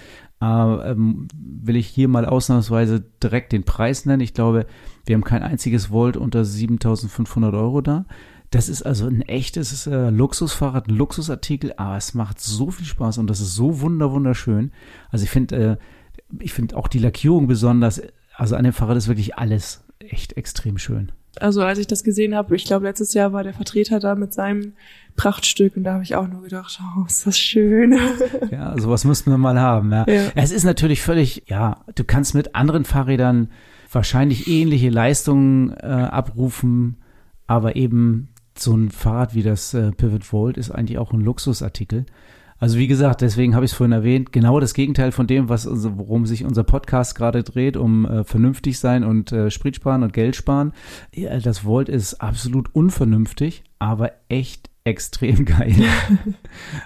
Äh, 0.43 0.45
will 0.45 1.77
ich 1.77 1.87
hier 1.87 2.09
mal 2.09 2.27
ausnahmsweise 2.27 3.03
direkt 3.23 3.53
den 3.53 3.65
Preis 3.65 4.05
nennen. 4.05 4.21
Ich 4.21 4.35
glaube, 4.35 4.67
wir 5.07 5.15
haben 5.15 5.25
kein 5.25 5.43
einziges 5.43 5.91
Volt 5.91 6.19
unter 6.19 6.45
7500 6.45 7.55
Euro 7.55 7.81
da. 7.81 8.05
Das 8.51 8.69
ist 8.69 8.83
also 8.83 9.07
ein 9.07 9.23
echtes 9.23 9.87
äh, 9.87 10.11
Luxusfahrrad, 10.11 10.89
ein 10.89 10.95
Luxusartikel, 10.95 11.73
aber 11.79 11.97
es 11.97 12.13
macht 12.13 12.39
so 12.39 12.71
viel 12.71 12.85
Spaß 12.85 13.17
und 13.17 13.31
das 13.31 13.41
ist 13.41 13.55
so 13.55 13.81
wunder 13.81 14.13
wunderschön. 14.13 14.73
Also 15.11 15.25
ich 15.25 15.31
finde, 15.31 15.57
äh, 15.57 15.77
ich 16.41 16.53
finde 16.53 16.77
auch 16.77 16.89
die 16.89 16.99
Lackierung 16.99 17.47
besonders. 17.47 18.03
Also 18.35 18.57
an 18.57 18.65
dem 18.65 18.73
Fahrrad 18.73 18.97
ist 18.97 19.09
wirklich 19.09 19.37
alles 19.37 19.85
echt 19.99 20.37
extrem 20.37 20.79
schön. 20.79 21.13
Also 21.41 21.63
als 21.63 21.79
ich 21.79 21.87
das 21.87 22.05
gesehen 22.05 22.35
habe, 22.35 22.55
ich 22.55 22.65
glaube 22.65 22.87
letztes 22.87 23.15
Jahr 23.15 23.33
war 23.33 23.43
der 23.43 23.55
Vertreter 23.55 24.01
da 24.01 24.15
mit 24.15 24.35
seinem 24.35 24.75
Prachtstück 25.17 25.77
und 25.77 25.85
da 25.85 25.95
habe 25.95 26.03
ich 26.03 26.15
auch 26.15 26.29
nur 26.29 26.43
gedacht, 26.43 26.79
oh, 26.99 27.07
ist 27.07 27.27
das 27.27 27.39
schön. 27.39 27.99
ja, 28.51 28.79
sowas 28.79 29.05
müssten 29.05 29.31
wir 29.31 29.39
mal 29.39 29.59
haben. 29.59 29.93
Ja. 29.93 30.05
ja. 30.07 30.31
Es 30.35 30.53
ist 30.53 30.65
natürlich 30.65 31.01
völlig, 31.01 31.45
ja, 31.47 31.85
du 31.95 32.05
kannst 32.05 32.35
mit 32.35 32.55
anderen 32.55 32.85
Fahrrädern 32.85 33.49
wahrscheinlich 33.91 34.47
ähnliche 34.47 34.91
Leistungen 34.91 35.71
äh, 35.71 35.87
abrufen, 35.87 36.99
aber 37.47 37.77
eben 37.77 38.29
so 38.57 38.75
ein 38.75 38.91
Fahrrad 38.91 39.35
wie 39.35 39.43
das 39.43 39.73
äh, 39.75 39.93
Pivot 39.93 40.33
Volt 40.33 40.59
ist 40.59 40.71
eigentlich 40.71 40.99
auch 40.99 41.13
ein 41.13 41.21
Luxusartikel. 41.21 42.05
Also 42.63 42.79
wie 42.79 42.87
gesagt, 42.87 43.23
deswegen 43.23 43.57
habe 43.57 43.65
ich 43.65 43.73
es 43.73 43.77
vorhin 43.77 43.91
erwähnt, 43.91 44.31
genau 44.31 44.61
das 44.61 44.73
Gegenteil 44.73 45.11
von 45.11 45.27
dem, 45.27 45.49
was 45.49 45.67
worum 45.69 46.27
sich 46.27 46.45
unser 46.45 46.63
Podcast 46.63 47.17
gerade 47.17 47.43
dreht, 47.43 47.77
um 47.77 48.07
äh, 48.07 48.23
vernünftig 48.23 48.79
sein 48.79 49.03
und 49.03 49.33
äh, 49.33 49.51
Sprit 49.51 49.75
sparen 49.75 50.05
und 50.05 50.13
Geld 50.13 50.37
sparen. 50.37 50.73
Ja, 51.13 51.37
das 51.41 51.65
Volt 51.65 51.89
ist 51.89 52.21
absolut 52.21 52.73
unvernünftig, 52.73 53.65
aber 53.81 54.13
echt 54.29 54.71
extrem 54.85 55.45
geil. 55.45 55.75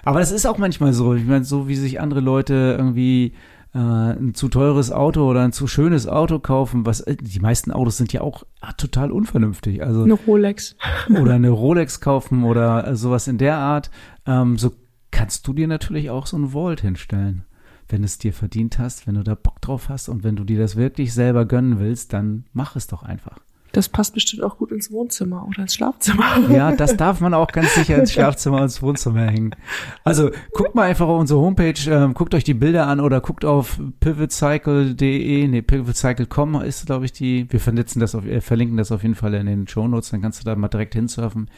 aber 0.03 0.17
das 0.17 0.31
ist 0.31 0.47
auch 0.47 0.57
manchmal 0.57 0.93
so. 0.93 1.13
Ich 1.13 1.25
meine, 1.27 1.45
so 1.45 1.67
wie 1.67 1.75
sich 1.75 2.01
andere 2.01 2.21
Leute 2.21 2.75
irgendwie 2.75 3.33
äh, 3.75 3.77
ein 3.77 4.33
zu 4.33 4.49
teures 4.49 4.91
Auto 4.91 5.29
oder 5.29 5.41
ein 5.43 5.51
zu 5.51 5.67
schönes 5.67 6.07
Auto 6.07 6.39
kaufen, 6.39 6.87
was 6.87 7.01
äh, 7.01 7.17
die 7.17 7.39
meisten 7.39 7.71
Autos 7.71 7.97
sind 7.97 8.11
ja 8.13 8.21
auch 8.21 8.45
ah, 8.61 8.73
total 8.73 9.11
unvernünftig. 9.11 9.83
Also 9.83 10.01
Eine 10.01 10.15
Rolex. 10.15 10.75
oder 11.21 11.35
eine 11.35 11.51
Rolex 11.51 12.01
kaufen 12.01 12.45
oder 12.45 12.95
sowas 12.95 13.27
in 13.27 13.37
der 13.37 13.57
Art. 13.57 13.91
Ähm, 14.25 14.57
so 14.57 14.71
kannst 15.17 15.47
du 15.47 15.53
dir 15.53 15.67
natürlich 15.67 16.11
auch 16.11 16.27
so 16.27 16.37
ein 16.37 16.51
Vault 16.51 16.81
hinstellen. 16.81 17.43
Wenn 17.89 18.03
es 18.03 18.19
dir 18.19 18.33
verdient 18.33 18.77
hast, 18.77 19.07
wenn 19.07 19.15
du 19.15 19.23
da 19.23 19.33
Bock 19.33 19.59
drauf 19.61 19.89
hast 19.89 20.09
und 20.09 20.23
wenn 20.23 20.35
du 20.35 20.43
dir 20.43 20.59
das 20.59 20.75
wirklich 20.75 21.11
selber 21.11 21.45
gönnen 21.45 21.79
willst, 21.79 22.13
dann 22.13 22.45
mach 22.53 22.75
es 22.75 22.85
doch 22.85 23.01
einfach. 23.01 23.39
Das 23.71 23.89
passt 23.89 24.13
bestimmt 24.13 24.43
auch 24.43 24.59
gut 24.59 24.71
ins 24.71 24.91
Wohnzimmer 24.91 25.47
oder 25.47 25.63
ins 25.63 25.73
Schlafzimmer. 25.73 26.23
Ja, 26.49 26.71
das 26.71 26.97
darf 26.97 27.19
man 27.19 27.33
auch 27.33 27.47
ganz 27.47 27.73
sicher 27.73 27.97
ins 27.97 28.13
Schlafzimmer 28.13 28.57
und 28.57 28.63
ins 28.63 28.83
Wohnzimmer 28.83 29.25
hängen. 29.25 29.55
Also 30.03 30.29
guckt 30.53 30.75
mal 30.75 30.83
einfach 30.83 31.07
auf 31.07 31.19
unsere 31.19 31.39
Homepage, 31.39 31.73
ähm, 31.87 32.13
guckt 32.13 32.35
euch 32.35 32.43
die 32.43 32.53
Bilder 32.53 32.85
an 32.85 32.99
oder 32.99 33.19
guckt 33.19 33.43
auf 33.43 33.79
pivotcycle.de, 33.99 35.47
nee, 35.47 35.61
pivotcycle.com 35.63 36.61
ist, 36.61 36.85
glaube 36.85 37.05
ich, 37.05 37.11
die, 37.11 37.51
wir 37.51 37.59
vernetzen 37.59 37.99
das 37.99 38.13
auf, 38.13 38.23
äh, 38.27 38.39
verlinken 38.41 38.77
das 38.77 38.91
auf 38.91 39.01
jeden 39.01 39.15
Fall 39.15 39.33
in 39.33 39.47
den 39.47 39.67
Shownotes, 39.67 40.11
dann 40.11 40.21
kannst 40.21 40.41
du 40.41 40.45
da 40.45 40.55
mal 40.55 40.67
direkt 40.67 40.93
hinsurfen. 40.93 41.49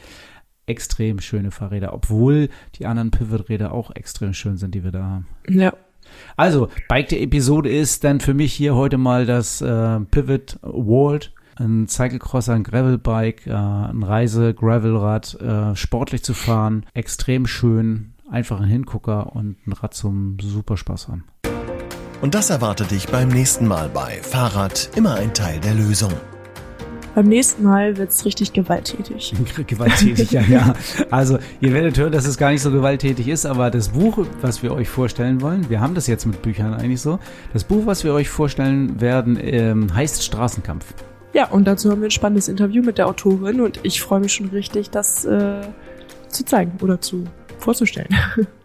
Extrem 0.66 1.20
schöne 1.20 1.50
Fahrräder, 1.50 1.92
obwohl 1.92 2.48
die 2.76 2.86
anderen 2.86 3.10
Pivot-Räder 3.10 3.72
auch 3.72 3.90
extrem 3.94 4.34
schön 4.34 4.56
sind, 4.56 4.74
die 4.74 4.84
wir 4.84 4.92
da 4.92 5.02
haben. 5.02 5.28
Ja. 5.48 5.72
Also, 6.36 6.68
Bike 6.88 7.08
der 7.08 7.22
Episode 7.22 7.70
ist 7.70 8.04
dann 8.04 8.20
für 8.20 8.34
mich 8.34 8.52
hier 8.52 8.74
heute 8.74 8.98
mal 8.98 9.26
das 9.26 9.60
äh, 9.60 10.00
Pivot 10.00 10.58
World 10.62 11.32
ein 11.60 11.88
Cyclecrosser, 11.88 12.54
ein 12.54 12.64
Gravelbike, 12.64 13.46
äh, 13.46 13.52
ein 13.52 14.02
Reise-Gravelrad, 14.02 15.40
äh, 15.40 15.76
sportlich 15.76 16.24
zu 16.24 16.34
fahren, 16.34 16.86
extrem 16.94 17.46
schön, 17.46 18.14
einfach 18.30 18.60
ein 18.60 18.66
Hingucker 18.66 19.34
und 19.36 19.56
ein 19.66 19.72
Rad 19.72 19.94
zum 19.94 20.38
super 20.40 20.76
Spaß 20.76 21.08
haben. 21.08 21.24
Und 22.22 22.34
das 22.34 22.50
erwartet 22.50 22.90
dich 22.90 23.06
beim 23.08 23.28
nächsten 23.28 23.66
Mal 23.66 23.88
bei 23.88 24.20
Fahrrad 24.22 24.90
immer 24.96 25.14
ein 25.14 25.32
Teil 25.32 25.60
der 25.60 25.74
Lösung. 25.74 26.12
Beim 27.14 27.26
nächsten 27.26 27.64
Mal 27.64 27.96
wird's 27.96 28.24
richtig 28.24 28.52
gewalttätig. 28.52 29.34
gewalttätig, 29.66 30.30
ja, 30.30 30.42
ja. 30.42 30.74
Also, 31.10 31.38
ihr 31.60 31.72
werdet 31.72 31.98
hören, 31.98 32.12
dass 32.12 32.26
es 32.26 32.38
gar 32.38 32.50
nicht 32.50 32.62
so 32.62 32.70
gewalttätig 32.70 33.26
ist, 33.28 33.46
aber 33.46 33.70
das 33.70 33.90
Buch, 33.90 34.26
was 34.40 34.62
wir 34.62 34.72
euch 34.72 34.88
vorstellen 34.88 35.40
wollen, 35.40 35.68
wir 35.68 35.80
haben 35.80 35.94
das 35.94 36.06
jetzt 36.06 36.26
mit 36.26 36.40
Büchern 36.42 36.74
eigentlich 36.74 37.00
so, 37.00 37.18
das 37.52 37.64
Buch, 37.64 37.86
was 37.86 38.04
wir 38.04 38.14
euch 38.14 38.28
vorstellen 38.28 39.00
werden, 39.00 39.38
ähm, 39.40 39.92
heißt 39.94 40.22
Straßenkampf. 40.22 40.86
Ja, 41.32 41.48
und 41.48 41.64
dazu 41.64 41.90
haben 41.90 42.00
wir 42.00 42.08
ein 42.08 42.12
spannendes 42.12 42.48
Interview 42.48 42.82
mit 42.82 42.98
der 42.98 43.06
Autorin 43.06 43.60
und 43.60 43.80
ich 43.82 44.00
freue 44.00 44.20
mich 44.20 44.32
schon 44.32 44.48
richtig, 44.50 44.90
das 44.90 45.24
äh, 45.24 45.62
zu 46.28 46.44
zeigen 46.44 46.72
oder 46.80 47.00
zu 47.00 47.24
vorzustellen. 47.58 48.14